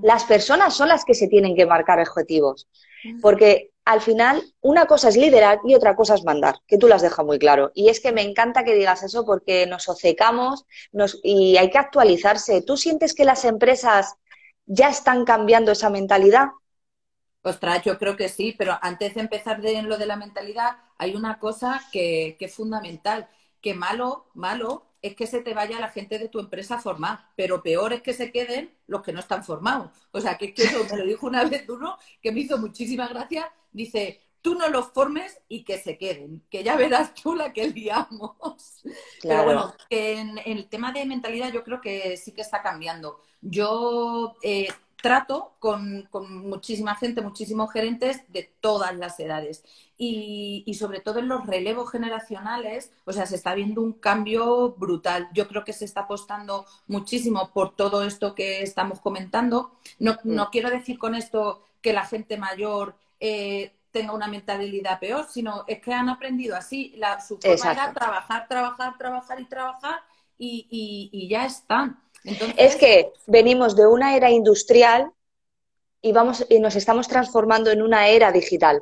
Las 0.04 0.24
personas 0.24 0.76
son 0.76 0.88
las 0.88 1.04
que 1.04 1.16
se 1.16 1.28
tienen 1.28 1.56
que 1.56 1.66
marcar 1.66 2.00
objetivos. 2.00 2.68
Porque 3.22 3.72
al 3.86 4.02
final 4.02 4.44
una 4.62 4.86
cosa 4.86 5.10
es 5.10 5.18
liderar 5.18 5.60
y 5.66 5.74
otra 5.74 5.96
cosa 5.96 6.16
es 6.16 6.24
mandar, 6.24 6.60
que 6.68 6.78
tú 6.78 6.88
las 6.88 7.02
dejas 7.02 7.26
muy 7.26 7.40
claro. 7.40 7.72
Y 7.74 7.90
es 7.90 8.00
que 8.00 8.12
me 8.12 8.22
encanta 8.22 8.64
que 8.64 8.76
digas 8.76 9.04
eso 9.04 9.26
porque 9.26 9.66
nos 9.66 9.90
obcecamos 9.90 10.66
y 11.24 11.58
hay 11.58 11.70
que 11.70 11.78
actualizarse. 11.80 12.62
¿Tú 12.62 12.78
sientes 12.78 13.14
que 13.14 13.26
las 13.26 13.46
empresas 13.46 14.16
ya 14.66 14.90
están 14.90 15.26
cambiando 15.26 15.72
esa 15.72 15.90
mentalidad? 15.90 16.50
Ostras, 17.42 17.84
yo 17.84 17.98
creo 17.98 18.18
que 18.18 18.30
sí, 18.30 18.54
pero 18.58 18.78
antes 18.82 19.16
de 19.16 19.22
empezar 19.22 19.66
en 19.66 19.90
lo 19.90 19.98
de 19.98 20.06
la 20.06 20.18
mentalidad, 20.18 20.78
hay 20.98 21.16
una 21.16 21.40
cosa 21.40 21.82
que, 21.92 22.36
que 22.38 22.46
es 22.46 22.54
fundamental, 22.54 23.28
que 23.62 23.74
malo, 23.74 24.28
malo 24.34 24.89
es 25.02 25.16
que 25.16 25.28
se 25.28 25.42
te 25.42 25.54
vaya 25.54 25.80
la 25.80 25.90
gente 25.90 26.20
de 26.20 26.30
tu 26.30 26.40
empresa 26.40 26.76
a 26.76 26.82
formar, 26.82 27.20
pero 27.36 27.64
peor 27.64 27.94
es 27.94 28.02
que 28.02 28.14
se 28.14 28.32
queden 28.32 28.74
los 28.88 29.02
que 29.02 29.14
no 29.14 29.20
están 29.20 29.44
formados. 29.44 29.92
O 30.12 30.20
sea, 30.20 30.38
que, 30.38 30.48
es 30.48 30.54
que 30.54 30.64
eso 30.64 30.86
me 30.92 30.98
lo 30.98 31.06
dijo 31.06 31.28
una 31.28 31.46
vez 31.46 31.68
uno 31.70 31.98
que 32.22 32.32
me 32.32 32.42
hizo 32.42 32.58
muchísima 32.58 33.08
gracia. 33.08 33.52
Dice, 33.72 34.22
tú 34.42 34.56
no 34.56 34.68
los 34.70 34.88
formes 34.92 35.40
y 35.48 35.64
que 35.64 35.78
se 35.78 35.98
queden, 35.98 36.44
que 36.50 36.64
ya 36.64 36.76
verás 36.76 37.14
tú 37.14 37.36
la 37.36 37.54
que 37.54 37.68
liamos. 37.70 38.82
Pero 39.22 39.44
bueno, 39.44 39.74
en, 39.90 40.38
el 40.46 40.68
tema 40.68 40.92
de 40.92 41.06
mentalidad 41.06 41.52
yo 41.52 41.64
creo 41.64 41.82
que 41.82 42.18
sí 42.18 42.34
que 42.34 42.42
está 42.42 42.62
cambiando. 42.62 43.22
Yo 43.42 44.36
eh, 44.42 44.68
trato 45.02 45.54
con, 45.60 46.08
muchísima 46.30 46.96
gente, 46.96 47.22
muchísimos 47.22 47.72
gerentes 47.72 48.22
de 48.30 48.52
todas 48.60 48.96
las 48.96 49.20
edades. 49.20 49.64
Y, 49.98 50.74
sobre 50.80 51.02
todo 51.02 51.20
en 51.20 51.28
los 51.28 51.46
relevos 51.46 51.92
generacionales, 51.92 52.92
o 53.06 53.12
sea, 53.12 53.26
se 53.26 53.36
está 53.36 53.54
viendo 53.54 53.82
un 53.82 53.94
cambio 53.94 54.72
brutal. 54.78 55.28
Yo 55.34 55.48
creo 55.48 55.66
que 55.66 55.74
se 55.74 55.86
está 55.86 56.02
apostando 56.02 56.66
muchísimo 56.88 57.52
por 57.54 57.76
todo 57.76 58.04
esto 58.04 58.34
que 58.34 58.62
estamos 58.62 59.02
comentando. 59.02 59.72
No, 60.00 60.18
mm. 60.24 60.52
quiero 60.52 60.70
decir 60.70 60.98
con 60.98 61.16
esto 61.16 61.64
que 61.82 61.92
la 61.94 62.06
gente 62.06 62.38
mayor 62.38 62.96
eh, 63.20 63.74
tenga 63.92 64.14
una 64.14 64.28
mentalidad 64.28 65.00
peor, 65.00 65.26
sino 65.30 65.66
es 65.68 65.82
que 65.82 65.94
han 65.94 66.10
aprendido 66.10 66.56
así. 66.56 66.94
La, 66.96 67.20
su 67.20 67.38
forma 67.38 67.72
era 67.72 67.94
trabajar, 67.94 68.48
trabajar, 68.48 68.98
trabajar 68.98 69.40
y 69.42 69.46
trabajar 69.46 70.00
y, 70.38 71.10
y 71.12 71.28
ya 71.28 71.46
están. 71.46 72.00
Es 72.24 72.76
que 72.76 73.12
venimos 73.28 73.76
de 73.76 73.88
una 73.88 74.16
era 74.16 74.30
industrial 74.30 75.12
y, 76.02 76.12
vamos, 76.12 76.46
y 76.50 76.60
nos 76.60 76.76
estamos 76.76 77.08
transformando 77.08 77.72
en 77.72 77.82
una 77.82 78.08
era 78.08 78.32
digital. 78.32 78.82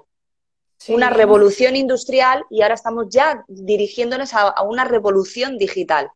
Una 0.90 1.10
revolución 1.10 1.76
industrial 1.76 2.46
y 2.52 2.62
ahora 2.62 2.76
estamos 2.76 3.08
ya 3.10 3.44
dirigiéndonos 3.48 4.34
a, 4.34 4.62
una 4.62 4.86
revolución 4.86 5.58
digital. 5.58 6.12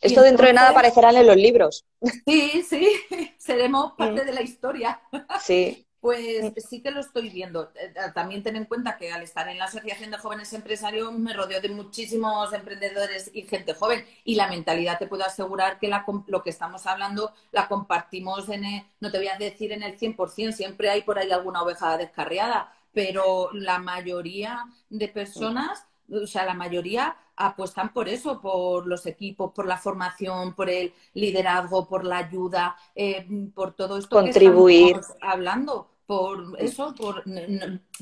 Esto 0.00 0.22
dentro 0.22 0.46
de 0.46 0.52
nada 0.52 0.70
aparecerá 0.70 1.10
en 1.10 1.26
los 1.26 1.36
libros. 1.36 1.84
Sí, 2.26 2.64
sí, 2.68 2.88
seremos 3.38 3.92
parte 3.96 4.22
mm. 4.22 4.26
de 4.26 4.32
la 4.32 4.42
historia. 4.42 5.00
Sí. 5.40 5.86
Pues 6.02 6.52
sí 6.68 6.82
que 6.82 6.90
lo 6.90 6.98
estoy 6.98 7.30
viendo. 7.30 7.70
Eh, 7.76 7.94
eh, 7.94 8.10
también 8.12 8.42
ten 8.42 8.56
en 8.56 8.64
cuenta 8.64 8.96
que 8.96 9.12
al 9.12 9.22
estar 9.22 9.48
en 9.48 9.56
la 9.56 9.66
Asociación 9.66 10.10
de 10.10 10.18
Jóvenes 10.18 10.52
Empresarios 10.52 11.12
me 11.12 11.32
rodeo 11.32 11.60
de 11.60 11.68
muchísimos 11.68 12.52
emprendedores 12.52 13.30
y 13.32 13.42
gente 13.42 13.72
joven 13.72 14.04
y 14.24 14.34
la 14.34 14.48
mentalidad 14.48 14.98
te 14.98 15.06
puedo 15.06 15.24
asegurar 15.24 15.78
que 15.78 15.88
lo 16.26 16.42
que 16.42 16.50
estamos 16.50 16.88
hablando 16.88 17.32
la 17.52 17.68
compartimos 17.68 18.48
en, 18.48 18.64
el, 18.64 18.82
no 18.98 19.12
te 19.12 19.18
voy 19.18 19.28
a 19.28 19.38
decir 19.38 19.70
en 19.70 19.84
el 19.84 19.96
100%, 19.96 20.50
siempre 20.50 20.90
hay 20.90 21.02
por 21.02 21.20
ahí 21.20 21.30
alguna 21.30 21.62
oveja 21.62 21.96
descarriada, 21.96 22.74
pero 22.92 23.50
la 23.52 23.78
mayoría 23.78 24.64
de 24.90 25.06
personas, 25.06 25.86
o 26.10 26.26
sea, 26.26 26.44
la 26.44 26.54
mayoría 26.54 27.16
apuestan 27.36 27.92
por 27.92 28.08
eso, 28.08 28.40
por 28.40 28.88
los 28.88 29.06
equipos, 29.06 29.52
por 29.52 29.66
la 29.66 29.76
formación, 29.76 30.54
por 30.54 30.68
el 30.68 30.92
liderazgo, 31.14 31.86
por 31.86 32.04
la 32.04 32.18
ayuda, 32.18 32.76
eh, 32.96 33.24
por 33.54 33.74
todo 33.74 33.98
esto 33.98 34.16
Contribuir. 34.16 34.94
que 34.94 35.00
estamos 35.00 35.22
hablando 35.22 35.91
por 36.06 36.56
eso, 36.58 36.94
por 36.94 37.24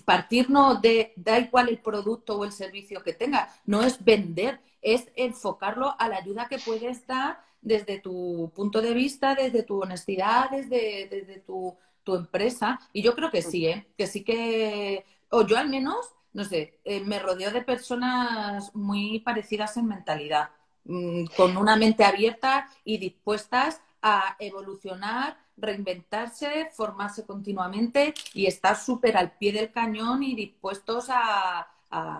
partirnos 0.05 0.81
de, 0.81 1.13
da 1.17 1.39
igual 1.39 1.69
el 1.69 1.79
producto 1.79 2.39
o 2.39 2.45
el 2.45 2.53
servicio 2.53 3.03
que 3.03 3.13
tenga, 3.13 3.49
no 3.67 3.83
es 3.83 4.03
vender, 4.03 4.61
es 4.81 5.09
enfocarlo 5.15 5.95
a 5.99 6.09
la 6.09 6.17
ayuda 6.17 6.49
que 6.49 6.59
puedes 6.59 7.07
dar 7.07 7.41
desde 7.61 8.01
tu 8.01 8.51
punto 8.55 8.81
de 8.81 8.95
vista, 8.95 9.35
desde 9.35 9.63
tu 9.63 9.83
honestidad, 9.83 10.51
desde, 10.51 11.09
desde 11.11 11.41
tu, 11.41 11.77
tu 12.03 12.15
empresa. 12.15 12.81
Y 12.93 13.03
yo 13.03 13.15
creo 13.15 13.31
que 13.31 13.43
sí, 13.43 13.67
¿eh? 13.67 13.87
que 13.97 14.07
sí 14.07 14.25
que, 14.25 15.05
o 15.31 15.47
yo 15.47 15.59
al 15.59 15.69
menos, 15.69 16.15
no 16.33 16.45
sé, 16.45 16.79
eh, 16.85 17.01
me 17.01 17.19
rodeo 17.19 17.51
de 17.51 17.63
personas 17.63 18.75
muy 18.75 19.21
parecidas 19.21 19.77
en 19.77 19.87
mentalidad, 19.87 20.51
mm, 20.85 21.27
con 21.37 21.57
una 21.57 21.77
mente 21.77 22.05
abierta 22.05 22.69
y 22.85 22.99
dispuestas 22.99 23.81
a 24.03 24.37
evolucionar 24.39 25.39
reinventarse, 25.61 26.71
formarse 26.73 27.25
continuamente 27.25 28.15
y 28.35 28.47
estar 28.47 28.77
súper 28.77 29.17
al 29.17 29.33
pie 29.33 29.53
del 29.53 29.73
cañón 29.73 30.23
y 30.23 30.35
dispuestos 30.35 31.07
a, 31.11 31.67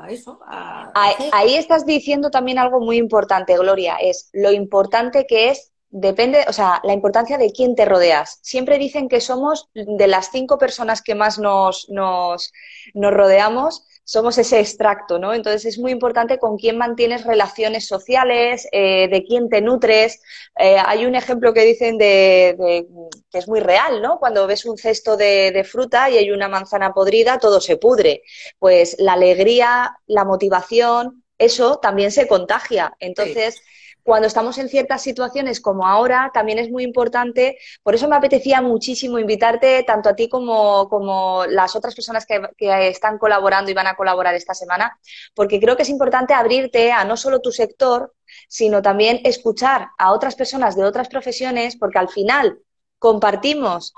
eso. 0.09 0.41
ahí, 0.95 1.55
estás 1.55 1.87
diciendo 1.87 2.31
también 2.31 2.59
algo 2.59 2.81
muy 2.81 2.97
importante, 2.97 3.57
Gloria, 3.57 3.99
es 4.01 4.29
lo 4.33 4.51
importante 4.51 5.27
que 5.29 5.51
es 5.51 5.71
depende, 5.91 6.45
o 6.49 6.53
sea, 6.53 6.81
la 6.85 6.93
importancia 6.93 7.37
de 7.37 7.53
quién 7.53 7.75
te 7.75 7.85
rodeas. 7.85 8.39
Siempre 8.43 8.79
dicen 8.79 9.09
que 9.09 9.21
somos 9.21 9.69
de 9.75 10.07
las 10.07 10.31
cinco 10.31 10.59
personas 10.59 11.03
que 11.03 11.15
más 11.15 11.39
nos, 11.39 11.89
nos, 11.91 12.53
nos 12.95 13.13
rodeamos, 13.13 13.85
somos 14.05 14.39
ese 14.39 14.61
extracto, 14.61 15.19
¿no? 15.19 15.35
Entonces 15.35 15.65
es 15.65 15.79
muy 15.79 15.93
importante 15.93 16.39
con 16.39 16.57
quién 16.57 16.77
mantienes 16.79 17.25
relaciones 17.25 17.87
sociales, 17.87 18.67
eh, 18.73 19.09
de 19.09 19.25
quién 19.25 19.49
te 19.49 19.61
nutres. 19.61 20.21
Eh, 20.59 20.77
hay 20.85 21.07
un 21.07 21.15
ejemplo 21.15 21.55
que 21.55 21.65
dicen 21.65 21.99
de, 21.99 22.87
que 23.31 23.39
es 23.39 23.49
muy 23.49 23.61
real, 23.61 24.03
¿no? 24.03 24.19
Cuando 24.19 24.47
ves 24.47 24.65
un 24.65 24.77
cesto 24.77 25.17
de, 25.17 25.65
fruta 25.65 26.11
y 26.11 26.17
hay 26.17 26.31
una 26.31 26.49
manzana 26.49 26.93
podrida, 26.93 27.39
todo 27.39 27.61
se 27.61 27.77
pudre. 27.77 28.23
Pues 28.59 28.97
la 28.99 29.13
alegría, 29.13 29.97
la 30.07 30.25
motivación, 30.25 31.25
eso 31.39 31.79
también 31.79 32.11
se 32.11 32.27
contagia. 32.27 32.95
Entonces 32.99 33.63
cuando 34.03 34.27
estamos 34.27 34.59
en 34.59 34.69
ciertas 34.69 35.03
situaciones 35.03 35.61
como 35.61 35.87
ahora, 35.87 36.31
también 36.33 36.59
es 36.59 36.71
muy 36.71 36.85
importante, 36.85 37.59
por 37.83 37.95
eso 37.95 38.09
me 38.09 38.17
apetecía 38.17 38.63
muchísimo 38.63 39.19
invitarte 39.19 39.83
tanto 39.83 40.09
a 40.09 40.15
ti 40.15 40.29
como, 40.29 40.89
como 40.89 41.45
las 41.47 41.77
otras 41.77 41.95
personas 41.95 42.27
que, 42.27 42.41
están 42.89 43.19
colaborando 43.19 43.71
y 43.71 43.75
van 43.75 43.87
a 43.87 43.97
colaborar 43.97 44.35
esta 44.35 44.55
semana, 44.55 44.99
porque 45.35 45.61
creo 45.61 45.77
que 45.77 45.83
es 45.83 45.89
importante 45.89 46.35
abrirte 46.35 46.93
a 46.93 47.05
no 47.05 47.17
solo 47.17 47.41
tu 47.41 47.53
sector, 47.53 48.15
sino 48.49 48.83
también 48.83 49.21
escuchar 49.25 49.89
a 49.99 50.13
otras 50.13 50.35
personas 50.37 50.77
de 50.77 50.85
otras 50.85 51.09
profesiones, 51.09 51.77
porque 51.77 51.99
al 51.99 52.09
final 52.09 52.59
compartimos 52.99 53.93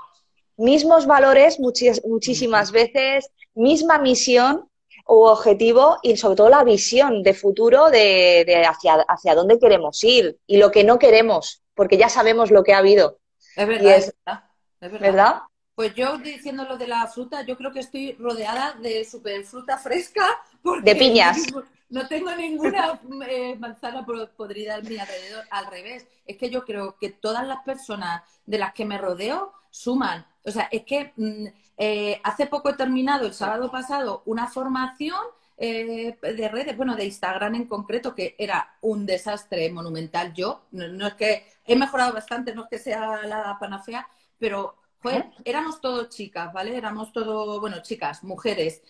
mismos 0.57 1.05
valores 1.05 1.59
muchísimas 1.59 2.71
veces, 2.71 3.29
misma 3.55 3.97
misión 3.97 4.69
o 5.05 5.29
objetivo 5.31 5.97
y 6.01 6.15
sobre 6.17 6.35
todo 6.35 6.49
la 6.49 6.63
visión 6.63 7.23
de 7.23 7.33
futuro 7.33 7.89
de, 7.89 8.65
hacia, 8.67 8.95
hacia 9.07 9.35
dónde 9.35 9.59
queremos 9.59 10.03
ir 10.03 10.37
y 10.47 10.57
lo 10.57 10.71
que 10.71 10.83
no 10.83 10.99
queremos, 10.99 11.61
porque 11.73 11.97
ya 11.97 12.09
sabemos 12.09 12.51
lo 12.51 12.63
que 12.63 12.73
ha 12.73 12.79
habido. 12.79 13.19
Es 13.55 13.67
verdad, 13.67 13.97
es, 14.79 14.91
verdad. 14.99 15.41
Pues 15.75 15.93
yo 15.95 16.17
diciendo 16.17 16.65
lo 16.65 16.77
de 16.77 16.87
la 16.87 17.07
fruta, 17.07 17.41
yo 17.43 17.57
creo 17.57 17.71
que 17.71 17.79
estoy 17.79 18.13
rodeada 18.13 18.73
de 18.73 19.03
super 19.05 19.43
fruta 19.43 19.77
fresca. 19.77 20.25
de 20.83 20.95
piñas. 20.95 21.37
No 21.93 22.07
tengo 22.07 22.33
ninguna 22.35 22.99
eh, 23.29 23.55
manzana 23.55 24.03
podrida 24.03 24.77
a 24.77 24.81
mi 24.81 24.97
alrededor. 24.97 25.45
Al 25.51 25.67
revés, 25.67 26.07
es 26.25 26.37
que 26.37 26.49
yo 26.49 26.65
creo 26.65 26.97
que 26.97 27.11
todas 27.11 27.45
las 27.45 27.63
personas 27.63 28.23
de 28.47 28.57
las 28.57 28.73
que 28.73 28.83
me 28.83 28.97
rodeo 28.97 29.53
suman. 29.69 30.25
O 30.45 30.51
sea, 30.51 30.67
es 30.71 30.83
que 30.83 31.13
mm, 31.15 31.45
eh, 31.77 32.21
hace 32.23 32.47
poco 32.47 32.69
he 32.69 32.73
terminado, 32.75 33.25
el 33.25 33.33
sábado 33.33 33.71
pasado, 33.71 34.23
una 34.25 34.47
formación 34.47 35.19
eh, 35.57 36.17
de 36.21 36.49
redes, 36.49 36.75
bueno, 36.75 36.95
de 36.95 37.05
Instagram 37.05 37.55
en 37.55 37.67
concreto, 37.67 38.15
que 38.15 38.35
era 38.37 38.77
un 38.81 39.05
desastre 39.05 39.71
monumental. 39.71 40.33
Yo, 40.33 40.65
no, 40.71 41.07
es 41.07 41.13
que 41.15 41.45
he 41.65 41.75
mejorado 41.75 42.13
bastante, 42.13 42.53
no 42.53 42.63
es 42.63 42.69
que 42.69 42.79
sea 42.79 43.23
la 43.23 43.57
panacea, 43.59 44.07
pero 44.37 44.75
joder, 45.01 45.29
éramos 45.45 45.81
todos 45.81 46.09
chicas, 46.09 46.51
¿vale? 46.53 46.75
Éramos 46.77 47.11
todos, 47.11 47.59
bueno, 47.59 47.81
chicas, 47.81 48.23
mujeres. 48.23 48.81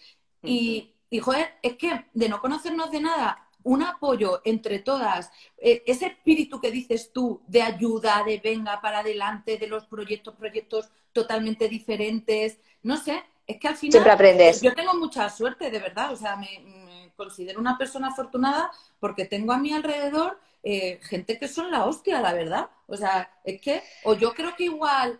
Y, 0.41 0.93
y 1.09 1.19
joder, 1.19 1.53
es 1.61 1.77
que 1.77 2.05
de 2.13 2.29
no 2.29 2.41
conocernos 2.41 2.91
de 2.91 3.01
nada, 3.01 3.49
un 3.63 3.83
apoyo 3.83 4.41
entre 4.45 4.79
todas, 4.79 5.31
eh, 5.57 5.83
ese 5.85 6.07
espíritu 6.07 6.59
que 6.59 6.71
dices 6.71 7.11
tú 7.13 7.41
de 7.47 7.61
ayuda, 7.61 8.23
de 8.25 8.39
venga 8.39 8.81
para 8.81 8.99
adelante, 8.99 9.57
de 9.57 9.67
los 9.67 9.85
proyectos, 9.85 10.35
proyectos 10.35 10.89
totalmente 11.11 11.67
diferentes, 11.67 12.59
no 12.81 12.97
sé, 12.97 13.23
es 13.45 13.59
que 13.59 13.67
al 13.67 13.75
final 13.75 13.91
Siempre 13.91 14.11
aprendes. 14.11 14.61
yo 14.61 14.73
tengo 14.73 14.93
mucha 14.93 15.29
suerte, 15.29 15.69
de 15.69 15.79
verdad, 15.79 16.11
o 16.13 16.15
sea, 16.15 16.35
me, 16.35 17.11
considero 17.15 17.59
una 17.59 17.77
persona 17.77 18.09
afortunada 18.09 18.71
porque 18.99 19.25
tengo 19.25 19.53
a 19.53 19.57
mi 19.57 19.71
alrededor 19.73 20.39
eh, 20.63 20.99
gente 21.03 21.37
que 21.37 21.47
son 21.47 21.69
la 21.71 21.85
hostia, 21.85 22.21
la 22.21 22.33
verdad. 22.33 22.69
O 22.87 22.95
sea, 22.95 23.29
es 23.43 23.61
que, 23.61 23.83
o 24.03 24.13
yo 24.15 24.33
creo 24.33 24.55
que 24.55 24.65
igual 24.65 25.19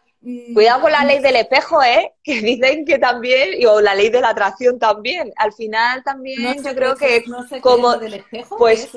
Cuidado 0.54 0.82
con 0.82 0.92
la 0.94 1.04
ley 1.04 1.20
del 1.20 1.36
espejo, 1.36 1.84
¿eh? 1.84 2.14
Que 2.24 2.40
dicen 2.40 2.86
que 2.86 2.98
también, 2.98 3.50
o 3.68 3.82
la 3.82 3.94
ley 3.94 4.10
de 4.10 4.22
la 4.22 4.30
atracción 4.30 4.80
también. 4.80 5.34
Al 5.36 5.52
final 5.52 6.02
también 6.04 6.64
yo 6.64 6.74
creo 6.74 6.96
que 6.96 7.26
como 7.60 7.98
del 7.98 8.14
espejo, 8.14 8.58
pues, 8.58 8.88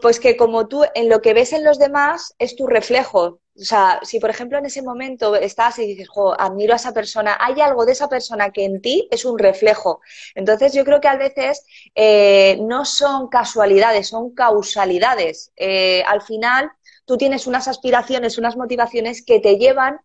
pues 0.00 0.18
que 0.18 0.36
como 0.36 0.66
tú 0.66 0.84
en 0.94 1.08
lo 1.08 1.22
que 1.22 1.34
ves 1.34 1.52
en 1.52 1.62
los 1.64 1.78
demás 1.78 2.34
es 2.38 2.56
tu 2.56 2.66
reflejo. 2.66 3.38
O 3.54 3.64
sea, 3.64 4.00
si 4.02 4.18
por 4.18 4.30
ejemplo 4.30 4.58
en 4.58 4.66
ese 4.66 4.82
momento 4.82 5.36
estás 5.36 5.78
y 5.78 5.86
dices, 5.86 6.08
jo, 6.08 6.34
admiro 6.40 6.72
a 6.72 6.76
esa 6.76 6.92
persona, 6.92 7.36
hay 7.38 7.60
algo 7.60 7.84
de 7.84 7.92
esa 7.92 8.08
persona 8.08 8.50
que 8.50 8.64
en 8.64 8.80
ti 8.80 9.06
es 9.12 9.24
un 9.24 9.38
reflejo. 9.38 10.00
Entonces 10.34 10.72
yo 10.72 10.84
creo 10.84 11.00
que 11.00 11.08
a 11.08 11.16
veces 11.16 11.64
eh, 11.94 12.58
no 12.62 12.84
son 12.84 13.28
casualidades, 13.28 14.08
son 14.08 14.34
causalidades. 14.34 15.52
Eh, 15.56 16.02
al 16.06 16.22
final 16.22 16.72
tú 17.04 17.16
tienes 17.16 17.46
unas 17.46 17.68
aspiraciones, 17.68 18.38
unas 18.38 18.56
motivaciones 18.56 19.24
que 19.24 19.38
te 19.38 19.58
llevan 19.58 20.00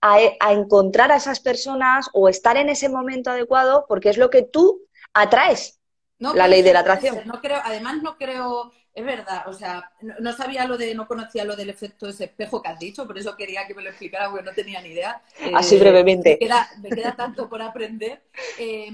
a, 0.00 0.52
encontrar 0.52 1.12
a 1.12 1.16
esas 1.16 1.40
personas 1.40 2.08
o 2.12 2.28
estar 2.28 2.56
en 2.56 2.68
ese 2.68 2.88
momento 2.88 3.30
adecuado 3.30 3.84
porque 3.88 4.10
es 4.10 4.16
lo 4.16 4.30
que 4.30 4.42
tú 4.42 4.86
atraes. 5.12 5.80
la 6.18 6.48
ley 6.48 6.62
de 6.62 6.72
la 6.72 6.80
atracción. 6.80 7.20
No 7.26 7.40
creo, 7.40 7.60
además 7.64 8.02
no 8.02 8.16
creo, 8.16 8.72
es 8.94 9.04
verdad, 9.04 9.48
o 9.48 9.52
sea, 9.52 9.90
no, 10.00 10.32
sabía 10.32 10.66
lo 10.66 10.76
de, 10.76 10.94
no 10.94 11.06
conocía 11.06 11.44
lo 11.44 11.56
del 11.56 11.70
efecto 11.70 12.08
ese 12.08 12.24
espejo 12.24 12.62
que 12.62 12.68
has 12.68 12.78
dicho, 12.78 13.06
por 13.06 13.18
eso 13.18 13.36
quería 13.36 13.66
que 13.66 13.74
me 13.74 13.82
lo 13.82 13.90
explicara 13.90 14.30
porque 14.30 14.44
no 14.44 14.52
tenía 14.52 14.80
ni 14.80 14.90
idea. 14.90 15.22
Así 15.54 15.78
brevemente. 15.78 16.38
Me 16.80 16.90
queda, 16.90 17.14
tanto 17.16 17.48
por 17.48 17.62
aprender. 17.62 18.22
Eh, 18.58 18.90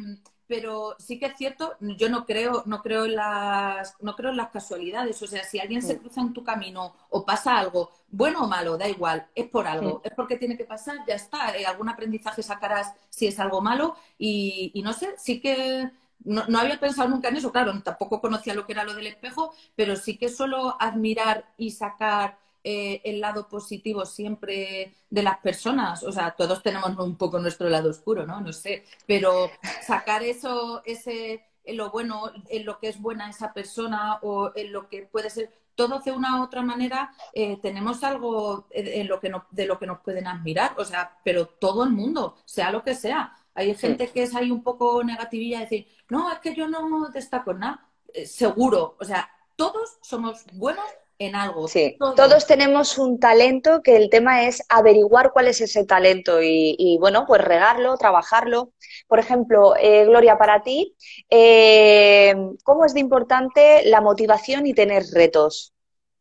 pero 0.46 0.96
sí 0.98 1.18
que 1.18 1.26
es 1.26 1.36
cierto, 1.36 1.74
yo 1.80 2.08
no 2.08 2.26
creo, 2.26 2.62
no 2.66 2.82
creo 2.82 3.04
en 3.06 3.16
las, 3.16 3.96
no 4.00 4.14
creo 4.14 4.30
en 4.30 4.36
las 4.36 4.50
casualidades. 4.50 5.20
O 5.22 5.26
sea, 5.26 5.44
si 5.44 5.58
alguien 5.58 5.82
se 5.82 5.98
cruza 5.98 6.20
en 6.20 6.32
tu 6.32 6.44
camino 6.44 6.94
o 7.10 7.24
pasa 7.24 7.58
algo, 7.58 7.90
bueno 8.10 8.44
o 8.44 8.48
malo, 8.48 8.76
da 8.76 8.88
igual, 8.88 9.26
es 9.34 9.48
por 9.48 9.66
algo, 9.66 10.00
es 10.04 10.12
porque 10.14 10.36
tiene 10.36 10.56
que 10.56 10.64
pasar, 10.64 10.98
ya 11.06 11.14
está. 11.14 11.56
Eh, 11.56 11.66
algún 11.66 11.88
aprendizaje 11.88 12.42
sacarás 12.42 12.92
si 13.08 13.26
es 13.26 13.38
algo 13.40 13.60
malo, 13.60 13.96
y, 14.18 14.70
y 14.74 14.82
no 14.82 14.92
sé, 14.92 15.14
sí 15.18 15.40
que 15.40 15.90
no, 16.24 16.44
no, 16.48 16.58
había 16.58 16.80
pensado 16.80 17.08
nunca 17.08 17.28
en 17.28 17.36
eso, 17.36 17.52
claro, 17.52 17.72
tampoco 17.82 18.20
conocía 18.20 18.54
lo 18.54 18.66
que 18.66 18.72
era 18.72 18.84
lo 18.84 18.94
del 18.94 19.06
espejo, 19.06 19.52
pero 19.76 19.96
sí 19.96 20.16
que 20.16 20.28
solo 20.28 20.76
admirar 20.80 21.44
y 21.58 21.70
sacar 21.70 22.38
eh, 22.66 23.02
el 23.04 23.20
lado 23.20 23.46
positivo 23.46 24.06
siempre 24.06 24.94
de 25.10 25.22
las 25.22 25.38
personas. 25.38 26.02
O 26.02 26.10
sea, 26.10 26.30
todos 26.30 26.62
tenemos 26.62 26.96
un 26.98 27.16
poco 27.16 27.38
nuestro 27.38 27.68
lado 27.68 27.90
oscuro, 27.90 28.26
¿no? 28.26 28.40
No 28.40 28.54
sé, 28.54 28.84
pero 29.06 29.50
sacar 29.82 30.22
eso, 30.22 30.82
ese, 30.86 31.44
en 31.62 31.76
lo 31.76 31.90
bueno, 31.90 32.32
en 32.48 32.64
lo 32.64 32.78
que 32.78 32.88
es 32.88 32.98
buena 33.00 33.28
esa 33.28 33.52
persona 33.52 34.18
o 34.22 34.50
en 34.54 34.72
lo 34.72 34.88
que 34.88 35.02
puede 35.02 35.28
ser. 35.28 35.52
Todos 35.74 36.04
de 36.04 36.12
una 36.12 36.40
u 36.40 36.44
otra 36.44 36.62
manera 36.62 37.12
eh, 37.34 37.58
tenemos 37.60 38.02
algo 38.02 38.66
en 38.70 39.08
lo 39.08 39.20
que 39.20 39.30
de 39.50 39.66
lo 39.66 39.78
que 39.78 39.86
nos 39.86 40.00
pueden 40.00 40.26
admirar, 40.26 40.74
o 40.78 40.84
sea, 40.84 41.18
pero 41.24 41.46
todo 41.46 41.84
el 41.84 41.90
mundo, 41.90 42.36
sea 42.46 42.70
lo 42.70 42.82
que 42.82 42.94
sea. 42.94 43.36
Hay 43.54 43.74
gente 43.74 44.08
que 44.08 44.22
es 44.22 44.34
ahí 44.34 44.50
un 44.50 44.62
poco 44.62 45.04
negativilla, 45.04 45.60
decir, 45.60 45.88
no, 46.08 46.32
es 46.32 46.38
que 46.38 46.54
yo 46.54 46.68
no 46.68 47.08
destaco 47.12 47.50
en 47.50 47.58
nada. 47.58 47.88
Eh, 48.14 48.26
seguro, 48.26 48.96
o 49.00 49.04
sea, 49.04 49.28
todos 49.56 49.98
somos 50.00 50.44
buenos 50.52 50.84
en 51.24 51.34
algo. 51.34 51.68
Sí, 51.68 51.96
todos. 51.98 52.46
tenemos 52.46 52.98
un 52.98 53.18
talento 53.18 53.82
que 53.82 53.96
el 53.96 54.10
tema 54.10 54.44
es 54.46 54.62
averiguar 54.68 55.32
cuál 55.32 55.48
es 55.48 55.60
ese 55.60 55.84
talento 55.84 56.42
y, 56.42 56.96
bueno, 57.00 57.24
pues 57.26 57.42
regarlo, 57.42 57.96
trabajarlo. 57.96 58.72
Por 59.06 59.18
ejemplo, 59.18 59.74
eh, 59.76 60.04
Gloria, 60.04 60.38
para 60.38 60.62
ti, 60.62 60.94
eh, 61.30 62.34
¿cómo 62.62 62.84
es 62.84 62.94
de 62.94 63.00
importante 63.00 63.82
la 63.84 64.00
motivación 64.00 64.66
y 64.66 64.74
tener 64.74 65.04
retos? 65.12 65.72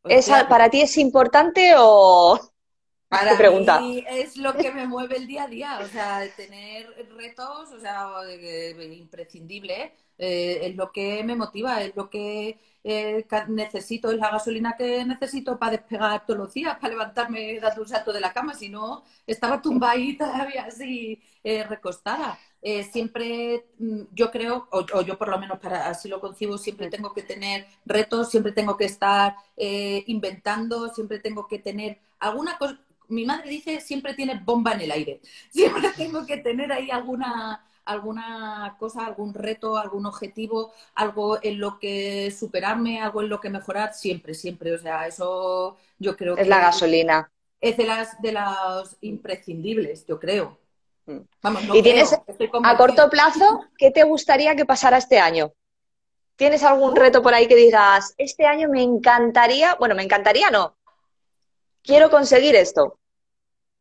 Pues 0.02 0.30
¿Para 0.50 0.70
ti 0.70 0.82
es 0.82 0.98
importante 0.98 1.74
o...? 1.78 2.40
Para 3.14 3.38
pregunta? 3.38 3.80
mí 3.80 4.04
es 4.08 4.38
lo 4.38 4.54
que 4.54 4.72
me 4.72 4.88
mueve 4.88 5.18
el 5.18 5.28
día 5.28 5.44
a 5.44 5.48
día, 5.48 5.80
o 5.82 5.88
sea, 5.88 6.22
tener 6.36 6.88
retos, 7.16 7.72
o 7.72 7.80
sea, 7.80 8.10
imprescindible, 8.92 9.94
eh, 10.18 10.60
es 10.64 10.76
lo 10.76 10.92
que 10.92 11.24
me 11.24 11.36
motiva, 11.36 11.82
es 11.82 11.96
lo 11.96 12.10
que 12.10 12.60
eh, 12.86 13.26
necesito, 13.48 14.12
es 14.12 14.18
la 14.18 14.30
gasolina 14.30 14.76
que 14.78 15.06
necesito 15.06 15.58
para 15.58 15.72
despegar 15.74 16.26
todos 16.26 16.38
los 16.38 16.54
días, 16.54 16.78
para 16.80 16.94
levantarme, 16.94 17.60
dar 17.60 17.80
un 17.80 17.88
salto 17.88 18.12
de 18.12 18.20
la 18.20 18.34
cama, 18.34 18.54
si 18.54 18.68
no, 18.68 19.04
estaba 19.26 19.62
tumbada 19.62 19.94
ahí 19.94 20.18
todavía 20.18 20.66
así 20.66 21.22
eh, 21.44 21.64
recostada. 21.64 22.38
Eh, 22.62 22.84
siempre 22.84 23.66
mm, 23.80 24.02
yo 24.12 24.32
creo, 24.32 24.68
o, 24.72 25.02
yo 25.02 25.18
por 25.18 25.30
lo 25.30 25.40
menos 25.40 25.60
para 25.60 25.88
así 25.90 26.10
lo 26.10 26.20
concibo, 26.20 26.58
siempre 26.58 26.90
tengo 26.90 27.14
que 27.14 27.24
tener 27.24 27.68
retos, 27.86 28.30
siempre 28.30 28.52
tengo 28.52 28.76
que 28.78 28.86
estar 28.86 29.36
inventando, 30.08 30.90
siempre 30.94 31.20
tengo 31.20 31.48
que 31.48 31.60
tener 31.60 32.00
alguna 32.20 32.58
cosa. 32.58 32.80
Mi 33.14 33.26
madre 33.26 33.50
dice, 33.50 33.80
siempre 33.80 34.14
tiene 34.14 34.42
bomba 34.44 34.74
en 34.74 34.82
el 34.82 34.92
aire. 34.92 35.22
Siempre 35.52 35.90
tengo 35.96 36.26
que 36.26 36.38
tener 36.38 36.72
ahí 36.72 36.90
alguna, 36.92 37.66
alguna 37.86 38.76
cosa, 38.80 39.06
algún 39.06 39.34
reto, 39.34 39.78
algún 39.78 40.06
objetivo, 40.06 40.74
algo 40.96 41.40
en 41.42 41.60
lo 41.60 41.80
que 41.80 42.32
superarme, 42.32 43.02
algo 43.02 43.22
en 43.22 43.30
lo 43.30 43.40
que 43.40 43.50
mejorar, 43.50 43.94
siempre, 43.94 44.34
siempre. 44.34 44.74
O 44.74 44.78
sea, 44.78 45.08
eso 45.08 45.78
yo 46.00 46.18
creo 46.18 46.36
que... 46.36 46.42
Es 46.42 46.48
la 46.48 46.60
gasolina. 46.60 47.32
Es 47.62 47.78
de 47.78 47.86
las, 47.86 48.22
de 48.22 48.32
las 48.34 48.98
imprescindibles, 49.02 50.06
yo 50.06 50.20
creo. 50.20 50.58
Mm. 51.06 51.20
Vamos, 51.42 51.64
¿Y 51.74 51.82
tienes 51.82 52.14
a 52.14 52.78
corto 52.78 53.10
plazo 53.10 53.66
qué 53.78 53.92
te 53.92 54.04
gustaría 54.04 54.56
que 54.56 54.66
pasara 54.66 54.98
este 54.98 55.20
año? 55.20 55.54
¿Tienes 56.36 56.64
algún 56.64 56.96
reto 56.96 57.22
por 57.22 57.34
ahí 57.34 57.48
que 57.48 57.56
digas, 57.56 58.16
este 58.18 58.46
año 58.46 58.68
me 58.68 58.82
encantaría, 58.82 59.76
bueno, 59.76 59.94
me 59.96 60.04
encantaría 60.04 60.50
no, 60.50 60.76
quiero 61.84 62.10
conseguir 62.10 62.56
esto? 62.56 63.00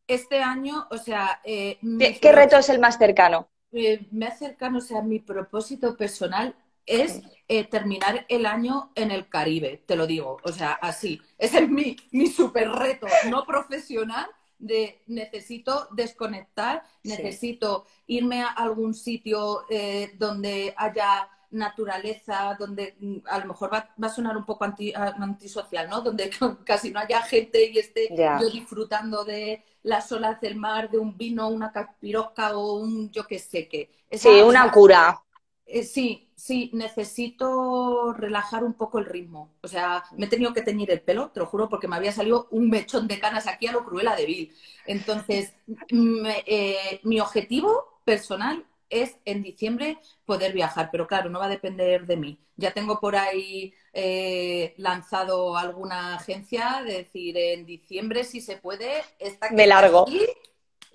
Este 0.06 0.42
año, 0.42 0.86
o 0.90 0.98
sea... 0.98 1.40
Eh, 1.44 1.78
¿Qué 2.20 2.32
reto 2.32 2.56
es 2.56 2.68
el 2.68 2.78
más 2.78 2.98
cercano? 2.98 3.48
eh, 3.72 4.06
me 4.10 4.30
cercano, 4.30 4.78
o 4.78 4.80
sea, 4.80 5.02
mi 5.02 5.18
propósito 5.18 5.96
personal 5.96 6.54
es 6.84 7.22
eh, 7.48 7.64
terminar 7.64 8.26
el 8.28 8.44
año 8.44 8.92
en 8.94 9.10
el 9.10 9.28
Caribe, 9.28 9.82
te 9.86 9.96
lo 9.96 10.06
digo, 10.06 10.38
o 10.42 10.52
sea, 10.52 10.72
así. 10.72 11.20
Ese 11.38 11.60
es 11.60 11.68
mi, 11.68 11.96
mi 12.10 12.26
super 12.26 12.68
reto, 12.70 13.06
no 13.30 13.44
profesional, 13.44 14.26
de 14.58 15.02
necesito 15.06 15.88
desconectar, 15.92 16.84
necesito 17.02 17.86
irme 18.06 18.42
a 18.42 18.48
algún 18.48 18.94
sitio 18.94 19.64
eh, 19.68 20.12
donde 20.18 20.72
haya 20.76 21.28
naturaleza, 21.52 22.56
donde 22.58 22.96
mm, 22.98 23.16
a 23.26 23.38
lo 23.38 23.46
mejor 23.46 23.72
va, 23.72 23.88
a 24.00 24.08
sonar 24.08 24.36
un 24.36 24.44
poco 24.44 24.64
anti, 24.64 24.92
antisocial, 24.94 25.88
¿no? 25.88 26.00
Donde 26.00 26.30
casi 26.64 26.90
no 26.90 27.00
haya 27.00 27.22
gente 27.22 27.70
y 27.70 27.78
esté 27.78 28.08
yo 28.16 28.50
disfrutando 28.50 29.24
de 29.24 29.64
las 29.82 30.10
olas 30.12 30.40
del 30.40 30.56
mar, 30.56 30.90
de 30.90 30.98
un 30.98 31.16
vino, 31.16 31.48
una 31.48 31.72
capirosca 31.72 32.56
o 32.56 32.74
un 32.74 33.10
yo 33.10 33.26
qué 33.26 33.38
sé 33.38 33.68
qué. 33.68 33.90
sí, 34.10 34.28
una 34.28 34.70
cura. 34.70 35.22
Eh, 35.64 35.84
sí, 35.84 36.28
sí, 36.34 36.70
necesito 36.74 38.12
relajar 38.12 38.64
un 38.64 38.74
poco 38.74 38.98
el 38.98 39.06
ritmo. 39.06 39.54
O 39.62 39.68
sea, 39.68 40.04
me 40.16 40.26
he 40.26 40.28
tenido 40.28 40.52
que 40.52 40.62
teñir 40.62 40.90
el 40.90 41.00
pelo, 41.00 41.30
te 41.30 41.40
lo 41.40 41.46
juro, 41.46 41.68
porque 41.68 41.88
me 41.88 41.96
había 41.96 42.12
salido 42.12 42.48
un 42.50 42.68
mechón 42.68 43.08
de 43.08 43.18
canas 43.20 43.46
aquí 43.46 43.66
a 43.68 43.72
lo 43.72 43.84
cruela 43.84 44.14
de 44.16 44.26
Bill. 44.26 44.52
Entonces, 44.86 45.54
eh, 46.46 47.00
mi 47.04 47.20
objetivo 47.20 48.00
personal 48.04 48.66
es 48.92 49.16
en 49.24 49.42
diciembre 49.42 49.98
poder 50.24 50.52
viajar, 50.52 50.90
pero 50.92 51.06
claro, 51.06 51.30
no 51.30 51.40
va 51.40 51.46
a 51.46 51.48
depender 51.48 52.06
de 52.06 52.16
mí. 52.16 52.38
Ya 52.56 52.72
tengo 52.72 53.00
por 53.00 53.16
ahí 53.16 53.72
eh, 53.92 54.74
lanzado 54.76 55.56
alguna 55.56 56.16
agencia 56.16 56.82
de 56.84 56.98
decir 56.98 57.36
en 57.36 57.64
diciembre 57.66 58.22
si 58.22 58.40
se 58.40 58.58
puede, 58.58 59.02
esta 59.18 59.50
Me 59.50 59.66
largo. 59.66 60.06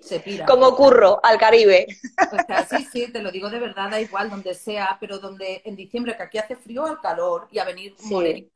se 0.00 0.20
pira. 0.20 0.46
Como 0.46 0.76
curro 0.76 1.18
al 1.24 1.38
Caribe. 1.38 1.88
sí, 2.70 2.86
sí, 2.90 3.12
te 3.12 3.20
lo 3.20 3.32
digo 3.32 3.50
de 3.50 3.58
verdad, 3.58 3.90
da 3.90 4.00
igual 4.00 4.30
donde 4.30 4.54
sea, 4.54 4.96
pero 5.00 5.18
donde 5.18 5.60
en 5.64 5.74
diciembre, 5.74 6.16
que 6.16 6.22
aquí 6.22 6.38
hace 6.38 6.54
frío, 6.54 6.86
al 6.86 7.00
calor, 7.00 7.48
y 7.50 7.58
a 7.58 7.64
venir 7.64 7.96
sí. 7.98 8.48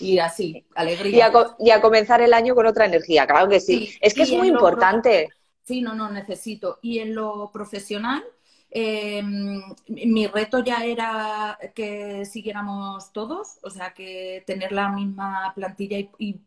y, 0.00 0.18
así, 0.18 0.66
alegría. 0.74 1.30
Y 1.58 1.70
a, 1.70 1.80
comenzar 1.82 2.22
el 2.22 2.32
año 2.32 2.54
con 2.54 2.66
otra 2.66 2.86
energía, 2.86 3.26
claro 3.26 3.48
que 3.48 3.60
sí. 3.60 3.94
es 4.00 4.14
que 4.14 4.22
es 4.22 4.32
muy 4.32 4.48
importante. 4.48 5.28
Sí, 5.66 5.82
no, 5.82 5.94
no, 5.94 6.10
necesito. 6.10 6.78
Y 6.80 7.00
en 7.00 7.14
lo 7.16 7.50
profesional, 7.52 8.24
em, 8.70 9.60
mi 9.88 10.26
reto 10.28 10.62
ya 10.62 10.84
era 10.84 11.58
que 11.74 12.24
siguiéramos 12.24 13.12
todos, 13.12 13.58
o 13.62 13.70
sea, 13.70 13.92
que 13.92 14.44
tener 14.46 14.70
la 14.72 14.90
misma 14.90 15.52
plantilla 15.56 15.98
y, 16.18 16.40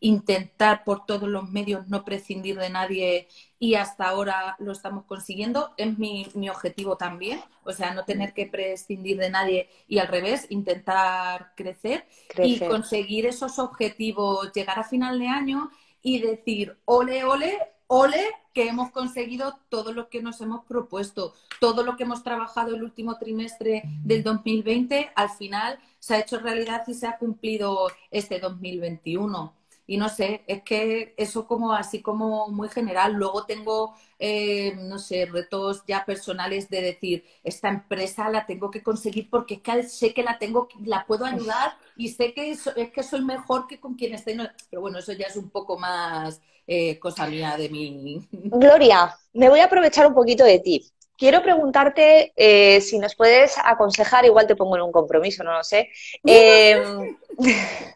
intentar 0.00 0.82
por 0.84 1.04
todos 1.04 1.28
los 1.28 1.50
medios 1.50 1.88
no 1.88 2.06
prescindir 2.06 2.56
de 2.58 2.70
nadie 2.70 3.28
y 3.58 3.74
hasta 3.74 4.08
ahora 4.08 4.56
lo 4.58 4.72
estamos 4.72 5.04
consiguiendo. 5.04 5.74
Es 5.76 5.98
mi, 5.98 6.26
mi 6.34 6.48
objetivo 6.48 6.96
también, 6.96 7.40
o 7.64 7.72
sea, 7.72 7.92
no 7.92 8.04
tener 8.04 8.32
que 8.32 8.46
prescindir 8.46 9.18
de 9.18 9.30
nadie 9.30 9.68
y 9.88 9.98
al 9.98 10.08
revés, 10.08 10.46
intentar 10.50 11.52
crecer, 11.54 12.06
crecer. 12.28 12.66
y 12.66 12.68
conseguir 12.68 13.26
esos 13.26 13.58
objetivos, 13.58 14.52
llegar 14.54 14.78
a 14.78 14.84
final 14.84 15.18
de 15.18 15.28
año 15.28 15.70
y 16.02 16.20
decir, 16.20 16.78
ole, 16.86 17.24
ole, 17.24 17.58
ole 17.88 18.24
que 18.52 18.68
hemos 18.68 18.90
conseguido 18.90 19.58
todo 19.68 19.92
lo 19.92 20.08
que 20.08 20.22
nos 20.22 20.40
hemos 20.40 20.64
propuesto, 20.64 21.34
todo 21.60 21.82
lo 21.82 21.96
que 21.96 22.04
hemos 22.04 22.22
trabajado 22.22 22.74
el 22.74 22.82
último 22.82 23.18
trimestre 23.18 23.82
del 24.02 24.22
2020, 24.22 25.10
al 25.14 25.30
final 25.30 25.78
se 25.98 26.14
ha 26.14 26.20
hecho 26.20 26.38
realidad 26.38 26.84
y 26.86 26.94
se 26.94 27.06
ha 27.06 27.18
cumplido 27.18 27.88
este 28.10 28.40
2021 28.40 29.52
y 29.86 29.96
no 29.98 30.08
sé, 30.08 30.42
es 30.46 30.62
que 30.62 31.14
eso 31.16 31.46
como 31.46 31.72
así 31.72 32.02
como 32.02 32.48
muy 32.48 32.68
general. 32.68 33.14
Luego 33.14 33.44
tengo, 33.46 33.94
eh, 34.18 34.74
no 34.76 34.98
sé, 34.98 35.26
retos 35.26 35.84
ya 35.86 36.04
personales 36.04 36.68
de 36.68 36.82
decir, 36.82 37.24
esta 37.44 37.68
empresa 37.68 38.28
la 38.28 38.46
tengo 38.46 38.70
que 38.70 38.82
conseguir 38.82 39.30
porque 39.30 39.54
es 39.54 39.60
que 39.60 39.82
sé 39.84 40.12
que 40.12 40.24
la 40.24 40.38
tengo, 40.38 40.68
la 40.84 41.06
puedo 41.06 41.24
ayudar 41.24 41.76
y 41.96 42.08
sé 42.08 42.34
que 42.34 42.50
es, 42.50 42.68
que 42.92 43.02
soy 43.02 43.24
mejor 43.24 43.66
que 43.68 43.78
con 43.78 43.94
quien 43.94 44.14
esté. 44.14 44.36
Pero 44.70 44.82
bueno, 44.82 44.98
eso 44.98 45.12
ya 45.12 45.26
es 45.26 45.36
un 45.36 45.50
poco 45.50 45.78
más 45.78 46.40
eh, 46.66 46.98
cosa 46.98 47.26
mía 47.28 47.56
de 47.56 47.68
mi... 47.68 48.26
Gloria, 48.32 49.16
me 49.34 49.48
voy 49.48 49.60
a 49.60 49.66
aprovechar 49.66 50.06
un 50.06 50.14
poquito 50.14 50.44
de 50.44 50.58
ti. 50.58 50.84
Quiero 51.16 51.42
preguntarte 51.42 52.32
eh, 52.36 52.80
si 52.82 52.98
nos 52.98 53.14
puedes 53.14 53.56
aconsejar, 53.64 54.26
igual 54.26 54.46
te 54.46 54.56
pongo 54.56 54.76
en 54.76 54.82
un 54.82 54.92
compromiso, 54.92 55.44
no 55.44 55.52
lo 55.52 55.64
sé. 55.64 55.90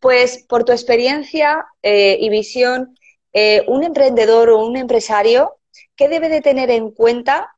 Pues 0.00 0.44
por 0.48 0.64
tu 0.64 0.72
experiencia 0.72 1.66
eh, 1.82 2.16
y 2.20 2.28
visión, 2.28 2.96
eh, 3.32 3.64
un 3.68 3.84
emprendedor 3.84 4.50
o 4.50 4.64
un 4.64 4.76
empresario, 4.76 5.56
¿qué 5.96 6.08
debe 6.08 6.28
de 6.28 6.40
tener 6.40 6.70
en 6.70 6.90
cuenta 6.90 7.56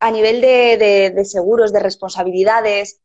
a 0.00 0.10
nivel 0.10 0.40
de, 0.40 1.24
seguros, 1.24 1.72
de 1.72 1.80
responsabilidades? 1.80 3.00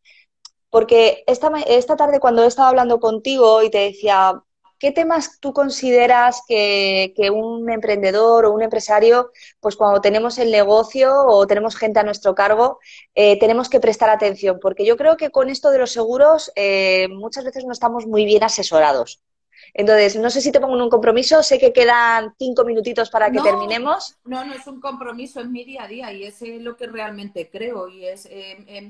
Porque 0.70 1.24
esta, 1.28 1.52
esta 1.68 1.96
tarde 1.96 2.20
cuando 2.20 2.44
he 2.44 2.48
estado 2.48 2.70
hablando 2.70 3.00
contigo 3.00 3.64
y 3.64 3.70
te 3.70 3.80
decía, 3.80 4.44
¿Qué 4.80 4.92
temas 4.92 5.40
tú 5.42 5.52
consideras 5.54 6.42
que, 6.48 7.14
un 7.32 7.70
emprendedor 7.70 8.46
o 8.46 8.54
un 8.54 8.62
empresario, 8.64 9.32
pues 9.60 9.76
cuando 9.76 10.02
tenemos 10.02 10.38
el 10.40 10.52
negocio 10.52 11.12
o 11.28 11.46
tenemos 11.48 11.76
gente 11.76 12.00
a 12.00 12.04
nuestro 12.04 12.34
cargo, 12.34 12.80
eh, 13.14 13.38
tenemos 13.40 13.70
que 13.70 13.82
prestar 13.82 14.10
atención? 14.10 14.60
Porque 14.62 14.86
yo 14.86 14.96
creo 14.98 15.18
que 15.18 15.32
con 15.32 15.50
esto 15.50 15.70
de 15.72 15.80
los 15.80 15.92
seguros 15.92 16.52
eh, 16.56 17.08
muchas 17.10 17.44
veces 17.44 17.66
no 17.66 17.74
estamos 17.74 18.08
muy 18.08 18.26
bien 18.26 18.44
asesorados. 18.44 19.22
Entonces, 19.74 20.16
no 20.16 20.30
sé 20.30 20.42
si 20.42 20.52
te 20.52 20.60
pongo 20.60 20.76
en 20.76 20.82
un 20.82 20.90
compromiso, 20.90 21.44
sé 21.44 21.60
que 21.60 21.74
quedan 21.74 22.34
cinco 22.38 22.64
minutitos 22.64 23.10
para 23.10 23.32
que 23.32 23.40
terminemos. 23.40 24.18
No, 24.26 24.44
no 24.46 24.54
es 24.54 24.66
un 24.68 24.80
compromiso, 24.80 25.40
es 25.42 25.48
mi 25.48 25.64
día 25.64 25.84
a 25.84 25.88
día 25.88 26.14
y 26.14 26.24
es 26.24 26.42
lo 26.62 26.76
que 26.76 26.88
realmente 26.88 27.50
creo 27.50 27.88
y 27.88 28.06
es, 28.06 28.28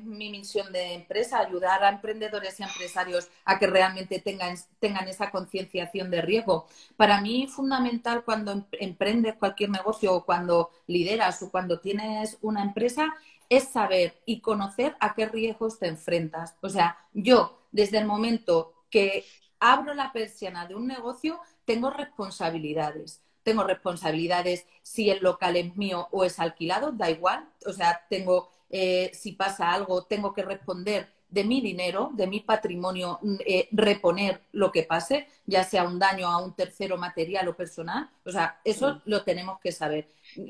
mi 0.03 0.31
misión 0.31 0.71
de 0.71 0.93
empresa, 0.93 1.39
ayudar 1.39 1.83
a 1.83 1.89
emprendedores 1.89 2.59
y 2.59 2.63
empresarios 2.63 3.27
a 3.45 3.59
que 3.59 3.67
realmente 3.67 4.19
tengan, 4.19 4.55
tengan 4.79 5.07
esa 5.07 5.31
concienciación 5.31 6.09
de 6.11 6.21
riesgo. 6.21 6.67
Para 6.97 7.21
mí, 7.21 7.47
fundamental 7.47 8.23
cuando 8.23 8.51
em, 8.51 8.65
emprendes 8.79 9.35
cualquier 9.35 9.69
negocio 9.69 10.13
o 10.13 10.25
cuando 10.25 10.71
lideras 10.87 11.41
o 11.43 11.51
cuando 11.51 11.79
tienes 11.79 12.37
una 12.41 12.63
empresa 12.63 13.13
es 13.49 13.69
saber 13.69 14.21
y 14.25 14.41
conocer 14.41 14.95
a 14.99 15.15
qué 15.15 15.25
riesgos 15.25 15.79
te 15.79 15.87
enfrentas. 15.87 16.55
O 16.61 16.69
sea, 16.69 16.97
yo 17.13 17.59
desde 17.71 17.97
el 17.97 18.05
momento 18.05 18.73
que 18.89 19.25
abro 19.59 19.93
la 19.93 20.11
persiana 20.11 20.67
de 20.67 20.75
un 20.75 20.87
negocio, 20.87 21.39
tengo 21.65 21.89
responsabilidades. 21.89 23.21
Tengo 23.43 23.63
responsabilidades 23.63 24.65
si 24.83 25.09
el 25.09 25.19
local 25.23 25.55
es 25.55 25.75
mío 25.75 26.07
o 26.11 26.23
es 26.23 26.39
alquilado, 26.39 26.91
da 26.91 27.09
igual. 27.09 27.49
O 27.65 27.73
sea, 27.73 28.05
tengo, 28.09 28.49
eh, 28.69 29.11
si 29.13 29.31
pasa 29.33 29.71
algo, 29.71 30.03
tengo 30.05 30.33
que 30.33 30.43
responder 30.43 31.11
de 31.29 31.43
mi 31.43 31.61
dinero, 31.61 32.09
de 32.13 32.27
mi 32.27 32.39
patrimonio, 32.39 33.19
mm, 33.21 33.35
eh, 33.45 33.67
reponer 33.71 34.41
lo 34.51 34.71
que 34.71 34.83
pase, 34.83 35.27
ya 35.45 35.63
sea 35.63 35.83
un 35.83 35.99
daño 35.99 36.27
a 36.27 36.43
un 36.43 36.55
tercero 36.55 36.97
material 36.97 37.47
o 37.47 37.55
personal. 37.55 38.09
O 38.25 38.31
sea, 38.31 38.59
eso 38.63 39.01
lo 39.05 39.23
tenemos 39.23 39.59
que 39.59 39.71
saber. 39.71 40.07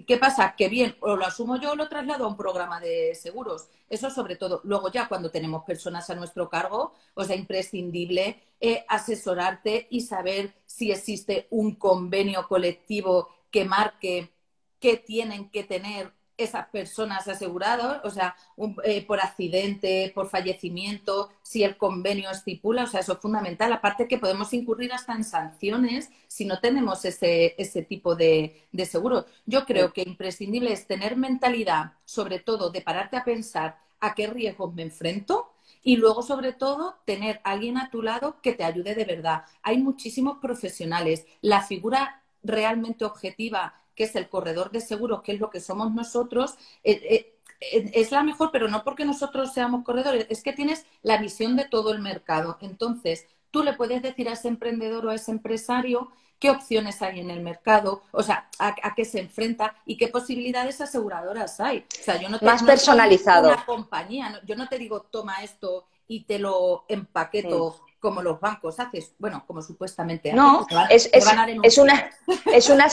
¿Qué 0.08 0.18
pasa? 0.18 0.56
Que 0.58 0.70
bien, 0.70 0.96
o 1.02 1.16
lo 1.16 1.26
asumo 1.26 1.58
yo 1.60 1.72
o 1.72 1.76
lo 1.76 1.90
traslado 1.90 2.26
a 2.26 2.28
un 2.28 2.38
programa 2.38 2.80
de 2.80 3.16
seguros. 3.16 3.68
Eso 3.90 4.10
sobre 4.10 4.36
todo. 4.36 4.62
Luego 4.64 4.92
ya 4.92 5.08
cuando 5.08 5.32
tenemos 5.32 5.64
personas 5.64 6.10
a 6.10 6.16
nuestro 6.16 6.50
cargo, 6.50 6.94
o 7.14 7.24
sea, 7.24 7.36
imprescindible 7.36 8.42
eh, 8.62 8.86
asesorarte 8.88 9.88
y 9.90 10.02
saber 10.02 10.54
si 10.66 10.92
existe 10.92 11.48
un 11.50 11.76
convenio 11.76 12.48
colectivo 12.48 13.30
que 13.52 13.66
marque 13.66 14.32
qué 14.80 14.98
tienen 14.98 15.50
que 15.50 15.64
tener 15.64 16.14
esas 16.40 16.68
personas 16.70 17.28
aseguradas, 17.28 18.02
o 18.04 18.10
sea, 18.10 18.36
eh, 18.84 19.06
por 19.06 19.20
accidente, 19.20 20.12
por 20.16 20.30
fallecimiento, 20.30 21.30
si 21.42 21.64
el 21.64 21.78
convenio 21.78 22.30
estipula, 22.32 22.84
o 22.84 22.88
sea, 22.88 23.02
eso 23.02 23.14
es 23.14 23.20
fundamental. 23.20 23.72
Aparte 23.74 24.08
que 24.08 24.18
podemos 24.18 24.54
incurrir 24.54 24.94
hasta 24.94 25.14
en 25.14 25.24
sanciones 25.24 26.10
si 26.28 26.46
no 26.46 26.60
tenemos 26.60 27.06
ese, 27.06 27.56
ese 27.58 27.84
tipo 27.84 28.16
de, 28.16 28.68
de 28.72 28.86
seguro. 28.86 29.26
Yo 29.46 29.66
creo 29.66 29.94
que 29.94 30.02
imprescindible 30.04 30.74
es 30.74 30.88
tener 30.88 31.16
mentalidad, 31.18 31.94
sobre 32.06 32.40
todo, 32.40 32.70
de 32.72 32.82
pararte 32.82 33.18
a 33.18 33.24
pensar 33.24 33.78
a 34.00 34.16
qué 34.16 34.28
riesgos 34.28 34.74
me 34.74 34.84
enfrento 34.84 35.52
y 35.84 35.96
luego, 35.96 36.24
sobre 36.24 36.54
todo, 36.54 36.98
tener 37.06 37.42
alguien 37.44 37.78
a 37.78 37.90
tu 37.90 38.02
lado 38.02 38.38
que 38.42 38.54
te 38.54 38.64
ayude 38.64 38.96
de 38.96 39.06
verdad. 39.06 39.44
Hay 39.64 39.78
muchísimos 39.78 40.38
profesionales. 40.40 41.26
La 41.42 41.62
figura 41.62 42.22
realmente 42.44 43.06
objetiva 43.06 43.74
que 44.00 44.06
es 44.06 44.16
el 44.16 44.30
corredor 44.30 44.72
de 44.72 44.80
seguros, 44.80 45.22
que 45.24 45.34
es 45.34 45.41
lo 45.41 45.50
que 45.50 45.60
somos 45.60 45.93
nosotros, 45.93 46.56
eh, 46.86 47.02
eh, 47.04 47.36
eh, 47.60 47.91
es 47.93 48.14
la 48.14 48.24
mejor, 48.24 48.50
pero 48.50 48.70
no 48.70 48.86
porque 48.86 49.04
nosotros 49.04 49.54
seamos 49.54 49.84
corredores, 49.84 50.26
es 50.30 50.41
que 50.41 50.54
tienes 50.54 50.86
la 51.02 51.18
visión 51.18 51.58
de 51.58 51.66
todo 51.66 51.91
el 51.91 52.00
mercado. 52.00 52.58
Entonces, 52.62 53.28
tú 53.52 53.62
le 53.62 53.74
puedes 53.74 54.02
decir 54.02 54.30
a 54.30 54.34
ese 54.34 54.47
emprendedor 54.47 55.06
o 55.06 55.10
a 55.10 55.16
ese 55.16 55.32
empresario 55.32 56.14
qué 56.39 56.50
opciones 56.50 57.02
hay 57.02 57.20
en 57.20 57.30
el 57.30 57.41
mercado, 57.41 58.04
o 58.14 58.24
sea, 58.24 58.50
a, 58.58 58.95
qué 58.95 59.04
se 59.04 59.20
enfrenta 59.20 59.76
y 59.86 59.97
qué 59.97 60.08
posibilidades 60.08 60.80
aseguradoras 60.80 61.60
hay. 61.60 61.80
O 61.80 62.02
sea, 62.02 62.22
yo 62.22 62.30
no 62.30 62.39
te, 62.39 62.45
Más 62.45 62.64
personalizado. 62.64 63.50
Una 63.50 63.66
compañía, 63.66 64.41
yo 64.45 64.56
no 64.56 64.70
te 64.70 64.78
digo 64.78 65.02
toma 65.02 65.43
esto 65.43 65.88
y 66.08 66.24
te 66.24 66.39
lo 66.39 66.86
empaqueto 66.88 67.82
como 68.00 68.22
los 68.22 68.39
bancos 68.39 68.80
haces, 68.80 69.14
bueno, 69.20 69.43
como 69.45 69.62
supuestamente 69.62 70.34
No, 70.34 70.66
es, 70.89 71.10
es, 71.14 71.26
es, 71.64 71.78
una, 71.78 72.12
es, 72.54 72.70
una, 72.70 72.88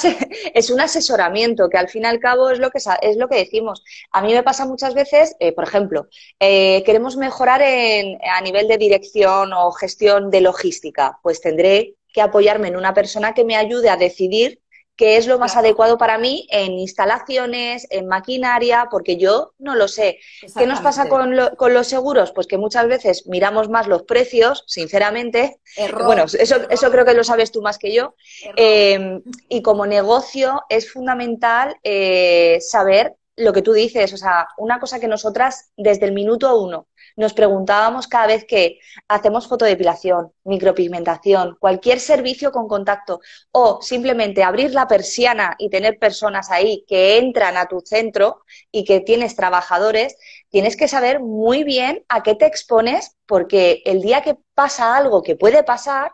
es 0.55 0.71
un 0.71 0.81
asesoramiento 0.81 1.69
que 1.69 1.79
al 1.79 1.89
fin 1.89 2.03
y 2.03 2.07
al 2.07 2.19
cabo 2.19 2.51
es 2.51 2.59
lo 2.59 2.71
que, 2.71 2.79
es 3.03 3.17
lo 3.17 3.29
que 3.29 3.37
decimos. 3.37 3.85
A 4.11 4.23
mí 4.23 4.33
me 4.33 4.43
pasa 4.43 4.67
muchas 4.67 4.95
veces, 4.95 5.37
eh, 5.39 5.53
por 5.53 5.65
ejemplo, 5.65 6.09
eh, 6.41 6.83
queremos 6.85 7.17
mejorar 7.17 7.63
en, 7.63 8.19
a 8.31 8.41
nivel 8.41 8.69
de 8.69 8.79
dirección 8.79 9.53
o 9.53 9.71
gestión 9.73 10.31
de 10.31 10.41
logística, 10.41 11.19
pues 11.23 11.41
tendré 11.41 11.95
que 12.13 12.23
apoyarme 12.23 12.69
en 12.69 12.77
una 12.77 12.95
persona 12.95 13.35
que 13.35 13.45
me 13.45 13.57
ayude 13.57 13.91
a 13.91 13.97
decidir 13.97 14.61
qué 14.97 15.17
es 15.17 15.27
lo 15.27 15.39
más 15.39 15.57
adecuado 15.57 15.99
para 15.99 16.19
mí 16.19 16.47
en 16.51 16.73
instalaciones, 16.73 17.87
en 17.91 18.07
maquinaria, 18.07 18.89
porque 18.91 19.17
yo 19.17 19.53
no 19.59 19.75
lo 19.75 19.89
sé. 19.89 20.19
¿Qué 20.57 20.67
nos 20.67 20.81
pasa 20.81 21.09
con, 21.09 21.37
los 21.37 21.87
seguros? 21.87 22.33
Pues 22.33 22.47
que 22.47 22.59
muchas 22.59 22.89
veces 22.89 23.27
miramos 23.27 23.69
más 23.69 23.87
los 23.87 24.03
precios, 24.03 24.65
sinceramente. 24.67 25.61
Bueno, 26.05 26.25
eso, 26.25 26.57
eso 26.71 26.91
creo 26.91 27.05
que 27.05 27.15
lo 27.15 27.25
sabes 27.25 27.53
tú 27.53 27.63
más 27.63 27.79
que 27.79 27.93
yo. 27.93 28.15
Eh, 28.57 29.21
y 29.49 29.63
como 29.63 29.87
negocio 29.87 30.63
es 30.69 30.91
fundamental 30.91 31.77
eh, 31.83 32.59
saber 32.61 33.15
lo 33.37 33.53
que 33.53 33.63
tú 33.63 33.75
dices, 33.75 34.15
o 34.15 34.17
sea, 34.17 34.49
una 34.57 34.81
cosa 34.81 34.99
que 34.99 35.09
nosotras 35.09 35.71
desde 35.77 36.07
el 36.07 36.13
minuto 36.13 36.59
uno 36.59 36.87
nos 37.17 37.33
preguntábamos 37.33 38.07
cada 38.07 38.27
vez 38.27 38.45
que 38.45 38.79
hacemos 39.09 39.49
fotodepilación, 39.49 40.33
micropigmentación, 40.45 41.57
cualquier 41.59 41.99
servicio 41.99 42.53
con 42.53 42.69
contacto 42.69 43.21
o 43.51 43.81
simplemente 43.83 44.43
abrir 44.43 44.73
la 44.75 44.87
persiana 44.87 45.57
y 45.59 45.71
tener 45.71 45.99
personas 45.99 46.51
ahí 46.51 46.85
que 46.87 47.19
entran 47.19 47.57
a 47.57 47.67
tu 47.67 47.81
centro 47.81 48.43
y 48.71 48.85
que 48.85 49.01
tienes 49.01 49.35
trabajadores, 49.35 50.17
tienes 50.51 50.77
que 50.77 50.89
saber 50.89 51.21
muy 51.21 51.65
bien 51.65 52.05
a 52.09 52.23
qué 52.23 52.35
te 52.35 52.47
expones 52.47 53.17
porque 53.27 53.83
el 53.87 54.03
día 54.03 54.23
que 54.23 54.37
pasa 54.55 54.97
algo 54.97 55.23
que 55.23 55.37
puede 55.37 55.65
pasar, 55.65 56.13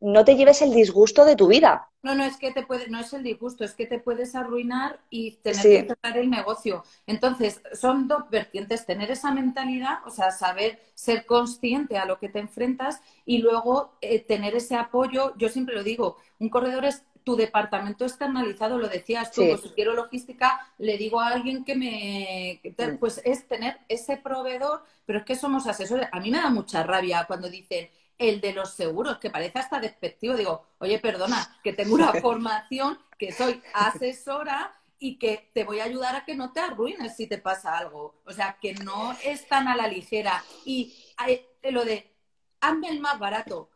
no 0.00 0.24
te 0.24 0.36
lleves 0.36 0.62
el 0.62 0.72
disgusto 0.72 1.24
de 1.26 1.36
tu 1.36 1.46
vida. 1.48 1.89
No, 2.02 2.14
no 2.14 2.24
es 2.24 2.36
que 2.38 2.50
te 2.52 2.62
puede, 2.64 2.88
no 2.88 2.98
es 3.00 3.12
el 3.12 3.22
disgusto, 3.22 3.62
es 3.62 3.74
que 3.74 3.86
te 3.86 3.98
puedes 3.98 4.34
arruinar 4.34 5.00
y 5.10 5.32
tener 5.42 5.70
que 5.70 5.82
cerrar 5.82 6.16
el 6.16 6.30
negocio. 6.30 6.82
Entonces, 7.06 7.60
son 7.74 8.08
dos 8.08 8.30
vertientes, 8.30 8.86
tener 8.86 9.10
esa 9.10 9.32
mentalidad, 9.32 9.98
o 10.06 10.10
sea, 10.10 10.30
saber 10.30 10.80
ser 10.94 11.26
consciente 11.26 11.98
a 11.98 12.06
lo 12.06 12.18
que 12.18 12.30
te 12.30 12.38
enfrentas 12.38 13.02
y 13.26 13.38
luego 13.38 13.96
eh, 14.00 14.20
tener 14.20 14.54
ese 14.56 14.76
apoyo. 14.76 15.34
Yo 15.36 15.48
siempre 15.50 15.74
lo 15.74 15.82
digo, 15.82 16.16
un 16.38 16.48
corredor 16.48 16.86
es 16.86 17.04
tu 17.24 17.36
departamento 17.36 18.04
externalizado, 18.04 18.78
lo 18.78 18.88
decías 18.88 19.32
tú, 19.34 19.46
pues, 19.48 19.60
si 19.60 19.68
quiero 19.70 19.94
logística, 19.94 20.60
le 20.78 20.96
digo 20.96 21.20
a 21.20 21.28
alguien 21.28 21.64
que 21.64 21.76
me, 21.76 22.60
pues 22.98 23.20
es 23.24 23.46
tener 23.46 23.78
ese 23.88 24.16
proveedor, 24.16 24.82
pero 25.04 25.18
es 25.18 25.24
que 25.24 25.36
somos 25.36 25.66
asesores. 25.66 26.08
A 26.12 26.20
mí 26.20 26.30
me 26.30 26.38
da 26.38 26.50
mucha 26.50 26.82
rabia 26.82 27.24
cuando 27.26 27.48
dicen, 27.50 27.90
el 28.20 28.40
de 28.42 28.52
los 28.52 28.74
seguros, 28.74 29.18
que 29.18 29.30
parece 29.30 29.58
hasta 29.58 29.80
despectivo. 29.80 30.36
Digo, 30.36 30.66
oye, 30.78 30.98
perdona, 30.98 31.58
que 31.64 31.72
tengo 31.72 31.94
una 31.94 32.12
formación, 32.20 32.98
que 33.18 33.32
soy 33.32 33.62
asesora 33.72 34.78
y 34.98 35.18
que 35.18 35.50
te 35.54 35.64
voy 35.64 35.80
a 35.80 35.84
ayudar 35.84 36.14
a 36.14 36.24
que 36.26 36.34
no 36.34 36.52
te 36.52 36.60
arruines 36.60 37.16
si 37.16 37.26
te 37.26 37.38
pasa 37.38 37.78
algo. 37.78 38.20
O 38.26 38.32
sea, 38.32 38.58
que 38.60 38.74
no 38.74 39.16
es 39.24 39.48
tan 39.48 39.68
a 39.68 39.74
la 39.74 39.88
ligera. 39.88 40.44
Y 40.66 40.94
eh, 41.26 41.46
lo 41.70 41.82
de, 41.82 42.12
hazme 42.60 42.90
el 42.90 43.00
más 43.00 43.18
barato. 43.18 43.70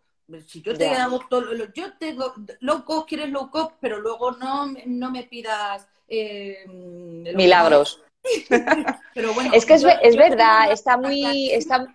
Si 0.46 0.60
yo 0.60 0.76
te 0.76 0.88
hago 0.90 1.20
todo, 1.28 1.52
yo 1.74 1.94
tengo 1.94 2.34
low 2.60 2.84
cost, 2.84 3.08
quieres 3.08 3.30
low 3.30 3.50
cost, 3.50 3.72
pero 3.80 3.98
luego 3.98 4.32
no, 4.32 4.74
no 4.84 5.10
me 5.10 5.22
pidas 5.22 5.88
eh, 6.06 6.66
milagros. 7.34 8.02
pero 9.14 9.32
bueno, 9.32 9.50
es 9.54 9.64
que 9.64 9.74
es, 9.74 9.84
es 10.02 10.16
verdad, 10.16 10.70
está 10.70 10.96
muy, 10.96 11.50
está, 11.50 11.94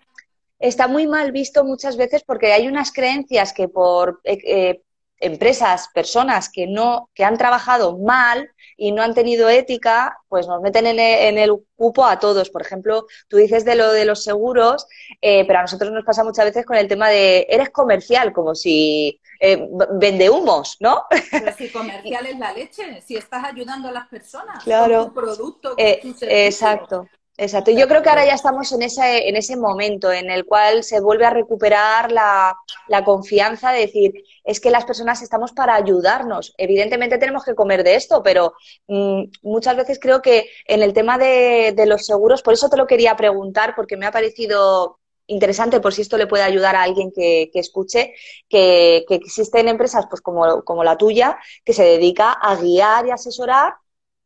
está 0.60 0.88
muy 0.88 1.08
mal 1.08 1.32
visto 1.32 1.64
muchas 1.64 1.98
veces 1.98 2.24
porque 2.24 2.52
hay 2.52 2.68
unas 2.68 2.92
creencias 2.92 3.54
que 3.54 3.68
por 3.70 4.20
eh, 4.24 4.38
eh, 4.46 4.82
empresas, 5.22 5.90
personas 5.94 6.50
que 6.50 6.68
no, 6.68 7.10
que 7.14 7.24
han 7.24 7.38
trabajado 7.38 7.98
mal 7.98 8.50
y 8.78 8.92
no 8.92 9.02
han 9.02 9.14
tenido 9.14 9.50
ética, 9.50 10.18
pues 10.30 10.48
nos 10.48 10.62
meten 10.62 10.86
en 10.88 11.38
el, 11.38 11.52
cupo 11.76 12.06
a 12.06 12.20
todos. 12.20 12.50
Por 12.50 12.62
ejemplo, 12.62 13.06
tú 13.30 13.38
dices 13.38 13.64
de 13.64 13.76
lo 13.76 13.92
de 13.92 14.04
los 14.04 14.24
seguros, 14.24 14.86
eh, 15.22 15.46
pero 15.48 15.60
a 15.60 15.62
nosotros 15.62 15.92
nos 15.92 16.04
pasa 16.04 16.26
muchas 16.26 16.46
veces 16.46 16.66
con 16.66 16.76
el 16.76 16.90
tema 16.90 17.10
de 17.10 17.48
eres 17.50 17.70
comercial, 17.70 18.34
como 18.34 18.54
si 18.54 19.20
vende 19.94 20.30
humos, 20.30 20.76
¿no? 20.82 21.06
Pero 21.32 21.54
si 21.58 21.70
comercial 21.70 22.26
es 22.26 22.38
la 22.38 22.52
leche, 22.52 23.02
si 23.02 23.16
estás 23.16 23.46
ayudando 23.46 23.88
a 23.88 23.92
las 23.94 24.08
personas 24.10 24.62
claro. 24.66 24.98
con 24.98 25.08
tu 25.08 25.14
producto, 25.14 25.70
con 25.70 26.14
tu 26.14 26.26
Exacto. 26.26 27.08
Exacto. 27.42 27.72
Yo 27.72 27.88
creo 27.88 28.04
que 28.04 28.10
ahora 28.10 28.26
ya 28.26 28.34
estamos 28.34 28.70
en 28.74 28.82
ese, 28.82 29.30
en 29.30 29.38
ese 29.38 29.56
momento 29.56 30.12
en 30.12 30.30
el 30.30 30.44
cual 30.46 30.84
se 30.84 31.00
vuelve 31.00 31.26
a 31.26 31.30
recuperar 31.30 32.12
la, 32.12 32.58
confianza 33.06 33.72
de 33.72 33.80
decir, 33.80 34.26
es 34.44 34.60
que 34.60 34.70
las 34.70 34.84
personas 34.84 35.22
estamos 35.22 35.54
para 35.54 35.74
ayudarnos. 35.76 36.54
Evidentemente 36.58 37.18
tenemos 37.18 37.46
que 37.46 37.56
comer 37.56 37.86
de 37.86 37.96
esto, 37.96 38.22
pero 38.24 38.56
mm, 38.88 39.24
muchas 39.44 39.78
veces 39.78 40.00
creo 40.02 40.22
que 40.22 40.50
en 40.66 40.84
el 40.84 40.92
tema 40.92 41.18
de, 41.18 41.74
los 41.88 42.06
seguros, 42.06 42.42
por 42.42 42.56
eso 42.56 42.70
te 42.70 42.76
lo 42.76 42.86
quería 42.86 43.16
preguntar, 43.16 43.74
porque 43.74 43.96
me 43.96 44.06
ha 44.06 44.12
parecido 44.12 45.00
interesante 45.28 45.80
por 45.80 45.94
si 45.94 46.02
esto 46.02 46.18
le 46.18 46.28
puede 46.28 46.44
ayudar 46.44 46.76
a 46.76 46.84
alguien 46.84 47.10
que, 47.16 47.50
escuche, 47.54 48.16
que, 48.50 49.06
que, 49.08 49.16
existen 49.16 49.70
empresas 49.70 50.08
pues 50.10 50.22
como, 50.22 50.64
como 50.66 50.84
la 50.84 50.98
tuya 50.98 51.38
que 51.64 51.72
se 51.72 51.84
dedica 51.84 52.34
a 52.34 52.58
guiar 52.58 53.08
y 53.08 53.12
asesorar 53.12 53.76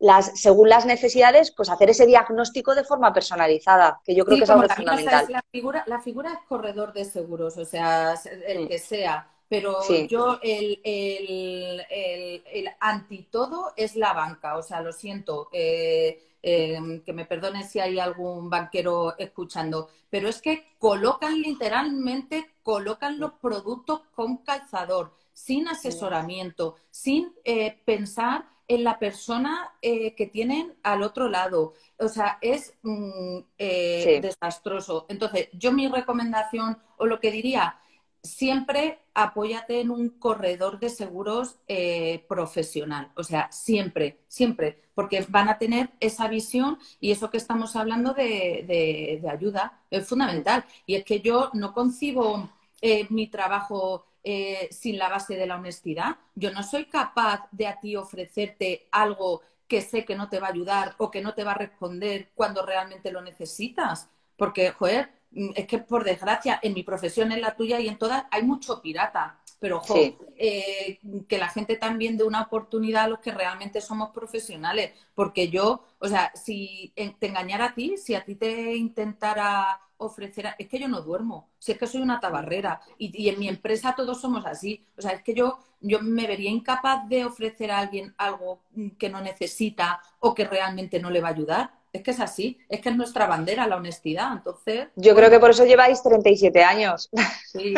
las, 0.04 0.38
según 0.38 0.68
las 0.68 0.86
necesidades, 0.86 1.52
pues 1.52 1.70
hacer 1.70 1.90
ese 1.90 2.06
diagnóstico 2.06 2.76
de 2.76 2.84
forma 2.84 3.14
personalizada, 3.14 4.02
que 4.04 4.14
yo 4.14 4.26
creo 4.26 4.38
que 4.38 4.44
es 4.44 4.50
algo 4.50 4.68
fundamental. 4.68 5.28
la, 5.30 5.42
figura, 5.50 5.84
la 5.88 6.02
figura 6.02 6.34
es 6.34 6.40
corredor 6.46 6.92
de 6.92 7.06
seguros, 7.06 7.58
o 7.58 7.64
sea, 7.64 8.16
el 8.46 8.68
que 8.68 8.80
sea, 8.80 9.30
pero 9.48 9.80
yo 10.10 10.40
el, 10.44 10.82
el, 10.84 11.86
el, 11.90 12.70
antitodo 12.82 13.72
es 13.78 13.96
la 13.96 14.12
banca, 14.12 14.58
o 14.58 14.62
sea, 14.62 14.82
lo 14.82 14.92
siento. 14.92 15.48
Eh, 15.54 16.22
eh, 16.46 17.02
que 17.06 17.14
me 17.14 17.24
perdone 17.24 17.64
si 17.64 17.80
hay 17.80 18.00
algún 18.00 18.50
banquero 18.50 19.18
escuchando, 19.18 19.90
pero 20.10 20.28
es 20.28 20.42
que 20.42 20.76
colocan 20.78 21.42
literalmente, 21.42 22.52
colocan 22.62 23.18
los 23.18 23.32
productos 23.36 24.02
con 24.14 24.40
calzador, 24.40 25.14
sin 25.32 25.70
asesoramiento, 25.70 26.76
sin 26.92 27.34
eh, 27.46 27.80
pensar 27.86 28.44
en 28.68 28.84
la 28.84 29.00
persona 29.00 29.74
eh, 29.82 30.16
que 30.16 30.28
tienen 30.28 30.76
al 30.84 31.04
otro 31.04 31.30
lado. 31.30 31.74
O 31.98 32.08
sea, 32.08 32.38
es 32.42 32.74
mm, 32.82 33.40
desastroso. 33.58 35.06
Entonces, 35.10 35.50
yo 35.54 35.72
mi 35.72 35.88
recomendación 35.88 36.78
o 36.98 37.06
lo 37.06 37.20
que 37.20 37.32
diría, 37.32 37.80
siempre 38.24 39.00
apóyate 39.14 39.82
en 39.82 39.92
un 39.92 40.10
corredor 40.10 40.80
de 40.80 40.90
seguros 40.90 41.60
eh, 41.68 42.26
profesional. 42.28 43.12
O 43.16 43.24
sea, 43.24 43.52
siempre, 43.52 44.20
siempre, 44.28 44.82
porque 44.96 45.26
van 45.30 45.50
a 45.50 45.58
tener 45.58 45.92
esa 46.00 46.28
visión 46.28 46.80
y 47.00 47.12
eso 47.12 47.30
que 47.30 47.38
estamos 47.38 47.76
hablando 47.76 48.14
de, 48.14 49.22
ayuda 49.30 49.82
es 49.92 50.08
fundamental. 50.08 50.66
Y 50.86 50.96
es 50.96 51.04
que 51.04 51.20
yo 51.20 51.52
no 51.54 51.74
concibo 51.74 52.50
eh, 52.82 53.06
mi 53.10 53.28
trabajo 53.28 54.06
eh, 54.24 54.70
sin 54.72 54.98
la 54.98 55.10
base 55.10 55.36
de 55.36 55.46
la 55.48 55.56
honestidad. 55.56 56.18
Yo 56.36 56.52
no 56.52 56.64
soy 56.64 56.86
capaz 56.86 57.48
de 57.52 57.68
a 57.68 57.80
ti 57.80 57.96
ofrecerte 57.96 58.88
algo 58.92 59.42
que 59.68 59.82
sé 59.82 60.06
que 60.06 60.16
no 60.16 60.30
te 60.30 60.40
va 60.40 60.48
a 60.48 60.52
ayudar 60.52 60.96
o 60.98 61.12
que 61.12 61.22
no 61.22 61.34
te 61.34 61.44
va 61.44 61.52
a 61.52 61.58
responder 61.58 62.30
cuando 62.36 62.66
realmente 62.66 63.12
lo 63.12 63.22
necesitas. 63.22 64.10
Porque, 64.38 64.72
joder, 64.72 65.10
Mm, 65.34 65.50
es 65.56 65.68
que 65.68 65.80
por 65.80 66.04
desgracia, 66.04 66.60
en 66.62 66.74
mi 66.74 66.84
profesión, 66.84 67.32
en 67.32 67.42
la 67.42 67.56
tuya 67.56 67.80
y 67.80 67.88
en 67.88 67.98
todas, 67.98 68.26
hay 68.32 68.44
mucho 68.44 68.82
pirata. 68.82 69.40
Pero, 69.60 69.78
ojo, 69.78 69.96
eh, 70.38 71.00
que 71.28 71.38
la 71.38 71.48
gente 71.48 71.78
también 71.78 72.18
dé 72.18 72.26
una 72.26 72.42
oportunidad 72.42 73.06
a 73.06 73.08
los 73.08 73.20
que 73.20 73.32
realmente 73.32 73.80
somos 73.82 74.12
profesionales. 74.12 74.92
Porque 75.16 75.50
yo, 75.50 75.86
o 76.00 76.08
sea, 76.08 76.32
si 76.36 76.94
te 77.20 77.28
engañara 77.28 77.68
a 77.68 77.74
ti, 77.74 77.96
si 77.98 78.14
a 78.14 78.26
ti 78.26 78.36
te 78.36 78.76
intentara 78.76 79.80
ofrecer, 80.06 80.56
es 80.58 80.68
que 80.68 80.80
yo 80.80 80.88
no 80.88 81.02
duermo, 81.02 81.50
si 81.58 81.72
es 81.72 81.78
que 81.78 81.88
soy 81.88 82.02
una 82.02 82.20
tabarrera 82.20 82.82
y, 82.98 83.12
y, 83.24 83.30
en 83.30 83.40
mi 83.40 83.48
empresa 83.48 83.96
todos 83.96 84.22
somos 84.22 84.46
así, 84.46 84.86
o 84.98 85.02
sea, 85.02 85.12
es 85.12 85.24
que 85.24 85.34
yo, 85.34 85.60
yo 85.82 86.02
me 86.02 86.28
vería 86.28 86.52
incapaz 86.52 87.08
de 87.10 87.26
ofrecer 87.26 87.72
a 87.72 87.80
alguien 87.80 88.14
algo 88.18 88.62
que 88.98 89.10
no 89.10 89.22
necesita 89.22 90.02
o 90.20 90.34
que 90.34 90.46
realmente 90.46 91.00
no 91.00 91.10
le 91.10 91.22
va 91.22 91.30
a 91.30 91.32
ayudar. 91.32 91.83
Es 91.94 92.02
que 92.02 92.10
es 92.10 92.20
así, 92.20 92.58
es 92.70 92.82
que 92.82 92.90
es 92.90 92.96
nuestra 92.96 93.28
bandera 93.28 93.68
la 93.68 93.76
honestidad, 93.76 94.34
entonces... 94.34 94.88
Yo 94.96 95.14
creo 95.14 95.30
que 95.30 95.40
por 95.40 95.52
eso 95.52 95.64
lleváis 95.64 96.02
37 96.02 96.64
años. 96.64 97.12
Sí, 97.46 97.76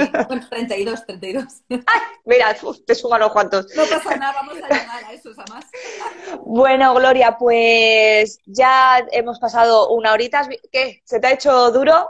32, 0.49 1.05
32. 1.05 1.43
¡Ay! 1.69 1.99
Mira, 2.23 2.55
te 2.87 2.95
suman 2.95 3.19
los 3.19 3.33
cuantos. 3.33 3.67
No 3.75 3.83
pasa 3.83 4.15
nada, 4.15 4.31
vamos 4.35 4.55
a 4.63 4.67
llegar 4.69 5.03
a 5.03 5.11
eso, 5.11 5.31
más. 5.49 5.65
Bueno, 6.45 6.93
Gloria, 6.93 7.37
pues 7.37 8.39
ya 8.45 9.05
hemos 9.11 9.37
pasado 9.37 9.89
una 9.89 10.13
horita. 10.13 10.47
¿Qué? 10.71 11.01
¿Se 11.03 11.19
te 11.19 11.27
ha 11.27 11.33
hecho 11.33 11.71
duro? 11.71 12.09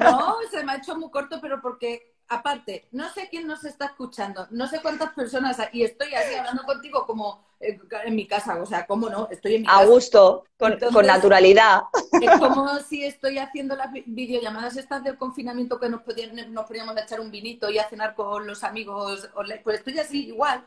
No, 0.00 0.38
se 0.50 0.64
me 0.64 0.72
ha 0.72 0.76
hecho 0.78 0.96
muy 0.96 1.12
corto, 1.12 1.38
pero 1.40 1.60
porque 1.62 2.15
aparte, 2.28 2.88
no 2.92 3.08
sé 3.10 3.28
quién 3.30 3.46
nos 3.46 3.64
está 3.64 3.86
escuchando, 3.86 4.46
no 4.50 4.66
sé 4.66 4.80
cuántas 4.80 5.12
personas, 5.12 5.56
y 5.72 5.84
estoy 5.84 6.14
así 6.14 6.34
hablando 6.34 6.64
contigo 6.64 7.06
como 7.06 7.44
eh, 7.60 7.78
en 8.04 8.14
mi 8.14 8.26
casa, 8.26 8.60
o 8.60 8.66
sea, 8.66 8.86
¿cómo 8.86 9.08
no? 9.08 9.28
Estoy 9.30 9.56
en 9.56 9.62
mi 9.62 9.68
A 9.70 9.84
gusto, 9.84 10.44
con, 10.58 10.78
naturalidad. 11.06 11.82
Es 12.20 12.30
como 12.38 12.78
si 12.80 13.04
estoy 13.04 13.38
haciendo 13.38 13.76
las 13.76 13.90
videollamadas 13.92 14.76
estas 14.76 15.02
del 15.04 15.16
confinamiento 15.16 15.78
que 15.78 15.88
nos, 15.88 16.02
podíamos 16.02 16.48
nos 16.48 16.66
poníamos 16.66 16.96
a 16.96 17.02
echar 17.02 17.20
un 17.20 17.30
vinito 17.30 17.70
y 17.70 17.78
a 17.78 17.88
cenar 17.88 18.14
con 18.14 18.46
los 18.46 18.64
amigos, 18.64 19.28
pues 19.62 19.78
estoy 19.78 19.98
así 19.98 20.26
igual. 20.28 20.64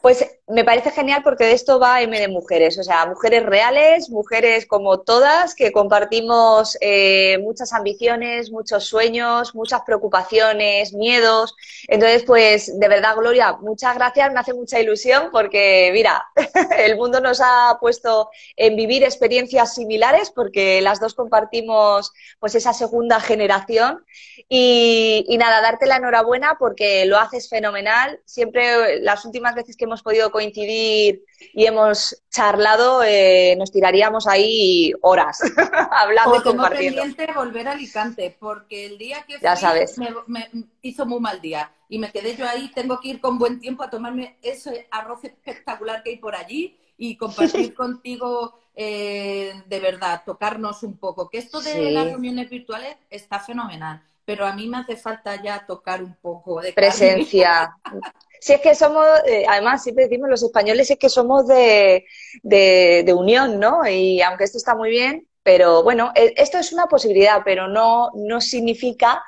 Pues 0.00 0.24
me 0.46 0.64
parece 0.64 0.90
genial 0.90 1.22
porque 1.22 1.44
de 1.44 1.52
esto 1.52 1.78
va 1.78 2.00
M 2.00 2.18
de 2.18 2.28
mujeres, 2.28 2.78
o 2.78 2.82
sea, 2.82 3.04
mujeres 3.06 3.44
reales, 3.44 4.08
mujeres 4.08 4.66
como 4.66 5.00
todas, 5.00 5.54
que 5.54 5.72
compartimos 5.72 6.78
eh, 6.80 7.38
muchas 7.42 7.72
ambiciones, 7.72 8.50
muchos 8.50 8.84
sueños, 8.84 9.54
muchas 9.54 9.82
preocupaciones, 9.82 10.94
miedos. 10.94 11.54
Entonces, 11.88 12.24
pues 12.24 12.78
de 12.78 12.88
verdad, 12.88 13.16
Gloria, 13.16 13.58
muchas 13.60 13.94
gracias, 13.96 14.32
me 14.32 14.40
hace 14.40 14.54
mucha 14.54 14.80
ilusión 14.80 15.28
porque, 15.32 15.90
mira, 15.92 16.24
el 16.78 16.96
mundo 16.96 17.20
nos 17.20 17.40
ha 17.42 17.76
puesto 17.80 18.30
en 18.56 18.76
vivir 18.76 19.02
experiencias 19.02 19.74
similares 19.74 20.30
porque 20.30 20.80
las 20.80 21.00
dos 21.00 21.14
compartimos 21.14 22.12
pues 22.38 22.54
esa 22.54 22.72
segunda 22.72 23.20
generación. 23.20 24.04
Y, 24.48 25.26
y 25.28 25.36
nada, 25.36 25.60
darte 25.60 25.84
la 25.86 25.96
enhorabuena 25.96 26.56
porque 26.58 27.04
lo 27.04 27.18
haces 27.18 27.48
fenomenal. 27.50 28.20
Siempre 28.24 29.00
las 29.00 29.24
últimas 29.28 29.54
veces 29.54 29.76
que 29.76 29.84
hemos 29.84 30.02
podido 30.02 30.30
coincidir 30.30 31.24
y 31.54 31.66
hemos 31.66 32.20
charlado, 32.30 33.02
eh, 33.04 33.54
nos 33.56 33.70
tiraríamos 33.70 34.26
ahí 34.26 34.92
horas 35.02 35.40
hablando 35.92 36.36
y 36.36 36.42
compartiendo. 36.42 37.02
pendiente 37.02 37.32
volver 37.32 37.68
a 37.68 37.72
Alicante, 37.72 38.36
porque 38.38 38.86
el 38.86 38.98
día 38.98 39.24
que 39.26 39.38
ya 39.40 39.54
sabes. 39.54 39.96
Me, 40.26 40.50
hizo 40.82 41.06
muy 41.06 41.20
mal 41.20 41.40
día 41.40 41.70
y 41.88 41.98
me 41.98 42.10
quedé 42.10 42.34
yo 42.34 42.48
ahí, 42.48 42.70
tengo 42.74 43.00
que 43.00 43.08
ir 43.08 43.20
con 43.20 43.38
buen 43.38 43.60
tiempo 43.60 43.82
a 43.82 43.90
tomarme 43.90 44.38
ese 44.42 44.88
arroz 44.90 45.24
espectacular 45.24 46.02
que 46.02 46.10
hay 46.10 46.16
por 46.16 46.34
allí 46.34 46.78
y 46.96 47.16
compartir 47.16 47.74
contigo 47.74 48.58
eh, 48.80 49.60
de 49.66 49.80
verdad, 49.80 50.22
tocarnos 50.24 50.84
un 50.84 50.98
poco. 50.98 51.28
Que 51.28 51.38
esto 51.38 51.60
de 51.60 51.90
las 51.90 52.04
reuniones 52.06 52.48
virtuales 52.48 52.96
está 53.10 53.40
fenomenal, 53.40 54.04
pero 54.24 54.46
a 54.46 54.52
mí 54.52 54.68
me 54.68 54.76
hace 54.76 54.96
falta 54.96 55.42
ya 55.42 55.66
tocar 55.66 56.00
un 56.00 56.14
poco 56.14 56.60
de 56.60 56.72
presencia. 56.72 57.76
Si 58.40 58.52
es 58.52 58.60
que 58.60 58.74
somos, 58.74 59.06
eh, 59.26 59.44
además 59.48 59.82
siempre 59.82 60.04
decimos 60.04 60.28
los 60.28 60.42
españoles, 60.42 60.90
es 60.90 60.98
que 60.98 61.08
somos 61.08 61.46
de, 61.46 62.06
de, 62.42 63.14
unión, 63.16 63.58
¿no? 63.58 63.86
Y 63.86 64.22
aunque 64.22 64.44
esto 64.44 64.58
está 64.58 64.74
muy 64.74 64.90
bien, 64.90 65.26
pero 65.42 65.82
bueno, 65.82 66.12
e, 66.14 66.34
esto 66.36 66.58
es 66.58 66.72
una 66.72 66.86
posibilidad, 66.86 67.42
pero 67.44 67.68
no, 67.68 68.10
no 68.14 68.40
significa 68.40 69.22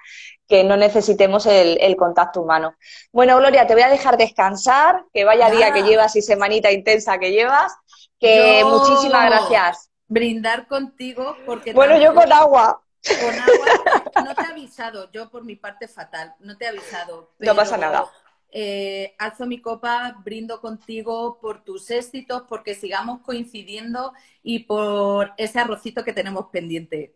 que 0.48 0.64
no 0.64 0.76
necesitemos 0.76 1.46
el, 1.46 1.96
contacto 1.96 2.42
humano. 2.42 2.74
Bueno, 3.12 3.36
Gloria, 3.38 3.66
te 3.66 3.74
voy 3.74 3.82
a 3.82 3.88
dejar 3.88 4.16
descansar, 4.16 5.04
que 5.12 5.24
vaya 5.24 5.50
día 5.50 5.72
que 5.72 5.82
llevas 5.82 6.16
y 6.16 6.22
semanita 6.22 6.72
intensa 6.72 7.18
que 7.18 7.30
llevas, 7.30 7.72
que 8.18 8.62
muchísimas 8.64 9.26
gracias. 9.26 9.90
Brindar 10.08 10.66
contigo 10.66 11.36
porque... 11.46 11.72
Bueno, 11.72 11.96
yo 11.98 12.14
con 12.14 12.32
agua. 12.32 12.82
Con 13.06 13.38
agua, 13.38 14.24
no 14.24 14.34
te 14.34 14.42
he 14.42 14.46
avisado, 14.46 15.10
yo 15.12 15.30
por 15.30 15.44
mi 15.44 15.56
parte 15.56 15.88
fatal, 15.88 16.34
no 16.40 16.58
te 16.58 16.64
he 16.66 16.68
avisado. 16.68 17.30
no 17.38 17.54
pasa 17.54 17.78
nada 17.78 18.10
eh, 18.52 19.14
alzo 19.18 19.46
mi 19.46 19.60
copa, 19.60 20.16
brindo 20.24 20.60
contigo 20.60 21.38
por 21.40 21.62
tus 21.62 21.90
éxitos, 21.90 22.42
porque 22.48 22.74
sigamos 22.74 23.20
coincidiendo 23.20 24.12
y 24.42 24.60
por 24.60 25.32
ese 25.36 25.58
arrocito 25.58 26.04
que 26.04 26.12
tenemos 26.12 26.46
pendiente. 26.46 27.14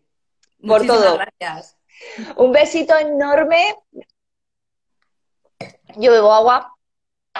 Por 0.65 0.85
todo. 0.85 1.17
Gracias. 1.17 1.77
Un 2.37 2.51
besito 2.51 2.97
enorme. 2.97 3.75
Yo 5.97 6.11
bebo 6.11 6.31
agua. 6.31 6.74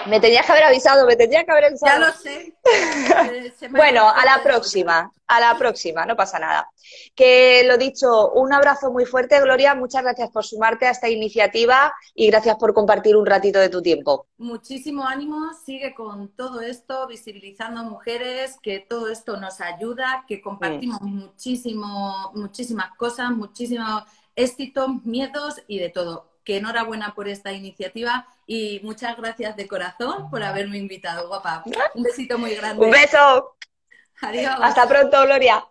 Me 0.04 0.20
tenías 0.20 0.46
que 0.46 0.52
haber 0.52 0.64
avisado, 0.64 1.06
me 1.06 1.16
tendría 1.16 1.44
que 1.44 1.50
haber 1.50 1.64
avisado. 1.64 2.00
Ya 2.00 2.06
lo 2.06 2.12
sé. 2.12 2.54
bueno, 3.70 4.08
a 4.08 4.24
la 4.24 4.42
próxima, 4.42 5.10
a 5.26 5.40
la 5.40 5.56
próxima, 5.58 6.04
no 6.04 6.14
pasa 6.14 6.38
nada. 6.38 6.70
Que 7.14 7.64
lo 7.64 7.76
dicho, 7.76 8.30
un 8.32 8.52
abrazo 8.52 8.92
muy 8.92 9.04
fuerte, 9.04 9.40
Gloria. 9.40 9.74
Muchas 9.74 10.02
gracias 10.02 10.30
por 10.30 10.44
sumarte 10.44 10.86
a 10.86 10.90
esta 10.90 11.08
iniciativa 11.08 11.92
y 12.14 12.28
gracias 12.28 12.56
por 12.56 12.74
compartir 12.74 13.16
un 13.16 13.26
ratito 13.26 13.58
de 13.58 13.68
tu 13.68 13.82
tiempo. 13.82 14.26
Muchísimo 14.38 15.04
ánimo, 15.04 15.52
sigue 15.64 15.94
con 15.94 16.28
todo 16.28 16.60
esto, 16.60 17.08
visibilizando 17.08 17.82
mujeres, 17.82 18.58
que 18.62 18.80
todo 18.80 19.08
esto 19.08 19.38
nos 19.38 19.60
ayuda, 19.60 20.24
que 20.28 20.40
compartimos 20.40 21.00
muchísimo, 21.00 22.30
muchísimas 22.34 22.94
cosas, 22.96 23.30
muchísimos 23.30 24.04
éxitos, 24.36 25.04
miedos 25.04 25.62
y 25.66 25.78
de 25.78 25.88
todo 25.88 26.35
que 26.46 26.58
enhorabuena 26.58 27.12
por 27.14 27.28
esta 27.28 27.52
iniciativa 27.52 28.26
y 28.46 28.80
muchas 28.84 29.16
gracias 29.16 29.56
de 29.56 29.66
corazón 29.66 30.30
por 30.30 30.44
haberme 30.44 30.78
invitado, 30.78 31.26
guapa. 31.28 31.64
Un 31.94 32.04
besito 32.04 32.38
muy 32.38 32.54
grande. 32.54 32.84
Un 32.84 32.92
beso. 32.92 33.56
Adiós. 34.22 34.54
Hasta 34.62 34.88
pronto, 34.88 35.20
Gloria. 35.24 35.66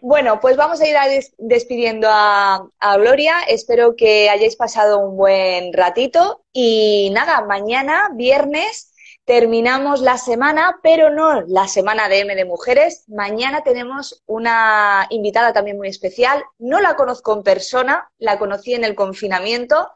Bueno, 0.00 0.38
pues 0.40 0.56
vamos 0.56 0.80
a 0.80 0.86
ir 0.86 0.96
despidiendo 1.36 2.06
a, 2.08 2.64
a, 2.78 2.96
Gloria. 2.96 3.40
Espero 3.48 3.96
que 3.96 4.30
hayáis 4.30 4.54
pasado 4.54 5.00
un 5.00 5.16
buen 5.16 5.72
ratito. 5.72 6.44
Y 6.52 7.10
nada, 7.12 7.40
mañana, 7.42 8.10
viernes, 8.14 8.93
terminamos 9.24 10.00
la 10.00 10.18
semana, 10.18 10.78
pero 10.82 11.10
no 11.10 11.42
la 11.42 11.66
semana 11.66 12.08
de 12.08 12.20
M 12.20 12.34
de 12.34 12.44
Mujeres. 12.44 13.04
Mañana 13.08 13.62
tenemos 13.62 14.22
una 14.26 15.06
invitada 15.10 15.52
también 15.52 15.76
muy 15.76 15.88
especial. 15.88 16.42
No 16.58 16.80
la 16.80 16.94
conozco 16.96 17.32
en 17.34 17.42
persona, 17.42 18.10
la 18.18 18.38
conocí 18.38 18.74
en 18.74 18.84
el 18.84 18.94
confinamiento, 18.94 19.88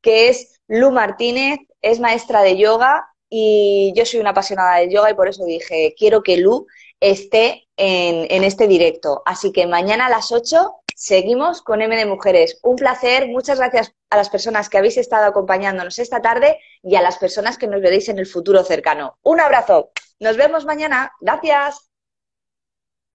que 0.00 0.28
es 0.28 0.60
Lu 0.68 0.90
Martínez, 0.92 1.58
es 1.82 1.98
maestra 2.00 2.42
de 2.42 2.56
yoga 2.56 3.08
y 3.28 3.92
yo 3.96 4.06
soy 4.06 4.20
una 4.20 4.30
apasionada 4.30 4.76
del 4.76 4.90
yoga 4.90 5.10
y 5.10 5.14
por 5.14 5.28
eso 5.28 5.44
dije, 5.44 5.94
quiero 5.98 6.22
que 6.22 6.36
Lu 6.36 6.66
esté 7.00 7.68
en, 7.76 8.26
en 8.30 8.44
este 8.44 8.68
directo. 8.68 9.22
Así 9.26 9.52
que 9.52 9.66
mañana 9.66 10.06
a 10.06 10.10
las 10.10 10.30
8 10.30 10.74
seguimos 10.98 11.62
con 11.62 11.80
M 11.80 11.96
de 11.96 12.06
Mujeres. 12.06 12.58
Un 12.64 12.74
placer, 12.74 13.28
muchas 13.28 13.58
gracias 13.58 13.94
a 14.10 14.16
las 14.16 14.30
personas 14.30 14.68
que 14.68 14.78
habéis 14.78 14.96
estado 14.96 15.26
acompañándonos 15.26 16.00
esta 16.00 16.20
tarde 16.20 16.58
y 16.82 16.96
a 16.96 17.02
las 17.02 17.18
personas 17.18 17.56
que 17.56 17.68
nos 17.68 17.80
veréis 17.80 18.08
en 18.08 18.18
el 18.18 18.26
futuro 18.26 18.64
cercano. 18.64 19.16
Un 19.22 19.40
abrazo, 19.40 19.92
nos 20.18 20.36
vemos 20.36 20.64
mañana, 20.64 21.12
gracias. 21.20 21.87